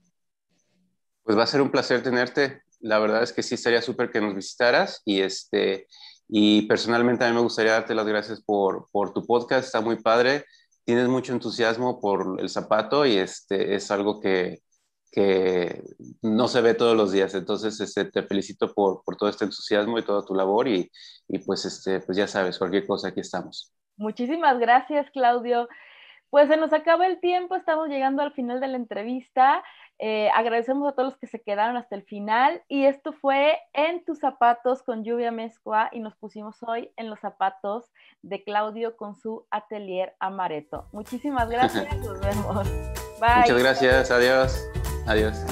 Pues 1.23 1.37
va 1.37 1.43
a 1.43 1.47
ser 1.47 1.61
un 1.61 1.71
placer 1.71 2.03
tenerte. 2.03 2.63
La 2.81 2.99
verdad 2.99 3.23
es 3.23 3.33
que 3.33 3.43
sí 3.43 3.55
estaría 3.55 3.83
súper 3.83 4.11
que 4.11 4.21
nos 4.21 4.35
visitaras 4.35 5.03
y 5.05 5.23
este 5.23 5.87
y 6.29 6.63
personalmente 6.63 7.25
a 7.25 7.29
mí 7.29 7.35
me 7.35 7.41
gustaría 7.41 7.73
darte 7.73 7.95
las 7.95 8.07
gracias 8.07 8.43
por, 8.43 8.89
por 8.91 9.13
tu 9.13 9.25
podcast, 9.25 9.67
está 9.67 9.81
muy 9.81 9.97
padre, 9.97 10.45
tienes 10.85 11.09
mucho 11.09 11.33
entusiasmo 11.33 12.01
por 12.01 12.41
el 12.41 12.49
zapato 12.49 13.07
y 13.07 13.17
este 13.17 13.77
es 13.77 13.93
algo 13.93 14.21
que, 14.21 14.61
que 15.17 15.83
no 16.21 16.47
se 16.47 16.61
ve 16.61 16.75
todos 16.75 16.95
los 16.95 17.11
días. 17.11 17.35
Entonces, 17.35 17.81
este, 17.81 18.05
te 18.05 18.23
felicito 18.23 18.75
por, 18.75 19.03
por, 19.03 19.17
todo 19.17 19.31
este 19.31 19.47
entusiasmo 19.47 19.99
y 19.99 20.05
toda 20.05 20.27
tu 20.27 20.35
labor 20.35 20.69
y, 20.69 20.91
y, 21.27 21.39
pues, 21.39 21.65
este, 21.65 22.01
pues 22.01 22.19
ya 22.19 22.29
sabes, 22.29 22.59
cualquier 22.59 22.87
cosa, 22.87 23.09
aquí 23.09 23.21
estamos. 23.21 23.73
Muchísimas 23.97 24.59
gracias, 24.59 25.11
Claudio. 25.13 25.71
Pues 26.29 26.49
se 26.49 26.59
nos 26.59 26.75
acaba 26.75 27.07
el 27.07 27.19
tiempo, 27.21 27.57
estamos 27.57 27.89
llegando 27.89 28.21
al 28.21 28.35
final 28.35 28.61
de 28.61 28.69
la 28.69 28.77
entrevista. 28.77 29.65
Eh, 29.99 30.29
agradecemos 30.35 30.87
a 30.87 30.93
todos 30.93 31.13
los 31.13 31.19
que 31.19 31.29
se 31.29 31.41
quedaron 31.41 31.79
hasta 31.79 31.97
el 31.97 32.03
final 32.03 32.63
y 32.69 32.85
esto 32.85 33.15
fue 33.15 33.59
En 33.73 34.05
tus 34.05 34.19
zapatos 34.19 34.83
con 34.83 35.03
lluvia 35.03 35.31
mezcua 35.31 35.89
y 35.93 36.01
nos 36.01 36.15
pusimos 36.17 36.63
hoy 36.63 36.93
en 36.99 37.09
los 37.09 37.21
zapatos 37.21 37.91
de 38.21 38.45
Claudio 38.45 38.99
con 38.99 39.15
su 39.17 39.47
atelier 39.51 40.15
amareto. 40.21 40.91
Muchísimas 40.93 41.49
gracias, 41.49 41.97
nos 42.01 42.21
vemos. 42.21 42.69
Bye. 43.19 43.39
Muchas 43.39 43.59
gracias, 43.59 44.11
adiós. 44.11 44.86
Adiós. 45.07 45.45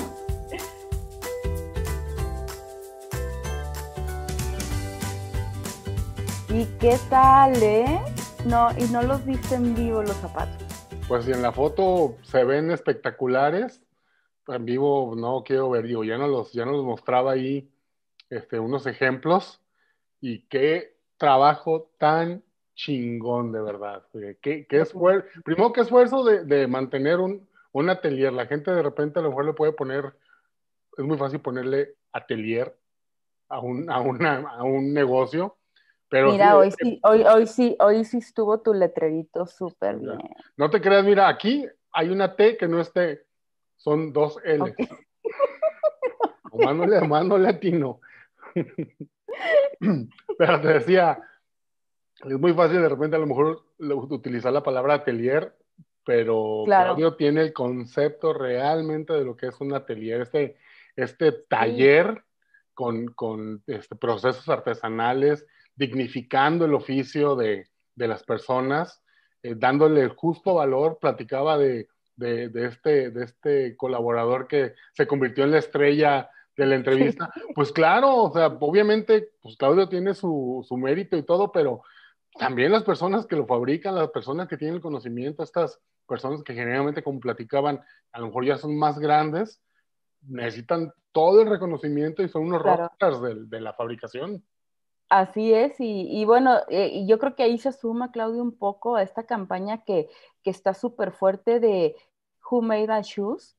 ¿Y 6.48 6.64
qué 6.78 6.96
tal, 7.10 7.62
eh? 7.62 8.00
No, 8.46 8.68
y 8.78 8.84
no 8.92 9.02
los 9.02 9.24
viste 9.24 9.54
en 9.54 9.74
vivo 9.74 10.02
los 10.02 10.16
zapatos. 10.16 10.62
Pues 11.08 11.26
en 11.28 11.42
la 11.42 11.52
foto 11.52 12.16
se 12.22 12.44
ven 12.44 12.70
espectaculares 12.70 13.84
en 14.48 14.64
vivo 14.64 15.14
no 15.16 15.42
quiero 15.44 15.70
ver, 15.70 15.86
digo, 15.86 16.04
ya 16.04 16.18
no 16.18 16.26
los, 16.26 16.52
ya 16.52 16.64
nos 16.64 16.76
los 16.76 16.84
mostraba 16.84 17.32
ahí 17.32 17.70
este, 18.30 18.58
unos 18.58 18.86
ejemplos 18.86 19.60
y 20.20 20.40
qué 20.48 20.96
trabajo 21.16 21.90
tan 21.98 22.42
chingón 22.74 23.52
de 23.52 23.62
verdad. 23.62 24.04
Qué, 24.40 24.66
qué 24.66 24.80
esfuerzo, 24.80 25.28
primero 25.44 25.72
qué 25.72 25.82
esfuerzo 25.82 26.24
de, 26.24 26.44
de 26.44 26.66
mantener 26.66 27.20
un, 27.20 27.48
un, 27.74 27.90
atelier. 27.90 28.32
La 28.32 28.46
gente 28.46 28.70
de 28.70 28.82
repente 28.82 29.18
a 29.18 29.22
lo 29.22 29.28
mejor 29.28 29.44
le 29.44 29.52
puede 29.52 29.72
poner, 29.72 30.14
es 30.96 31.04
muy 31.04 31.18
fácil 31.18 31.40
ponerle 31.40 31.94
atelier 32.12 32.76
a 33.48 33.60
un, 33.60 33.90
a 33.90 34.00
una, 34.00 34.48
a 34.48 34.62
un 34.64 34.94
negocio. 34.94 35.58
Pero 36.08 36.32
mira, 36.32 36.56
hoy, 36.56 36.70
sí, 36.70 37.00
hoy, 37.02 37.22
hoy, 37.24 37.46
sí, 37.46 37.76
hoy 37.80 38.04
sí 38.04 38.18
estuvo 38.18 38.60
tu 38.60 38.72
letrerito 38.72 39.46
súper 39.46 39.96
bien. 39.96 40.18
No 40.56 40.70
te 40.70 40.80
creas, 40.80 41.04
mira, 41.04 41.28
aquí 41.28 41.66
hay 41.92 42.10
una 42.10 42.36
T 42.36 42.56
que 42.56 42.68
no 42.68 42.80
esté 42.80 43.26
son 43.84 44.12
dos 44.12 44.38
L. 44.44 44.62
Okay. 44.62 44.88
Mano 47.08 47.36
latino. 47.36 48.00
Pero 50.38 50.60
te 50.60 50.68
decía, 50.68 51.20
es 52.24 52.38
muy 52.38 52.54
fácil 52.54 52.80
de 52.80 52.88
repente 52.88 53.16
a 53.16 53.18
lo 53.18 53.26
mejor 53.26 53.62
utilizar 53.78 54.52
la 54.52 54.62
palabra 54.62 54.94
atelier, 54.94 55.54
pero 56.04 56.62
Claudio 56.66 57.14
tiene 57.14 57.42
el 57.42 57.52
concepto 57.52 58.32
realmente 58.32 59.12
de 59.12 59.24
lo 59.24 59.36
que 59.36 59.46
es 59.46 59.60
un 59.60 59.74
atelier, 59.74 60.22
este, 60.22 60.56
este 60.96 61.32
taller 61.32 62.24
con, 62.74 63.06
con 63.06 63.62
este, 63.66 63.96
procesos 63.96 64.48
artesanales, 64.48 65.46
dignificando 65.74 66.64
el 66.64 66.74
oficio 66.74 67.36
de, 67.36 67.68
de 67.94 68.08
las 68.08 68.22
personas, 68.22 69.02
eh, 69.42 69.54
dándole 69.56 70.02
el 70.02 70.10
justo 70.10 70.54
valor, 70.54 70.98
platicaba 71.00 71.58
de 71.58 71.88
de, 72.16 72.66
este, 72.66 73.10
de 73.10 73.24
este 73.24 73.76
colaborador 73.76 74.46
que 74.46 74.74
se 74.92 75.06
convirtió 75.06 75.44
en 75.44 75.52
la 75.52 75.58
estrella 75.58 76.30
de 76.56 76.66
la 76.66 76.76
entrevista. 76.76 77.30
Pues 77.54 77.72
claro, 77.72 78.16
o 78.24 78.32
sea, 78.32 78.46
obviamente, 78.46 79.30
pues 79.42 79.56
Claudio 79.56 79.88
tiene 79.88 80.14
su, 80.14 80.64
su, 80.66 80.76
mérito 80.76 81.16
y 81.16 81.22
todo, 81.22 81.50
pero 81.50 81.82
también 82.38 82.72
las 82.72 82.82
personas 82.82 83.26
que 83.26 83.36
lo 83.36 83.46
fabrican, 83.46 83.94
las 83.94 84.10
personas 84.10 84.48
que 84.48 84.56
tienen 84.56 84.76
el 84.76 84.82
conocimiento, 84.82 85.42
estas 85.42 85.80
personas 86.06 86.42
que 86.42 86.54
generalmente, 86.54 87.02
como 87.02 87.20
platicaban, 87.20 87.80
a 88.12 88.20
lo 88.20 88.26
mejor 88.26 88.44
ya 88.44 88.56
son 88.56 88.76
más 88.76 88.98
grandes, 88.98 89.62
necesitan 90.22 90.92
todo 91.12 91.42
el 91.42 91.48
reconocimiento 91.48 92.22
y 92.22 92.28
son 92.28 92.46
unos 92.46 92.62
claro. 92.62 93.20
de, 93.20 93.46
de, 93.46 93.60
la 93.60 93.72
fabricación. 93.74 94.44
Así 95.08 95.52
es, 95.52 95.78
y, 95.78 96.08
y 96.10 96.24
bueno, 96.24 96.56
eh, 96.68 97.06
yo 97.06 97.18
creo 97.18 97.36
que 97.36 97.44
ahí 97.44 97.58
se 97.58 97.72
suma, 97.72 98.10
Claudio, 98.10 98.42
un 98.42 98.56
poco 98.56 98.96
a 98.96 99.02
esta 99.02 99.24
campaña 99.24 99.84
que, 99.84 100.08
que 100.42 100.50
está 100.50 100.74
súper 100.74 101.12
fuerte 101.12 101.60
de 101.60 101.94
Who 102.50 102.62
Made 102.62 102.88
My 102.88 103.02
Shoes. 103.02 103.56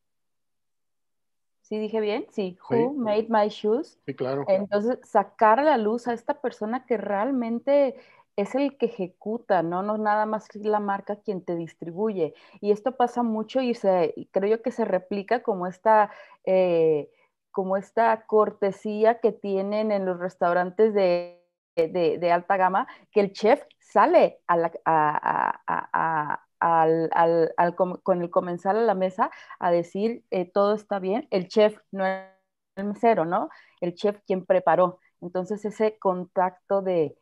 ¿Sí 1.61 1.79
dije 1.79 1.99
bien? 1.99 2.27
Sí, 2.31 2.57
Who 2.69 2.93
Made 2.93 3.27
My 3.29 3.47
Shoes. 3.47 3.97
Sí, 4.05 4.13
claro. 4.13 4.45
Entonces, 4.47 4.99
sacar 5.03 5.59
a 5.59 5.63
la 5.63 5.77
luz 5.77 6.07
a 6.07 6.13
esta 6.13 6.41
persona 6.41 6.85
que 6.85 6.97
realmente 6.97 7.95
es 8.35 8.55
el 8.55 8.77
que 8.77 8.87
ejecuta, 8.87 9.63
¿no? 9.63 9.81
No 9.81 9.97
nada 9.97 10.25
más 10.25 10.53
la 10.55 10.79
marca 10.79 11.17
quien 11.17 11.43
te 11.43 11.55
distribuye. 11.55 12.33
Y 12.61 12.71
esto 12.71 12.95
pasa 12.97 13.23
mucho 13.23 13.61
y, 13.61 13.73
se, 13.73 14.13
creo 14.31 14.57
yo 14.57 14.61
que 14.61 14.71
se 14.71 14.85
replica 14.85 15.41
como 15.43 15.67
esta, 15.67 16.11
eh, 16.45 17.09
como 17.51 17.77
esta 17.77 18.25
cortesía 18.25 19.19
que 19.19 19.31
tienen 19.31 19.91
en 19.91 20.05
los 20.05 20.19
restaurantes 20.19 20.93
de, 20.93 21.41
de, 21.75 22.31
alta 22.31 22.57
gama, 22.57 22.87
que 23.11 23.21
el 23.21 23.31
chef 23.33 23.63
sale 23.79 24.39
al, 24.47 24.71
al, 26.59 27.09
al, 27.57 27.75
con 27.75 28.21
el 28.21 28.29
comensal 28.29 28.77
a 28.77 28.81
la 28.81 28.95
mesa 28.95 29.31
a 29.59 29.71
decir 29.71 30.23
eh, 30.31 30.45
todo 30.51 30.73
está 30.75 30.99
bien, 30.99 31.27
el 31.31 31.47
chef 31.47 31.77
no 31.91 32.05
es 32.05 32.25
el 32.75 32.85
mesero, 32.85 33.25
¿no? 33.25 33.49
El 33.81 33.95
chef 33.95 34.19
quien 34.25 34.45
preparó. 34.45 34.99
Entonces 35.21 35.63
ese 35.65 35.97
contacto 35.97 36.81
de 36.81 37.17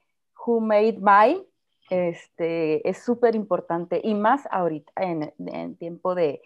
who 0.45 0.59
made 0.59 0.99
my 0.99 1.43
este, 1.89 2.87
es 2.87 3.03
súper 3.03 3.35
importante 3.35 4.01
y 4.03 4.15
más 4.15 4.47
ahorita 4.49 4.91
en, 4.95 5.33
en, 5.37 5.75
tiempo 5.75 6.15
de 6.15 6.41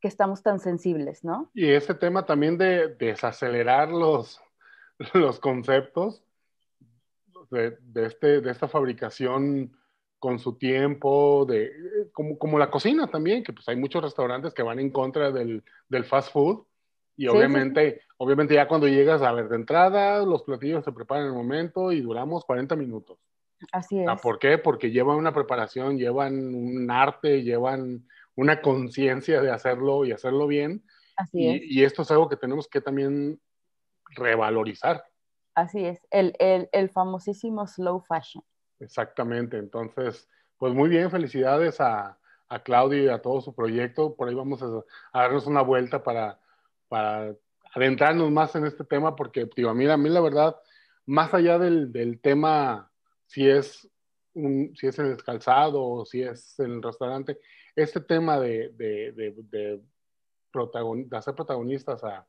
que 0.00 0.08
estamos 0.08 0.42
tan 0.42 0.58
sensibles, 0.58 1.22
¿no? 1.22 1.50
Y 1.54 1.70
ese 1.70 1.94
tema 1.94 2.24
también 2.24 2.56
de 2.56 2.88
desacelerar 2.96 3.90
los, 3.90 4.40
los 5.14 5.38
conceptos 5.38 6.22
de, 7.50 7.76
de, 7.80 8.06
este, 8.06 8.40
de 8.40 8.50
esta 8.50 8.68
fabricación 8.68 9.76
con 10.18 10.38
su 10.38 10.56
tiempo, 10.56 11.46
de, 11.46 11.72
como, 12.12 12.38
como, 12.38 12.58
la 12.58 12.70
cocina 12.70 13.06
también, 13.06 13.42
que 13.42 13.52
pues 13.52 13.68
hay 13.68 13.76
muchos 13.76 14.02
restaurantes 14.02 14.52
que 14.54 14.62
van 14.62 14.78
en 14.78 14.90
contra 14.90 15.30
del, 15.30 15.62
del 15.88 16.04
fast 16.04 16.32
food 16.32 16.64
y 17.20 17.28
obviamente, 17.28 18.00
obviamente 18.16 18.54
ya 18.54 18.66
cuando 18.66 18.88
llegas 18.88 19.20
a 19.20 19.32
ver 19.32 19.50
de 19.50 19.56
entrada, 19.56 20.24
los 20.24 20.42
platillos 20.42 20.82
se 20.82 20.92
preparan 20.92 21.24
en 21.24 21.32
el 21.32 21.36
momento 21.36 21.92
y 21.92 22.00
duramos 22.00 22.46
40 22.46 22.76
minutos. 22.76 23.18
Así 23.72 24.00
es. 24.00 24.06
¿Por 24.22 24.38
qué? 24.38 24.58
Porque 24.58 24.90
llevan 24.90 25.16
una 25.16 25.32
preparación, 25.32 25.98
llevan 25.98 26.54
un 26.54 26.90
arte, 26.90 27.42
llevan 27.42 28.06
una 28.34 28.60
conciencia 28.60 29.40
de 29.40 29.50
hacerlo 29.50 30.04
y 30.04 30.12
hacerlo 30.12 30.46
bien. 30.46 30.84
Así 31.16 31.42
y, 31.42 31.48
es. 31.48 31.62
y 31.62 31.84
esto 31.84 32.02
es 32.02 32.10
algo 32.10 32.28
que 32.28 32.36
tenemos 32.36 32.68
que 32.68 32.80
también 32.80 33.40
revalorizar. 34.10 35.04
Así 35.54 35.84
es, 35.84 36.00
el, 36.10 36.34
el, 36.38 36.68
el 36.72 36.90
famosísimo 36.90 37.66
slow 37.66 38.00
fashion. 38.00 38.42
Exactamente, 38.78 39.58
entonces, 39.58 40.28
pues 40.56 40.72
muy 40.72 40.88
bien, 40.88 41.10
felicidades 41.10 41.80
a, 41.80 42.18
a 42.48 42.62
Claudio 42.62 43.04
y 43.04 43.08
a 43.08 43.20
todo 43.20 43.40
su 43.40 43.54
proyecto. 43.54 44.14
Por 44.14 44.28
ahí 44.28 44.34
vamos 44.34 44.62
a, 44.62 44.66
a 45.12 45.22
darnos 45.22 45.46
una 45.46 45.62
vuelta 45.62 46.02
para, 46.02 46.38
para, 46.88 47.34
adentrarnos 47.74 48.30
más 48.30 48.54
en 48.56 48.66
este 48.66 48.84
tema, 48.84 49.16
porque, 49.16 49.48
digo, 49.56 49.70
a 49.70 49.74
mí, 49.74 49.88
a 49.88 49.96
mí 49.96 50.08
la 50.08 50.20
verdad, 50.20 50.56
más 51.06 51.32
allá 51.34 51.58
del, 51.58 51.92
del 51.92 52.20
tema, 52.20 52.89
si 53.30 53.48
es, 53.48 53.88
un, 54.34 54.74
si 54.76 54.88
es 54.88 54.98
en 54.98 55.06
el 55.06 55.22
calzado 55.22 55.82
o 55.82 56.04
si 56.04 56.22
es 56.22 56.58
en 56.58 56.72
el 56.72 56.82
restaurante, 56.82 57.38
este 57.76 58.00
tema 58.00 58.40
de, 58.40 58.70
de, 58.70 59.12
de, 59.12 59.80
hacer 61.16 61.34
protagonistas 61.36 62.02
a, 62.02 62.26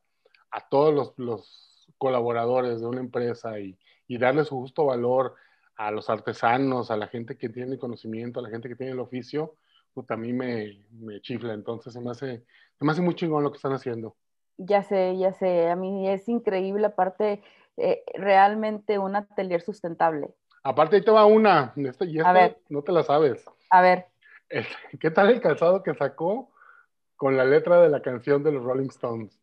a 0.52 0.70
todos 0.70 0.94
los, 0.94 1.14
los, 1.18 1.68
colaboradores 1.98 2.80
de 2.80 2.88
una 2.88 3.02
empresa 3.02 3.60
y, 3.60 3.78
y 4.08 4.18
darle 4.18 4.46
su 4.46 4.56
justo 4.56 4.86
valor 4.86 5.36
a 5.76 5.92
los 5.92 6.10
artesanos, 6.10 6.90
a 6.90 6.98
la 6.98 7.08
gente 7.08 7.38
que 7.38 7.50
tiene 7.50 7.78
conocimiento, 7.78 8.40
a 8.40 8.44
la 8.44 8.50
gente 8.50 8.70
que 8.70 8.76
tiene 8.76 8.94
el 8.94 9.00
oficio, 9.00 9.56
pues 9.94 10.10
a 10.10 10.18
mí 10.18 10.32
me, 10.32 10.84
me 10.92 11.22
chifla. 11.22 11.54
Entonces 11.54 11.94
se 11.94 12.00
me, 12.00 12.12
hace, 12.12 12.44
se 12.80 12.86
me 12.86 12.92
hace 12.92 13.02
muy 13.02 13.14
chingón 13.14 13.44
lo 13.44 13.52
que 13.52 13.58
están 13.58 13.74
haciendo. 13.74 14.16
Ya 14.58 14.84
sé, 14.84 15.18
ya 15.18 15.34
sé. 15.34 15.70
A 15.70 15.76
mí 15.76 16.10
es 16.10 16.28
increíble, 16.30 16.88
aparte, 16.88 17.44
eh, 17.78 18.04
realmente 18.16 18.98
un 18.98 19.16
atelier 19.16 19.62
sustentable. 19.62 20.34
Aparte, 20.64 20.98
ahí 20.98 21.02
te 21.04 21.12
va 21.12 21.26
una. 21.26 21.74
Y 21.76 21.88
esta 21.88 22.34
ver. 22.34 22.58
no 22.70 22.82
te 22.84 22.92
la 22.92 23.04
sabes. 23.04 23.44
A 23.70 23.82
ver, 23.82 24.08
¿Qué 25.00 25.10
tal 25.12 25.30
el 25.30 25.40
calzado 25.42 25.82
que 25.82 25.94
sacó 25.96 26.52
con 27.16 27.38
la 27.38 27.46
letra 27.46 27.82
de 27.82 27.90
la 27.90 28.02
canción 28.02 28.44
de 28.44 28.52
los 28.52 28.64
Rolling 28.64 28.90
Stones? 28.90 29.40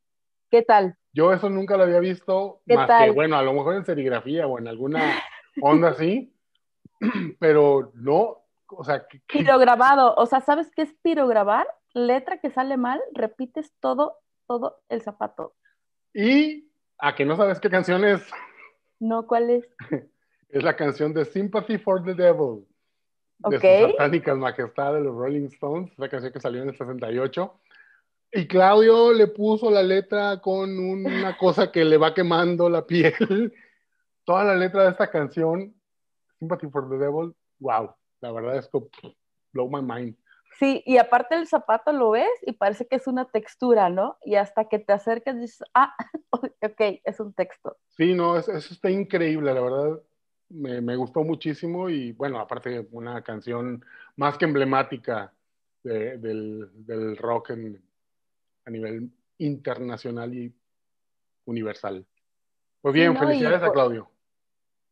¿qué 0.51 0.63
tal? 0.63 0.97
Yo 1.13 1.33
eso 1.33 1.49
nunca 1.51 1.77
lo 1.77 1.83
había 1.85 2.01
visto, 2.01 2.61
¿Qué 2.67 2.75
más 2.75 2.87
tal? 2.87 3.07
que, 3.07 3.11
bueno, 3.13 3.37
a 3.37 3.43
lo 3.43 3.53
mejor 3.53 3.75
en 3.77 3.85
serigrafía 3.85 4.47
o 4.47 4.59
en 4.59 4.69
alguna 4.69 5.03
onda 5.63 5.89
así, 5.91 6.35
pero 7.39 7.91
no, 7.95 8.45
o 8.71 8.85
sea, 8.85 9.07
que- 9.07 9.21
Pirograbado. 9.27 10.15
O 10.17 10.27
sea, 10.27 10.41
¿sabes 10.41 10.71
qué 10.75 10.83
es 10.83 10.93
pirograbar? 11.03 11.67
Letra 11.95 12.39
que 12.39 12.51
sale 12.51 12.77
mal, 12.77 13.01
repites 13.13 13.73
todo, 13.81 14.19
todo 14.47 14.81
el 14.89 15.03
zapato. 15.03 15.55
y 16.15 16.71
a 16.99 17.15
que 17.15 17.25
no 17.25 17.37
sabes 17.37 17.61
qué 17.61 17.71
canción 17.71 18.05
es, 18.05 18.23
No, 19.01 19.27
¿cuál 19.27 19.51
es? 19.51 19.69
es 20.49 20.63
la 20.63 20.77
canción 20.77 21.13
de 21.13 21.25
Sympathy 21.25 21.79
for 21.79 22.03
the 22.03 22.15
Devil, 22.15 22.67
de 23.39 23.57
Ok. 23.57 23.63
sus 23.63 23.91
satánicas 23.93 24.37
majestad 24.37 24.95
de 24.95 25.01
los 25.01 25.15
Rolling 25.15 25.47
Stones, 25.47 25.93
la 25.99 26.09
canción 26.09 26.33
que 26.33 26.41
salió 26.41 26.63
en 26.63 26.69
el 26.71 26.77
68. 26.77 27.61
Y 28.33 28.47
Claudio 28.47 29.13
le 29.13 29.27
puso 29.29 29.71
la 29.71 29.83
letra 29.83 30.41
con 30.41 30.79
una 30.79 31.37
cosa 31.37 31.73
que 31.73 31.85
le 31.85 31.97
va 31.97 32.13
quemando 32.15 32.69
la 32.69 32.87
piel. 32.87 33.15
Toda 34.25 34.45
la 34.45 34.55
letra 34.55 34.85
de 34.85 34.91
esta 34.91 35.11
canción, 35.11 35.75
Sympathy 36.39 36.69
for 36.69 36.89
the 36.91 36.97
Devil, 36.97 37.35
wow, 37.61 37.95
la 38.21 38.33
verdad 38.33 38.57
es 38.57 38.69
que 38.69 38.79
blow 39.53 39.69
my 39.71 39.81
mind. 39.83 40.17
Sí, 40.59 40.83
y 40.85 40.99
aparte 40.99 41.37
el 41.37 41.47
zapato 41.47 41.93
lo 41.93 42.11
ves 42.11 42.29
y 42.43 42.53
parece 42.53 42.87
que 42.87 42.97
es 42.97 43.07
una 43.07 43.27
textura, 43.31 43.89
¿no? 43.91 44.19
Y 44.25 44.35
hasta 44.35 44.69
que 44.69 44.79
te 44.81 44.93
acercas 44.93 45.39
dices, 45.41 45.63
ah, 45.73 45.95
ok, 46.31 47.01
es 47.05 47.21
un 47.21 47.33
texto. 47.33 47.77
Sí, 47.97 48.13
no, 48.15 48.37
es- 48.37 48.49
eso 48.49 48.75
está 48.75 48.91
increíble, 48.91 49.55
la 49.55 49.61
verdad. 49.61 50.01
Me, 50.51 50.81
me 50.81 50.97
gustó 50.97 51.23
muchísimo 51.25 51.91
y 51.91 52.13
bueno, 52.13 52.41
aparte 52.41 52.87
una 52.93 53.23
canción 53.23 53.85
más 54.17 54.39
que 54.39 54.47
emblemática 54.47 55.33
de- 55.83 56.17
del, 56.19 56.71
del 56.87 57.17
rock 57.17 57.51
en- 57.51 57.83
a 58.65 58.71
nivel 58.71 59.11
internacional 59.39 60.35
y 60.35 60.53
universal. 61.45 62.07
Pues 62.81 62.95
bien, 62.95 63.13
no, 63.15 63.21
felicidades 63.21 63.63
a 63.63 63.73
Claudio. 63.73 64.11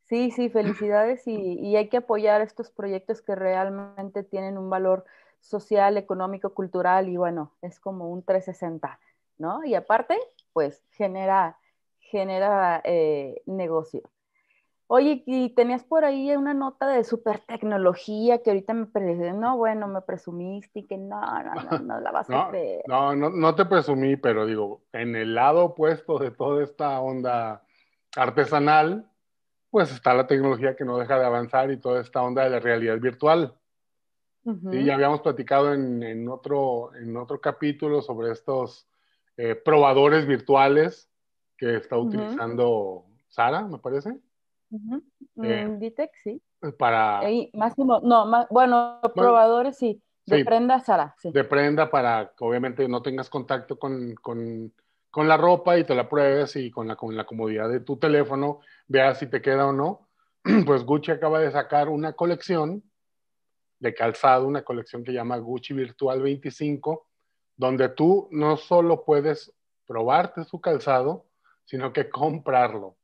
Sí, 0.05 0.31
sí, 0.31 0.49
felicidades 0.51 1.27
y, 1.27 1.35
y 1.59 1.77
hay 1.77 1.89
que 1.89 1.97
apoyar 1.99 2.41
estos 2.41 2.71
proyectos 2.71 3.23
que 3.23 3.35
realmente 3.35 4.23
tienen 4.23 4.57
un 4.57 4.71
valor 4.71 5.05
social, 5.41 5.97
económico, 5.97 6.55
cultural 6.55 7.09
y 7.09 7.17
bueno, 7.17 7.53
es 7.63 7.81
como 7.81 8.11
un 8.11 8.23
360, 8.23 9.01
¿no? 9.39 9.65
Y 9.65 9.75
aparte, 9.75 10.17
pues 10.53 10.83
genera, 10.93 11.59
genera 11.99 12.81
eh, 12.85 13.43
negocio. 13.47 14.03
Oye, 14.89 15.25
y 15.27 15.51
tenías 15.51 15.83
por 15.83 16.05
ahí 16.05 16.31
una 16.37 16.55
nota 16.55 16.87
de 16.87 17.03
super 17.03 17.41
tecnología 17.41 18.43
que 18.43 18.51
ahorita 18.51 18.73
me 18.73 18.87
pre- 18.87 19.33
no, 19.33 19.57
bueno, 19.57 19.89
me 19.89 20.01
presumiste 20.01 20.81
y 20.81 20.87
que 20.87 20.97
no, 20.97 21.21
no, 21.21 21.55
no, 21.55 21.79
no 21.81 22.01
la 22.01 22.13
vas 22.13 22.29
a 22.31 22.33
No, 22.33 22.51
creer. 22.51 22.83
no, 22.87 23.17
no, 23.17 23.31
no 23.31 23.55
te 23.57 23.65
presumí, 23.65 24.17
pero 24.17 24.47
digo, 24.47 24.83
en 24.93 25.17
el 25.17 25.35
lado 25.35 25.65
opuesto 25.65 26.19
de 26.19 26.31
toda 26.31 26.63
esta 26.63 27.01
onda 27.01 27.65
artesanal, 28.17 29.11
pues 29.71 29.93
está 29.93 30.15
la 30.15 30.29
tecnología 30.29 30.77
que 30.77 30.85
no 30.85 30.99
deja 30.99 31.19
de 31.19 31.27
avanzar 31.27 31.71
y 31.73 31.79
toda 31.79 32.01
esta 32.01 32.23
onda 32.23 32.45
de 32.45 32.51
la 32.51 32.61
realidad 32.61 32.99
virtual. 32.99 33.59
Ujú. 34.45 34.71
Sí, 34.71 34.85
ya 34.85 34.95
habíamos 34.95 35.21
platicado 35.21 35.75
en, 35.75 36.03
en 36.05 36.29
otro, 36.29 36.95
en 36.95 37.17
otro 37.17 37.41
capítulo 37.41 38.03
sobre 38.03 38.31
estos 38.31 38.89
eh, 39.37 39.57
probadores 39.57 40.27
virtuales 40.27 41.11
que 41.59 41.75
está 41.77 41.97
utilizando 41.99 43.07
Sara, 43.29 43.63
me 43.63 43.79
parece, 43.79 44.21
Eh, 45.43 45.77
Ditec, 45.79 46.11
sí. 46.23 46.43
para 46.79 47.21
Ey, 47.23 47.51
Máximo, 47.55 48.01
no, 48.03 48.27
más, 48.27 48.47
bueno, 48.51 49.01
probadores 49.15 49.77
sí. 49.77 50.03
De 50.27 50.39
sí. 50.39 50.45
prenda 50.45 50.81
Sara, 50.81 51.15
sí. 51.19 51.31
de 51.31 51.45
prenda 51.45 51.89
para 51.89 52.33
que 52.37 52.45
obviamente 52.45 52.89
no 52.89 53.01
tengas 53.01 53.31
contacto 53.31 53.79
con, 53.79 54.15
con, 54.17 54.73
con 55.09 55.29
la 55.29 55.37
ropa 55.37 55.79
y 55.79 55.85
te 55.85 55.95
la 55.95 56.09
pruebes 56.09 56.57
y 56.57 56.71
con 56.71 56.89
la, 56.89 56.97
con 56.97 57.17
la 57.17 57.25
comodidad 57.25 57.69
de 57.69 57.81
tu 57.81 57.97
teléfono 57.97 58.61
veas 58.89 59.19
si 59.19 59.29
te 59.29 59.41
queda 59.41 59.67
o 59.67 59.73
no. 59.73 60.09
Pues 60.67 60.85
Gucci 60.85 61.13
acaba 61.13 61.39
de 61.41 61.51
sacar 61.53 61.89
una 61.89 62.15
colección 62.15 62.83
de 63.79 63.95
calzado, 63.95 64.47
una 64.47 64.63
colección 64.63 65.05
que 65.05 65.13
llama 65.13 65.37
Gucci 65.39 65.75
Virtual 65.75 66.21
25, 66.21 67.07
donde 67.57 67.89
tú 67.91 68.29
no 68.33 68.57
solo 68.57 69.05
puedes 69.05 69.53
probarte 69.87 70.45
su 70.45 70.61
calzado, 70.61 71.27
sino 71.65 71.93
que 71.93 72.09
comprarlo. 72.11 72.97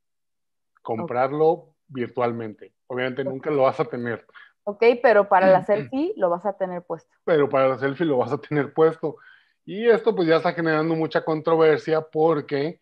Comprarlo 0.83 1.75
virtualmente. 1.89 2.75
Obviamente 2.87 3.25
nunca 3.25 3.51
lo 3.51 3.63
vas 3.63 3.81
a 3.81 3.85
tener, 3.85 4.27
Ok, 4.65 4.85
pero 5.03 5.29
para 5.29 5.51
la 5.51 5.63
selfie 5.65 6.13
lo 6.17 6.31
vas 6.31 6.47
a 6.47 6.53
tener 6.57 6.83
puesto. 6.83 7.13
pero 7.25 7.49
para 7.49 7.69
la 7.69 7.79
selfie 7.79 8.07
lo 8.07 8.19
vas 8.19 8.33
a 8.33 8.39
tener 8.39 8.73
puesto. 8.73 9.17
Y 9.65 9.89
esto 9.89 10.15
pues 10.15 10.29
ya 10.29 10.37
está 10.37 10.53
generando 10.53 10.95
mucha 10.95 11.25
controversia 11.25 12.01
porque 12.01 12.81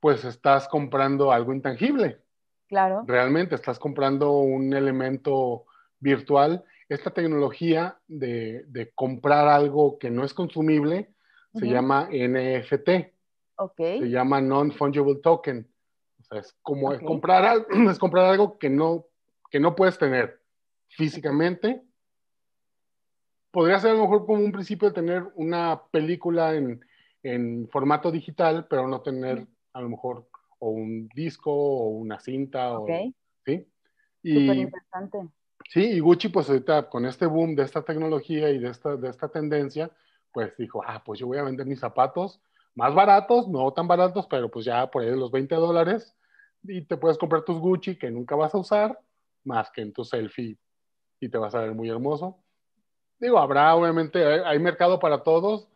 pues 0.00 0.24
estás 0.24 0.68
comprando 0.68 1.30
algo 1.32 1.52
intangible. 1.52 2.20
Claro. 2.68 3.04
Realmente 3.06 3.54
estás 3.54 3.78
comprando 3.78 4.32
un 4.32 4.72
elemento 4.74 5.64
virtual. 6.00 6.64
Esta 6.88 7.10
tecnología 7.10 7.98
de, 8.08 8.64
de 8.66 8.90
comprar 8.94 9.46
algo 9.48 9.98
que 9.98 10.10
no 10.10 10.24
es 10.24 10.34
consumible 10.34 11.14
se 11.54 11.66
llama 11.66 12.08
NFT, 12.10 13.12
Ok. 13.56 13.76
se 13.76 14.08
llama 14.10 14.40
Non-Fungible 14.40 15.16
Token. 15.22 15.70
Es 16.32 16.56
como 16.62 16.92
es 16.92 17.00
Ok. 17.00 17.06
comprar, 17.06 17.66
es 17.90 17.98
comprar 17.98 18.26
algo 18.26 18.58
que 18.58 18.70
no, 18.70 19.06
que 19.50 19.60
no 19.60 19.74
puedes 19.74 19.98
tener 19.98 20.40
físicamente. 20.88 21.82
Podría 23.50 23.78
ser 23.78 23.90
a 23.90 23.94
lo 23.94 24.02
mejor 24.02 24.24
como 24.26 24.42
un 24.42 24.52
principio 24.52 24.88
de 24.88 24.94
tener 24.94 25.24
una 25.34 25.82
película 25.90 26.54
en, 26.54 26.84
en 27.22 27.68
formato 27.68 28.10
digital, 28.10 28.66
pero 28.68 28.88
no 28.88 29.02
tener 29.02 29.46
a 29.74 29.80
lo 29.80 29.90
mejor 29.90 30.28
o 30.58 30.70
un 30.70 31.08
disco 31.14 31.52
o 31.52 31.88
una 31.88 32.18
cinta. 32.18 32.78
Ok. 32.78 32.88
O, 32.90 33.12
¿sí? 33.44 33.68
Súper 34.22 34.56
Y, 34.56 34.60
interesante. 34.60 35.18
Sí, 35.68 35.84
y 35.84 36.00
Gucci, 36.00 36.28
pues 36.28 36.48
ahorita 36.48 36.88
con 36.88 37.06
este 37.06 37.26
boom 37.26 37.54
de 37.54 37.62
esta 37.62 37.82
tecnología 37.82 38.50
y 38.50 38.58
de 38.58 38.70
esta, 38.70 38.96
de 38.96 39.08
esta 39.08 39.28
tendencia, 39.28 39.90
pues 40.32 40.56
dijo, 40.56 40.82
ah, 40.86 41.02
pues 41.04 41.20
yo 41.20 41.26
voy 41.26 41.38
a 41.38 41.42
vender 41.42 41.66
mis 41.66 41.80
zapatos 41.80 42.40
más 42.74 42.94
baratos, 42.94 43.48
no 43.48 43.72
tan 43.72 43.86
baratos, 43.86 44.26
pero 44.26 44.50
pues 44.50 44.64
ya 44.64 44.90
por 44.90 45.02
ahí 45.02 45.10
de 45.10 45.16
los 45.16 45.30
20 45.30 45.54
dólares, 45.54 46.16
y 46.64 46.82
te 46.82 46.96
puedes 46.96 47.18
comprar 47.18 47.44
tus 47.44 47.58
Gucci 47.58 47.96
que 47.96 48.10
nunca 48.10 48.36
vas 48.36 48.54
a 48.54 48.58
usar, 48.58 48.98
más 49.44 49.70
que 49.70 49.82
en 49.82 49.92
tu 49.92 50.04
selfie 50.04 50.58
y 51.20 51.28
te 51.28 51.38
vas 51.38 51.54
a 51.54 51.60
ver 51.60 51.72
muy 51.72 51.88
hermoso. 51.88 52.38
Digo, 53.18 53.38
habrá 53.38 53.74
obviamente, 53.74 54.24
hay, 54.24 54.58
mercado 54.58 54.98
para 54.98 55.22
todos. 55.22 55.68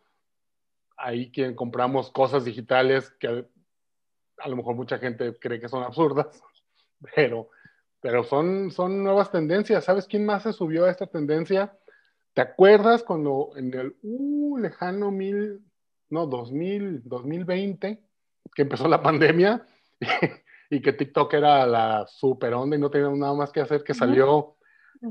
Hay 0.97 1.31
quien 1.31 1.55
compramos 1.55 2.11
cosas 2.11 2.43
digitales 2.43 3.11
que 3.19 3.45
a, 4.37 4.49
lo 4.49 4.55
mejor 4.55 4.75
mucha 4.75 4.97
gente 4.97 5.33
cree 5.39 5.59
que 5.59 5.69
son 5.69 5.83
absurdas, 5.83 6.43
pero, 7.15 7.49
pero 8.01 8.23
son, 8.23 8.71
son 8.71 9.03
nuevas 9.03 9.31
tendencias. 9.31 9.85
¿Sabes 9.85 10.07
quién 10.07 10.25
más 10.25 10.43
se 10.43 10.53
subió 10.53 10.85
a 10.85 10.91
esta 10.91 11.07
tendencia? 11.07 11.77
¿Te 12.33 12.41
acuerdas 12.41 13.03
cuando 13.03 13.51
en 13.55 13.73
el 13.73 13.95
uh, 14.03 14.57
lejano 14.57 15.11
mil, 15.11 15.61
no, 16.09 16.27
2000, 16.27 17.01
2020, 17.05 18.03
que 18.53 18.61
empezó 18.61 18.87
la 18.87 19.01
pandemia 19.03 19.65
y 20.69 20.81
que 20.81 20.93
TikTok 20.93 21.33
era 21.33 21.65
la 21.65 22.05
super 22.07 22.53
onda 22.53 22.75
y 22.75 22.79
no 22.79 22.89
teníamos 22.89 23.17
nada 23.17 23.33
más 23.33 23.51
que 23.51 23.61
hacer, 23.61 23.83
que 23.83 23.93
salió 23.93 24.55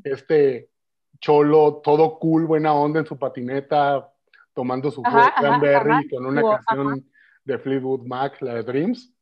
este 0.05 0.71
cholo, 1.19 1.81
todo 1.83 2.19
cool, 2.19 2.47
buena 2.47 2.75
onda 2.75 3.01
en 3.01 3.07
su 3.07 3.19
patineta, 3.19 4.13
tomando 4.53 4.91
su 4.91 5.03
cranberry 5.03 6.09
con 6.09 6.27
una 6.27 6.43
canción 6.43 7.07
de 7.45 7.59
Fleetwood 7.59 8.07
Mac, 8.07 8.41
la 8.43 8.55
de 8.55 8.63
Dreams. 8.63 9.13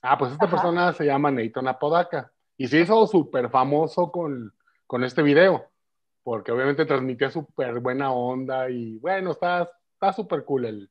Ah, 0.00 0.16
pues 0.18 0.32
esta 0.32 0.48
persona 0.48 0.92
se 0.92 1.04
llama 1.04 1.30
Nathan 1.30 1.68
Apodaca 1.68 2.32
y 2.56 2.66
se 2.68 2.80
hizo 2.80 3.06
súper 3.06 3.50
famoso 3.50 4.10
con, 4.10 4.52
con 4.86 5.04
este 5.04 5.22
video, 5.22 5.70
porque 6.22 6.52
obviamente 6.52 6.86
transmitía 6.86 7.30
súper 7.30 7.80
buena 7.80 8.12
onda 8.12 8.68
y 8.70 8.98
bueno, 8.98 9.32
está 9.32 9.68
súper 10.14 10.44
cool 10.44 10.64
el, 10.64 10.90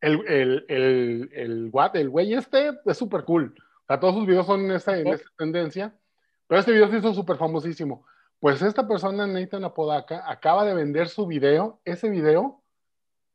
el, 0.00 0.26
el, 0.26 0.64
el, 0.68 1.30
el, 1.32 1.70
what, 1.72 1.96
el 1.96 2.08
güey 2.08 2.34
este 2.34 2.70
es 2.86 2.96
súper 2.96 3.24
cool. 3.24 3.54
Sea, 3.88 3.98
todos 3.98 4.14
sus 4.14 4.26
videos 4.26 4.46
son 4.46 4.60
en 4.66 4.72
esa, 4.72 4.98
en 4.98 5.08
esa 5.08 5.24
tendencia, 5.36 5.94
pero 6.46 6.60
este 6.60 6.72
video 6.72 6.88
se 6.90 6.98
hizo 6.98 7.14
súper 7.14 7.38
famosísimo. 7.38 8.06
Pues 8.38 8.60
esta 8.60 8.86
persona, 8.86 9.26
Nathan 9.26 9.64
Apodaca, 9.64 10.30
acaba 10.30 10.64
de 10.64 10.74
vender 10.74 11.08
su 11.08 11.26
video, 11.26 11.80
ese 11.84 12.10
video 12.10 12.62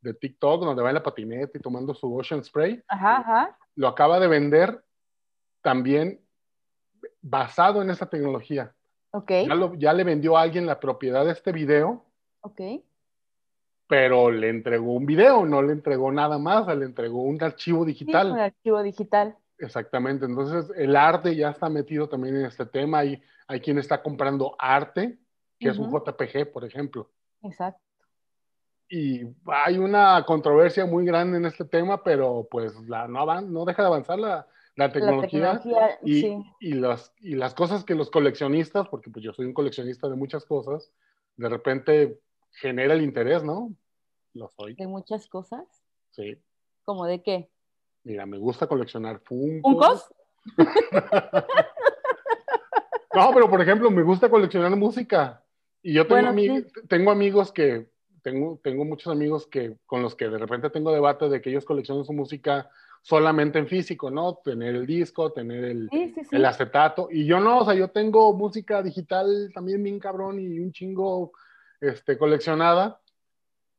de 0.00 0.14
TikTok, 0.14 0.64
donde 0.64 0.82
va 0.82 0.90
en 0.90 0.94
la 0.94 1.02
patineta 1.02 1.58
y 1.58 1.60
tomando 1.60 1.92
su 1.92 2.16
Ocean 2.16 2.42
Spray. 2.42 2.82
Ajá, 2.86 3.16
ajá. 3.16 3.58
Lo 3.74 3.88
acaba 3.88 4.20
de 4.20 4.28
vender 4.28 4.84
también 5.60 6.20
basado 7.20 7.82
en 7.82 7.90
esa 7.90 8.06
tecnología. 8.06 8.72
Ok. 9.10 9.30
Ya, 9.30 9.72
ya 9.76 9.92
le 9.92 10.04
vendió 10.04 10.36
a 10.36 10.42
alguien 10.42 10.66
la 10.66 10.78
propiedad 10.78 11.24
de 11.24 11.32
este 11.32 11.50
video. 11.50 12.04
Ok. 12.42 12.60
Pero 13.88 14.30
le 14.30 14.50
entregó 14.50 14.92
un 14.92 15.04
video, 15.04 15.44
no 15.44 15.62
le 15.62 15.72
entregó 15.72 16.12
nada 16.12 16.38
más, 16.38 16.66
le 16.76 16.84
entregó 16.84 17.22
un 17.22 17.42
archivo 17.42 17.84
digital. 17.84 18.30
un 18.30 18.38
archivo 18.38 18.82
digital. 18.82 19.36
Exactamente. 19.58 20.26
Entonces, 20.26 20.70
el 20.76 20.96
arte 20.96 21.34
ya 21.36 21.50
está 21.50 21.68
metido 21.68 22.08
también 22.08 22.36
en 22.36 22.46
este 22.46 22.66
tema 22.66 23.04
y 23.04 23.20
hay 23.46 23.60
quien 23.60 23.78
está 23.78 24.02
comprando 24.02 24.54
arte, 24.58 25.18
que 25.58 25.68
es 25.68 25.78
un 25.78 25.90
JPG, 25.90 26.52
por 26.52 26.64
ejemplo. 26.64 27.10
Exacto. 27.42 27.80
Y 28.88 29.22
hay 29.46 29.78
una 29.78 30.24
controversia 30.26 30.84
muy 30.84 31.04
grande 31.04 31.38
en 31.38 31.46
este 31.46 31.64
tema, 31.64 32.02
pero 32.02 32.46
pues 32.50 32.74
la, 32.86 33.08
no, 33.08 33.40
no 33.40 33.64
deja 33.64 33.82
de 33.82 33.88
avanzar 33.88 34.18
la, 34.18 34.46
tecnología, 34.92 35.60
y, 36.02 36.36
y, 36.60 36.72
las, 36.74 37.12
y 37.20 37.34
las 37.34 37.54
cosas 37.54 37.84
que 37.84 37.94
los 37.94 38.10
coleccionistas, 38.10 38.88
porque 38.88 39.10
pues 39.10 39.24
yo 39.24 39.32
soy 39.32 39.46
un 39.46 39.54
coleccionista 39.54 40.08
de 40.08 40.16
muchas 40.16 40.44
cosas, 40.44 40.92
de 41.36 41.48
repente 41.48 42.20
genera 42.52 42.94
el 42.94 43.02
interés, 43.02 43.42
¿no? 43.42 43.74
Lo 44.34 44.48
soy. 44.48 44.74
¿De 44.74 44.86
muchas 44.86 45.28
cosas? 45.28 45.64
Sí. 46.10 46.38
¿Como 46.84 47.06
de 47.06 47.22
qué? 47.22 47.50
Mira, 48.04 48.26
me 48.26 48.38
gusta 48.38 48.66
coleccionar 48.66 49.20
Funkos. 49.20 49.62
¿Funkos? 49.62 50.14
No, 53.14 53.30
pero 53.32 53.48
por 53.48 53.62
ejemplo, 53.62 53.90
me 53.90 54.02
gusta 54.02 54.28
coleccionar 54.28 54.74
música. 54.76 55.40
Y 55.82 55.92
yo 55.92 56.06
tengo, 56.06 56.32
tengo 56.88 57.10
amigos 57.10 57.52
que, 57.52 57.86
tengo, 58.22 58.58
tengo 58.62 58.84
muchos 58.84 59.12
amigos 59.12 59.46
que, 59.46 59.76
con 59.86 60.02
los 60.02 60.14
que 60.14 60.28
de 60.28 60.38
repente 60.38 60.70
tengo 60.70 60.92
debate 60.92 61.28
de 61.28 61.40
que 61.40 61.50
ellos 61.50 61.64
coleccionan 61.64 62.04
su 62.04 62.12
música 62.12 62.68
solamente 63.02 63.58
en 63.58 63.68
físico, 63.68 64.10
¿no? 64.10 64.40
Tener 64.42 64.74
el 64.74 64.86
disco, 64.86 65.30
tener 65.30 65.64
el, 65.64 65.88
el 66.30 66.44
acetato. 66.44 67.08
Y 67.10 67.26
yo 67.26 67.38
no, 67.38 67.58
o 67.58 67.64
sea, 67.64 67.74
yo 67.74 67.88
tengo 67.88 68.32
música 68.32 68.82
digital 68.82 69.52
también 69.54 69.82
bien 69.82 70.00
cabrón 70.00 70.40
y 70.40 70.58
un 70.58 70.72
chingo 70.72 71.32
este, 71.80 72.16
coleccionada. 72.16 72.98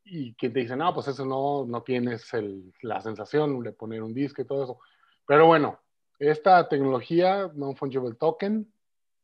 Y 0.06 0.34
que 0.36 0.50
te 0.50 0.60
dicen, 0.60 0.80
no, 0.80 0.94
pues 0.94 1.08
eso 1.08 1.26
no, 1.26 1.66
no 1.66 1.82
tienes 1.82 2.32
el, 2.34 2.72
la 2.82 3.02
sensación 3.02 3.62
de 3.64 3.72
poner 3.72 4.04
un 4.04 4.14
disco 4.14 4.42
y 4.42 4.46
todo 4.46 4.64
eso. 4.64 4.80
Pero 5.28 5.48
bueno, 5.48 5.80
esta 6.20 6.70
tecnología, 6.70 7.52
non-fungible 7.54 8.14
token, 8.14 8.72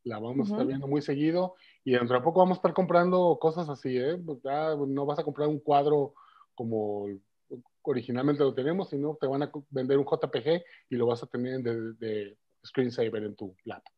la 0.03 0.17
vamos 0.17 0.49
a 0.49 0.53
estar 0.53 0.65
viendo 0.65 0.87
muy 0.87 1.01
seguido 1.01 1.55
y 1.83 1.91
dentro 1.91 2.17
de 2.17 2.23
poco 2.23 2.39
vamos 2.39 2.57
a 2.57 2.59
estar 2.59 2.73
comprando 2.73 3.37
cosas 3.39 3.69
así, 3.69 3.97
¿eh? 3.97 4.17
Pues 4.17 4.39
no 4.43 5.05
vas 5.05 5.19
a 5.19 5.23
comprar 5.23 5.47
un 5.47 5.59
cuadro 5.59 6.15
como 6.55 7.07
originalmente 7.83 8.43
lo 8.43 8.53
tenemos, 8.53 8.89
sino 8.89 9.17
te 9.19 9.27
van 9.27 9.43
a 9.43 9.51
vender 9.69 9.97
un 9.97 10.05
JPG 10.05 10.63
y 10.89 10.95
lo 10.95 11.07
vas 11.07 11.23
a 11.23 11.27
tener 11.27 11.61
de, 11.61 12.37
screensaver 12.65 13.23
en 13.23 13.35
tu 13.35 13.55
laptop. 13.65 13.93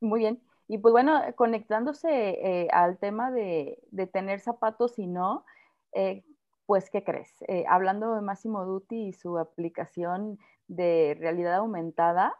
Muy 0.00 0.20
bien. 0.20 0.42
Y 0.72 0.78
pues 0.78 0.92
bueno, 0.92 1.20
conectándose 1.36 2.08
eh, 2.08 2.68
al 2.72 2.96
tema 2.96 3.30
de, 3.30 3.78
tener 4.10 4.40
zapatos 4.40 4.98
y 4.98 5.06
no, 5.06 5.44
eh, 5.92 6.24
pues 6.64 6.88
¿qué 6.88 7.04
crees? 7.04 7.30
Eh, 7.46 7.66
hablando 7.68 8.14
de 8.14 8.22
Massimo 8.22 8.64
Dutti 8.64 9.08
y 9.08 9.12
su 9.12 9.36
aplicación 9.36 10.38
de 10.68 11.14
realidad 11.20 11.56
aumentada, 11.56 12.34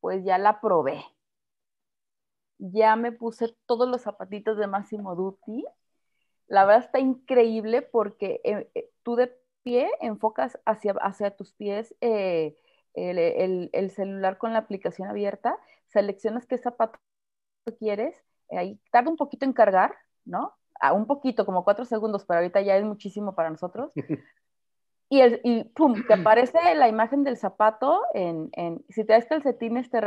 pues 0.00 0.22
ya 0.26 0.36
la 0.36 0.60
probé 0.60 1.02
ya 2.58 2.96
me 2.96 3.12
puse 3.12 3.56
todos 3.64 3.88
los 3.88 4.02
zapatitos 4.02 4.58
de 4.58 4.66
Massimo 4.66 5.14
Dutti. 5.16 5.64
La 6.48 6.66
verdad 6.66 6.84
está 6.84 6.98
increíble 7.00 7.80
porque 7.80 8.68
tú 9.02 9.16
de 9.16 9.34
pie 9.62 9.90
enfocas 10.02 10.58
hacia, 10.66 10.92
hacia 11.00 11.34
tus 11.34 11.54
pies 11.54 11.94
eh, 12.02 12.58
el, 12.92 13.90
celular 13.90 14.36
con 14.36 14.52
la 14.52 14.58
aplicación 14.58 15.08
abierta, 15.08 15.58
seleccionas 15.86 16.46
qué 16.46 16.58
zapato 16.58 16.98
quieres, 17.72 18.14
ahí 18.50 18.78
tarda 18.90 19.10
un 19.10 19.16
poquito 19.16 19.44
en 19.44 19.52
cargar, 19.52 19.94
¿no? 20.24 20.52
Ah, 20.80 20.92
un 20.92 21.06
poquito, 21.06 21.46
como 21.46 21.64
cuatro 21.64 21.84
segundos, 21.84 22.24
pero 22.24 22.38
ahorita 22.38 22.60
ya 22.60 22.76
es 22.76 22.84
muchísimo 22.84 23.34
para 23.34 23.50
nosotros. 23.50 23.92
Y, 25.10 25.20
el, 25.20 25.40
y 25.44 25.64
pum, 25.64 26.02
te 26.08 26.14
aparece 26.14 26.58
la 26.74 26.88
imagen 26.88 27.24
del 27.24 27.36
zapato 27.36 28.00
en, 28.14 28.48
en 28.52 28.84
si 28.88 29.04
traes 29.04 29.26
calcetines 29.26 29.90
te, 29.90 30.00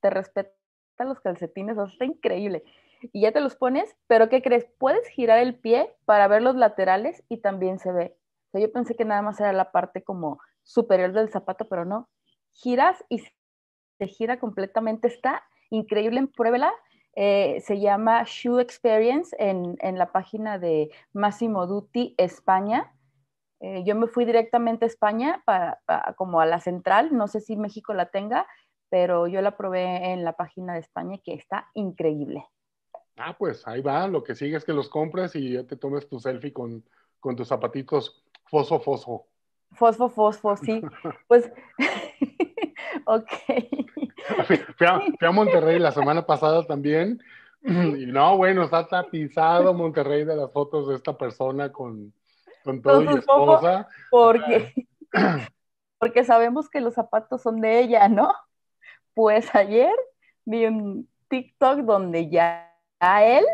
te 0.00 0.10
respeta 0.10 0.50
los 0.98 1.20
calcetines, 1.20 1.78
o 1.78 1.84
está 1.84 2.04
increíble. 2.04 2.64
Y 3.12 3.22
ya 3.22 3.32
te 3.32 3.40
los 3.40 3.56
pones, 3.56 3.96
pero 4.06 4.28
¿qué 4.28 4.42
crees? 4.42 4.66
Puedes 4.78 5.06
girar 5.08 5.38
el 5.38 5.54
pie 5.54 5.94
para 6.04 6.28
ver 6.28 6.42
los 6.42 6.56
laterales 6.56 7.22
y 7.28 7.38
también 7.38 7.78
se 7.78 7.92
ve. 7.92 8.16
O 8.48 8.50
sea, 8.50 8.60
yo 8.60 8.72
pensé 8.72 8.96
que 8.96 9.04
nada 9.04 9.22
más 9.22 9.40
era 9.40 9.52
la 9.52 9.70
parte 9.72 10.02
como 10.02 10.40
superior 10.62 11.12
del 11.12 11.30
zapato, 11.30 11.68
pero 11.68 11.84
no. 11.84 12.08
Giras 12.52 13.02
y 13.08 13.22
se 13.98 14.06
gira 14.06 14.38
completamente. 14.38 15.08
Está 15.08 15.42
increíble, 15.70 16.26
pruébela. 16.28 16.72
Eh, 17.16 17.60
se 17.60 17.78
llama 17.78 18.24
Shoe 18.26 18.60
Experience 18.60 19.36
en, 19.38 19.98
la 19.98 20.10
página 20.10 20.58
de 20.58 20.90
Massimo 21.12 21.66
Dutti 21.66 22.14
España. 22.18 22.92
Eh, 23.60 23.84
yo 23.84 23.94
me 23.94 24.08
fui 24.08 24.24
directamente 24.24 24.84
a 24.84 24.88
España, 24.88 25.42
para, 25.46 25.80
como 26.16 26.40
a 26.40 26.46
la 26.46 26.60
central, 26.60 27.16
no 27.16 27.28
sé 27.28 27.40
si 27.40 27.56
México 27.56 27.94
la 27.94 28.10
tenga, 28.10 28.46
pero 28.90 29.26
yo 29.26 29.40
la 29.42 29.56
probé 29.56 30.12
en 30.12 30.24
la 30.24 30.34
página 30.34 30.74
de 30.74 30.80
España 30.80 31.18
que 31.24 31.34
está 31.34 31.70
increíble. 31.74 32.44
Ah, 33.16 33.36
pues 33.38 33.66
ahí 33.68 33.80
va, 33.80 34.08
lo 34.08 34.24
que 34.24 34.34
sigue 34.34 34.56
es 34.56 34.64
que 34.64 34.72
los 34.72 34.88
compres 34.88 35.36
y 35.36 35.52
ya 35.52 35.64
te 35.64 35.76
tomes 35.76 36.08
tu 36.08 36.18
selfie 36.18 36.52
con, 36.52 36.84
con 37.20 37.36
tus 37.36 37.48
zapatitos 37.48 38.24
fosfo, 38.46 38.80
fosfo. 38.80 39.26
Fosfo, 39.72 40.08
fosfo, 40.08 40.56
sí. 40.56 40.82
pues, 41.28 41.50
ok. 43.06 43.28
Fui 44.46 44.86
a, 44.86 45.32
Monterrey 45.32 45.78
la 45.78 45.92
semana 45.92 46.26
pasada 46.26 46.66
también. 46.66 47.20
Y 47.66 48.04
no, 48.04 48.36
bueno, 48.36 48.64
está 48.64 48.86
tapizado 48.86 49.72
Monterrey 49.72 50.24
de 50.24 50.36
las 50.36 50.52
fotos 50.52 50.86
de 50.86 50.96
esta 50.96 51.16
persona 51.16 51.72
con, 51.72 52.12
con 52.62 52.82
todo 52.82 53.02
y 53.02 53.18
esposa. 53.18 53.88
Porque, 54.10 54.74
porque 55.98 56.24
sabemos 56.24 56.68
que 56.68 56.82
los 56.82 56.92
zapatos 56.92 57.40
son 57.40 57.62
de 57.62 57.80
ella, 57.80 58.06
¿no? 58.08 58.34
Pues 59.14 59.54
ayer 59.54 59.94
vi 60.44 60.66
un 60.66 61.08
TikTok 61.28 61.78
donde 61.78 62.28
ya 62.28 62.70
él 63.00 63.44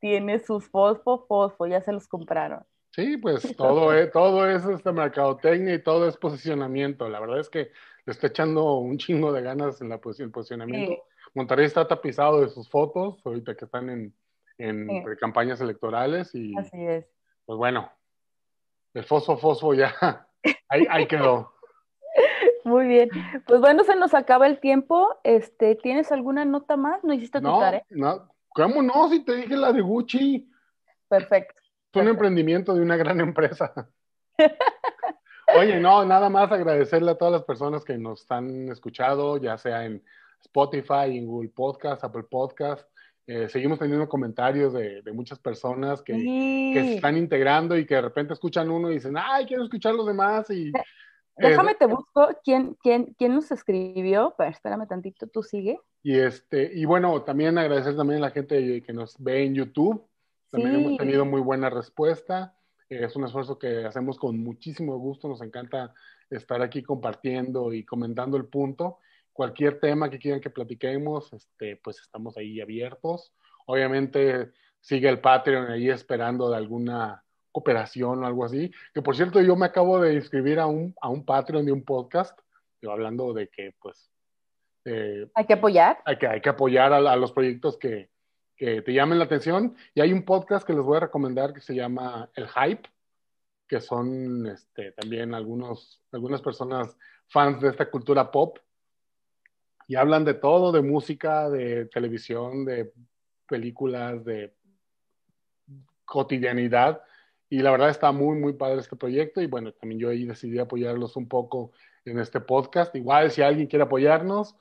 tiene 0.00 0.38
sus 0.38 0.68
fosfo, 0.68 1.24
fosfo, 1.26 1.66
ya 1.66 1.80
se 1.80 1.92
los 1.92 2.06
compraron. 2.06 2.62
Sí, 2.90 3.16
pues 3.18 3.54
todo 3.56 3.92
es, 3.92 4.10
todo 4.10 4.48
es 4.48 4.64
este 4.64 4.90
mercadotecnia 4.92 5.74
y 5.74 5.82
todo 5.82 6.08
es 6.08 6.16
posicionamiento. 6.16 7.08
La 7.08 7.20
verdad 7.20 7.40
es 7.40 7.50
que 7.50 7.70
le 8.06 8.12
está 8.12 8.28
echando 8.28 8.74
un 8.78 8.96
chingo 8.98 9.32
de 9.32 9.42
ganas 9.42 9.80
en 9.80 9.88
la 9.88 10.00
el 10.18 10.30
posicionamiento. 10.30 11.02
Monterrey 11.34 11.66
está 11.66 11.86
tapizado 11.86 12.40
de 12.40 12.48
sus 12.48 12.70
fotos, 12.70 13.20
ahorita 13.24 13.56
que 13.56 13.64
están 13.64 13.90
en, 13.90 14.14
en 14.58 15.04
campañas 15.16 15.60
electorales 15.60 16.34
y 16.34 16.56
Así 16.56 16.86
es. 16.86 17.06
pues 17.44 17.58
bueno, 17.58 17.90
el 18.94 19.04
fosfo 19.04 19.36
fosfo 19.36 19.74
ya 19.74 19.94
ahí, 20.68 20.86
ahí 20.88 21.06
quedó. 21.06 21.52
Muy 22.64 22.86
bien. 22.86 23.10
Pues 23.46 23.60
bueno, 23.60 23.84
se 23.84 23.94
nos 23.94 24.14
acaba 24.14 24.46
el 24.46 24.58
tiempo. 24.58 25.20
Este, 25.22 25.76
¿Tienes 25.76 26.10
alguna 26.10 26.44
nota 26.44 26.76
más? 26.76 27.04
¿No 27.04 27.12
hiciste 27.12 27.38
tu 27.40 27.44
no, 27.44 27.60
No, 27.90 28.28
¿Cómo 28.48 28.82
no? 28.82 29.08
Si 29.08 29.24
te 29.24 29.36
dije 29.36 29.56
la 29.56 29.72
de 29.72 29.82
Gucci. 29.82 30.50
Perfecto. 31.08 31.60
Es 31.92 32.02
un 32.02 32.08
emprendimiento 32.08 32.74
de 32.74 32.80
una 32.80 32.96
gran 32.96 33.20
empresa. 33.20 33.88
Oye, 35.54 35.78
no, 35.78 36.04
nada 36.04 36.28
más 36.28 36.50
agradecerle 36.50 37.12
a 37.12 37.18
todas 37.18 37.32
las 37.32 37.44
personas 37.44 37.84
que 37.84 37.96
nos 37.96 38.30
han 38.30 38.68
escuchado, 38.68 39.36
ya 39.38 39.56
sea 39.58 39.84
en 39.84 40.02
Spotify, 40.40 41.16
en 41.16 41.26
Google 41.26 41.50
Podcast, 41.50 42.02
Apple 42.02 42.24
Podcast. 42.24 42.88
Eh, 43.28 43.48
seguimos 43.48 43.78
teniendo 43.78 44.08
comentarios 44.08 44.72
de, 44.72 45.02
muchas 45.12 45.38
personas 45.38 46.00
que, 46.02 46.14
se 46.14 46.94
están 46.94 47.16
integrando 47.16 47.76
y 47.76 47.84
que 47.84 47.96
de 47.96 48.02
repente 48.02 48.34
escuchan 48.34 48.70
uno 48.70 48.90
y 48.90 48.94
dicen, 48.94 49.16
ay, 49.18 49.46
quiero 49.46 49.64
escuchar 49.64 49.94
los 49.94 50.06
demás. 50.06 50.48
Y, 50.50 50.72
Déjame 51.36 51.74
te 51.74 51.86
busco 51.86 52.28
quién, 52.44 52.76
quién, 52.82 53.14
quién 53.18 53.34
nos 53.34 53.50
escribió. 53.50 54.34
Pero 54.38 54.50
espérame 54.50 54.86
tantito, 54.86 55.26
tú 55.26 55.42
sigue. 55.42 55.78
Y, 56.02 56.18
este, 56.18 56.70
y 56.72 56.84
bueno, 56.84 57.22
también 57.22 57.58
agradecer 57.58 57.96
también 57.96 58.18
a 58.18 58.26
la 58.26 58.30
gente 58.30 58.82
que 58.82 58.92
nos 58.92 59.16
ve 59.18 59.44
en 59.44 59.54
YouTube. 59.54 60.06
También 60.50 60.76
hemos 60.76 60.96
tenido 60.96 61.24
muy 61.24 61.40
buena 61.40 61.68
respuesta. 61.68 62.54
Es 62.88 63.16
un 63.16 63.24
esfuerzo 63.24 63.58
que 63.58 63.84
hacemos 63.84 64.18
con 64.18 64.38
muchísimo 64.38 64.96
gusto. 64.98 65.28
Nos 65.28 65.42
encanta 65.42 65.94
estar 66.30 66.62
aquí 66.62 66.82
compartiendo 66.82 67.72
y 67.72 67.84
comentando 67.84 68.36
el 68.36 68.46
punto 68.46 68.98
cualquier 69.36 69.78
tema 69.78 70.10
que 70.10 70.18
quieran 70.18 70.40
que 70.40 70.50
platiquemos, 70.50 71.32
este, 71.32 71.76
pues 71.76 72.00
estamos 72.00 72.36
ahí 72.38 72.60
abiertos. 72.60 73.34
Obviamente 73.66 74.50
sigue 74.80 75.08
el 75.08 75.20
Patreon 75.20 75.70
ahí 75.70 75.90
esperando 75.90 76.50
de 76.50 76.56
alguna 76.56 77.22
cooperación 77.52 78.24
o 78.24 78.26
algo 78.26 78.44
así. 78.44 78.72
Que 78.94 79.02
por 79.02 79.14
cierto, 79.14 79.40
yo 79.42 79.54
me 79.54 79.66
acabo 79.66 80.00
de 80.00 80.14
inscribir 80.14 80.58
a 80.58 80.66
un, 80.66 80.94
a 81.00 81.10
un 81.10 81.24
Patreon 81.24 81.66
de 81.66 81.72
un 81.72 81.84
podcast, 81.84 82.38
hablando 82.90 83.32
de 83.34 83.48
que 83.48 83.74
pues... 83.80 84.10
Eh, 84.84 85.28
hay 85.34 85.44
que 85.44 85.54
apoyar. 85.54 85.98
Hay 86.04 86.16
que, 86.16 86.28
hay 86.28 86.40
que 86.40 86.48
apoyar 86.48 86.92
a, 86.92 87.16
los 87.16 87.32
proyectos 87.32 87.76
que, 87.76 88.08
que, 88.56 88.82
te 88.82 88.92
llamen 88.92 89.18
la 89.18 89.24
atención. 89.24 89.76
Y 89.94 90.00
hay 90.00 90.12
un 90.12 90.24
podcast 90.24 90.66
que 90.66 90.72
les 90.72 90.82
voy 90.82 90.96
a 90.96 91.00
recomendar 91.00 91.52
que 91.52 91.60
se 91.60 91.74
llama 91.74 92.30
El 92.34 92.48
Hype, 92.48 92.88
que 93.68 93.80
son 93.80 94.46
este, 94.46 94.92
también 94.92 95.34
algunos, 95.34 96.02
algunas 96.12 96.40
personas 96.40 96.96
fans 97.28 97.60
de 97.60 97.68
esta 97.68 97.90
cultura 97.90 98.30
pop 98.30 98.58
y 99.88 99.96
hablan 99.96 100.24
de 100.24 100.34
todo, 100.34 100.72
de 100.72 100.82
música, 100.82 101.48
de 101.48 101.86
televisión, 101.86 102.64
de 102.64 102.92
películas, 103.48 104.24
de 104.24 104.54
cotidianidad. 106.04 107.02
Y 107.48 107.60
la 107.60 107.70
verdad 107.70 107.90
está 107.90 108.10
muy, 108.10 108.36
muy 108.38 108.54
padre 108.54 108.80
este 108.80 108.96
proyecto 108.96 109.40
y 109.40 109.46
bueno, 109.46 109.72
también 109.72 110.00
yo 110.00 110.08
ahí 110.10 110.24
decidí 110.24 110.58
apoyarlos 110.58 111.16
un 111.16 111.28
poco 111.28 111.72
en 112.04 112.18
este 112.18 112.40
podcast. 112.40 112.94
Igual 112.96 113.30
si 113.30 113.42
alguien 113.42 113.68
quiere 113.68 113.84
apoyarnos, 113.84 114.56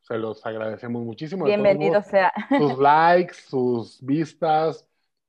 se 0.00 0.18
los 0.18 0.44
agradecemos 0.44 1.02
muchísimo. 1.04 1.44
Bienvenido 1.44 2.02
sea. 2.02 2.32
Sus 2.48 2.78
likes, 2.78 3.34
sus 3.34 4.04
vistas, 4.04 4.86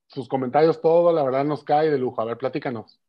sus 0.08 0.28
comentarios, 0.28 0.82
todo, 0.82 1.12
la 1.12 1.24
verdad 1.24 1.46
nos 1.46 1.64
cae 1.64 1.90
de 1.90 1.98
lujo. 1.98 2.22
A 2.22 2.26
ver, 2.26 2.38
platícanos. 2.38 3.00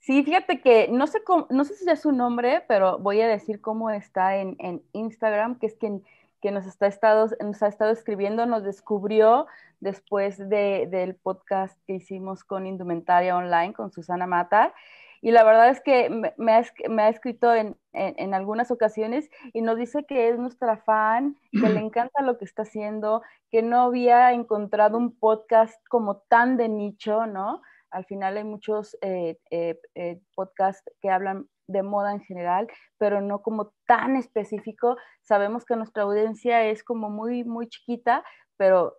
Sí, 0.00 0.22
fíjate 0.22 0.60
que 0.60 0.88
no 0.88 1.06
sé, 1.06 1.22
cómo, 1.24 1.46
no 1.50 1.64
sé 1.64 1.74
si 1.74 1.88
es 1.90 2.00
su 2.00 2.12
nombre, 2.12 2.64
pero 2.68 2.98
voy 2.98 3.20
a 3.20 3.28
decir 3.28 3.60
cómo 3.60 3.90
está 3.90 4.36
en, 4.36 4.56
en 4.58 4.82
Instagram, 4.92 5.58
que 5.58 5.66
es 5.66 5.74
quien 5.74 6.04
que 6.40 6.50
nos, 6.50 6.66
está 6.66 6.86
estado, 6.86 7.28
nos 7.40 7.62
ha 7.62 7.68
estado 7.68 7.90
escribiendo, 7.90 8.46
nos 8.46 8.62
descubrió 8.62 9.46
después 9.80 10.38
de, 10.38 10.86
del 10.90 11.14
podcast 11.14 11.78
que 11.86 11.94
hicimos 11.94 12.44
con 12.44 12.66
Indumentaria 12.66 13.36
Online, 13.36 13.72
con 13.72 13.90
Susana 13.90 14.26
Mata. 14.26 14.72
Y 15.20 15.32
la 15.32 15.44
verdad 15.44 15.68
es 15.70 15.80
que 15.80 16.10
me, 16.10 16.52
ha, 16.52 16.64
me 16.88 17.02
ha, 17.02 17.08
escrito 17.08 17.54
en, 17.54 17.76
en, 17.92 18.14
en, 18.18 18.34
algunas 18.34 18.70
ocasiones 18.70 19.28
y 19.52 19.62
nos 19.62 19.76
dice 19.76 20.04
que 20.04 20.28
es 20.28 20.38
nuestra 20.38 20.76
fan, 20.78 21.36
que 21.52 21.68
le 21.68 21.80
encanta 21.80 22.22
lo 22.22 22.38
que 22.38 22.44
está 22.44 22.62
haciendo, 22.62 23.22
que 23.50 23.62
no 23.62 23.80
había 23.80 24.32
encontrado 24.32 24.98
un 24.98 25.18
podcast 25.18 25.74
como 25.88 26.18
tan 26.28 26.56
de 26.56 26.68
nicho, 26.68 27.26
¿no? 27.26 27.62
Al 27.90 28.04
final 28.04 28.36
hay 28.36 28.44
muchos 28.44 28.96
eh, 29.00 29.38
eh, 29.50 29.80
eh, 29.94 30.20
podcasts 30.34 30.90
que 31.00 31.10
hablan 31.10 31.48
de 31.68 31.82
moda 31.82 32.12
en 32.12 32.20
general, 32.20 32.68
pero 32.98 33.20
no 33.20 33.42
como 33.42 33.72
tan 33.86 34.16
específico. 34.16 34.96
Sabemos 35.22 35.64
que 35.64 35.76
nuestra 35.76 36.02
audiencia 36.02 36.64
es 36.64 36.82
como 36.82 37.10
muy, 37.10 37.44
muy 37.44 37.68
chiquita, 37.68 38.24
pero 38.56 38.96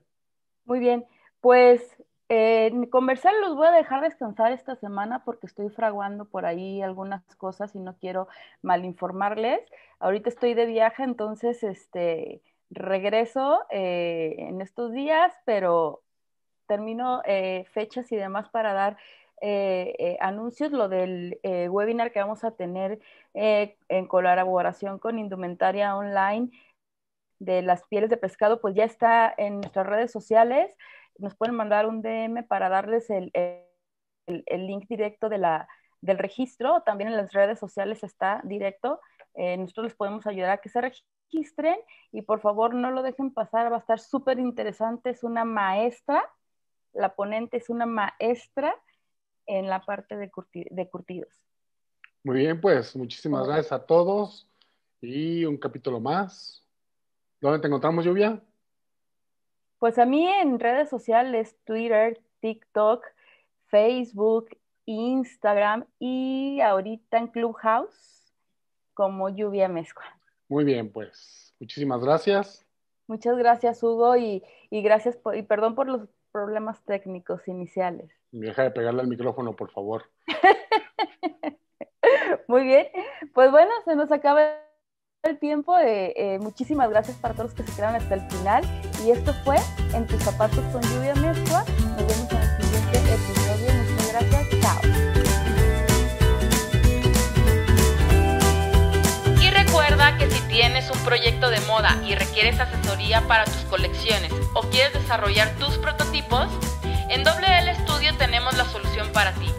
Muy 0.65 0.79
bien, 0.79 1.05
pues 1.39 1.83
en 2.29 2.87
conversar 2.87 3.31
los 3.41 3.55
voy 3.55 3.67
a 3.67 3.71
dejar 3.71 4.01
descansar 4.01 4.51
esta 4.51 4.75
semana 4.75 5.23
porque 5.23 5.45
estoy 5.45 5.69
fraguando 5.69 6.25
por 6.25 6.47
ahí 6.47 6.81
algunas 6.81 7.23
cosas 7.35 7.75
y 7.75 7.79
no 7.79 7.95
quiero 7.97 8.27
mal 8.63 8.85
informarles. 8.85 9.61
Ahorita 9.99 10.29
estoy 10.29 10.55
de 10.55 10.65
viaje, 10.65 11.03
entonces 11.03 11.61
este 11.61 12.41
regreso 12.71 13.59
eh, 13.69 14.33
en 14.39 14.61
estos 14.61 14.91
días, 14.91 15.31
pero 15.45 16.01
termino 16.65 17.21
eh, 17.25 17.65
fechas 17.71 18.11
y 18.11 18.15
demás 18.15 18.49
para 18.49 18.73
dar 18.73 18.97
eh, 19.41 20.17
anuncios. 20.19 20.71
Lo 20.71 20.89
del 20.89 21.39
webinar 21.43 22.11
que 22.11 22.19
vamos 22.19 22.43
a 22.43 22.51
tener 22.51 22.99
en 23.33 24.07
colaboración 24.07 24.99
con 24.99 25.19
Indumentaria 25.19 25.95
Online 25.95 26.49
de 27.39 27.61
las 27.61 27.83
pieles 27.83 28.09
de 28.09 28.17
pescado, 28.17 28.59
pues 28.59 28.75
ya 28.75 28.83
está 28.83 29.33
en 29.37 29.61
nuestras 29.61 29.87
redes 29.87 30.11
sociales. 30.11 30.71
Nos 31.17 31.35
pueden 31.35 31.55
mandar 31.55 31.87
un 31.87 32.01
DM 32.01 32.43
para 32.47 32.69
darles 32.69 33.09
el, 33.09 33.31
el, 33.33 34.67
link 34.67 34.87
directo 34.89 35.29
de 35.29 35.37
la, 35.37 35.67
del 36.01 36.17
registro. 36.17 36.81
También 36.81 37.09
en 37.09 37.17
las 37.17 37.31
redes 37.33 37.59
sociales 37.59 38.03
está 38.03 38.41
directo. 38.43 38.99
nosotros 39.35 39.85
les 39.85 39.95
podemos 39.95 40.27
ayudar 40.27 40.51
a 40.51 40.57
que 40.57 40.69
se 40.69 40.81
registren 40.81 41.09
y 42.11 42.21
por 42.21 42.41
favor 42.41 42.73
no 42.73 42.91
lo 42.91 43.03
dejen 43.03 43.31
pasar, 43.33 43.71
va 43.71 43.77
a 43.77 43.79
estar 43.79 43.99
súper 43.99 44.39
interesante, 44.39 45.11
es 45.11 45.23
una 45.23 45.45
maestra, 45.45 46.23
la 46.93 47.15
ponente 47.15 47.57
es 47.57 47.69
una 47.69 47.85
maestra 47.85 48.75
en 49.49 49.67
la 49.67 49.81
parte 49.81 50.15
de, 50.15 50.29
curtidos. 50.29 51.41
Muy 52.23 52.37
bien, 52.37 52.61
pues 52.61 52.95
muchísimas 52.95 53.47
gracias 53.47 53.71
a 53.71 53.85
todos 53.85 54.47
y 55.01 55.43
un 55.43 55.57
capítulo 55.57 55.99
más. 55.99 56.63
¿Dónde 57.41 57.59
te 57.59 57.67
encontramos, 57.67 58.05
Lluvia? 58.05 58.41
Pues 59.79 59.97
a 59.97 60.05
mí 60.05 60.27
en 60.27 60.59
redes 60.59 60.89
sociales, 60.89 61.57
Twitter, 61.63 62.21
TikTok, 62.41 63.03
Facebook, 63.67 64.49
Instagram 64.85 65.85
y 65.97 66.59
ahorita 66.61 67.17
en 67.17 67.27
Clubhouse 67.27 68.33
como 68.93 69.29
Lluvia 69.29 69.67
Mezcla. 69.67 70.19
Muy 70.47 70.63
bien, 70.63 70.91
pues 70.91 71.55
muchísimas 71.59 72.01
gracias. 72.01 72.65
Muchas 73.07 73.35
gracias, 73.37 73.81
Hugo, 73.81 74.15
y, 74.17 74.43
gracias 74.69 75.17
por, 75.17 75.35
y 75.35 75.41
perdón 75.41 75.73
por 75.73 75.87
los 75.87 76.07
problemas 76.31 76.83
técnicos 76.83 77.47
iniciales. 77.47 78.18
Deja 78.31 78.63
de 78.63 78.71
pegarle 78.71 79.01
al 79.01 79.07
micrófono, 79.07 79.55
por 79.55 79.71
favor. 79.71 80.09
Muy 82.47 82.63
bien, 82.63 82.87
pues 83.33 83.51
bueno, 83.51 83.71
se 83.85 83.95
nos 83.95 84.11
acaba 84.11 84.41
el 85.23 85.39
tiempo. 85.39 85.77
Eh, 85.77 86.13
eh, 86.15 86.39
muchísimas 86.39 86.89
gracias 86.89 87.17
para 87.17 87.33
todos 87.33 87.51
los 87.51 87.55
que 87.55 87.63
se 87.63 87.73
quedaron 87.75 87.95
hasta 87.95 88.15
el 88.15 88.21
final. 88.29 88.63
Y 89.05 89.11
esto 89.11 89.33
fue 89.45 89.57
En 89.93 90.07
tus 90.07 90.21
zapatos 90.21 90.63
con 90.71 90.81
lluvia 90.81 91.15
mezcla. 91.15 91.63
Nos 91.67 92.07
vemos 92.07 92.31
en 92.31 92.37
el 92.37 92.61
siguiente 92.61 93.13
episodio. 93.13 93.73
Muchas 93.83 94.11
gracias. 94.11 94.49
Chao. 94.61 94.79
que 100.17 100.29
si 100.29 100.41
tienes 100.47 100.89
un 100.89 100.97
proyecto 101.05 101.49
de 101.49 101.59
moda 101.61 102.01
y 102.03 102.15
requieres 102.15 102.59
asesoría 102.59 103.21
para 103.27 103.45
tus 103.45 103.63
colecciones 103.69 104.31
o 104.53 104.61
quieres 104.61 104.93
desarrollar 104.93 105.55
tus 105.57 105.77
prototipos, 105.77 106.47
en 107.09 107.23
WL 107.23 107.75
Studio 107.83 108.15
tenemos 108.17 108.55
la 108.55 108.65
solución 108.65 109.11
para 109.11 109.33
ti. 109.33 109.51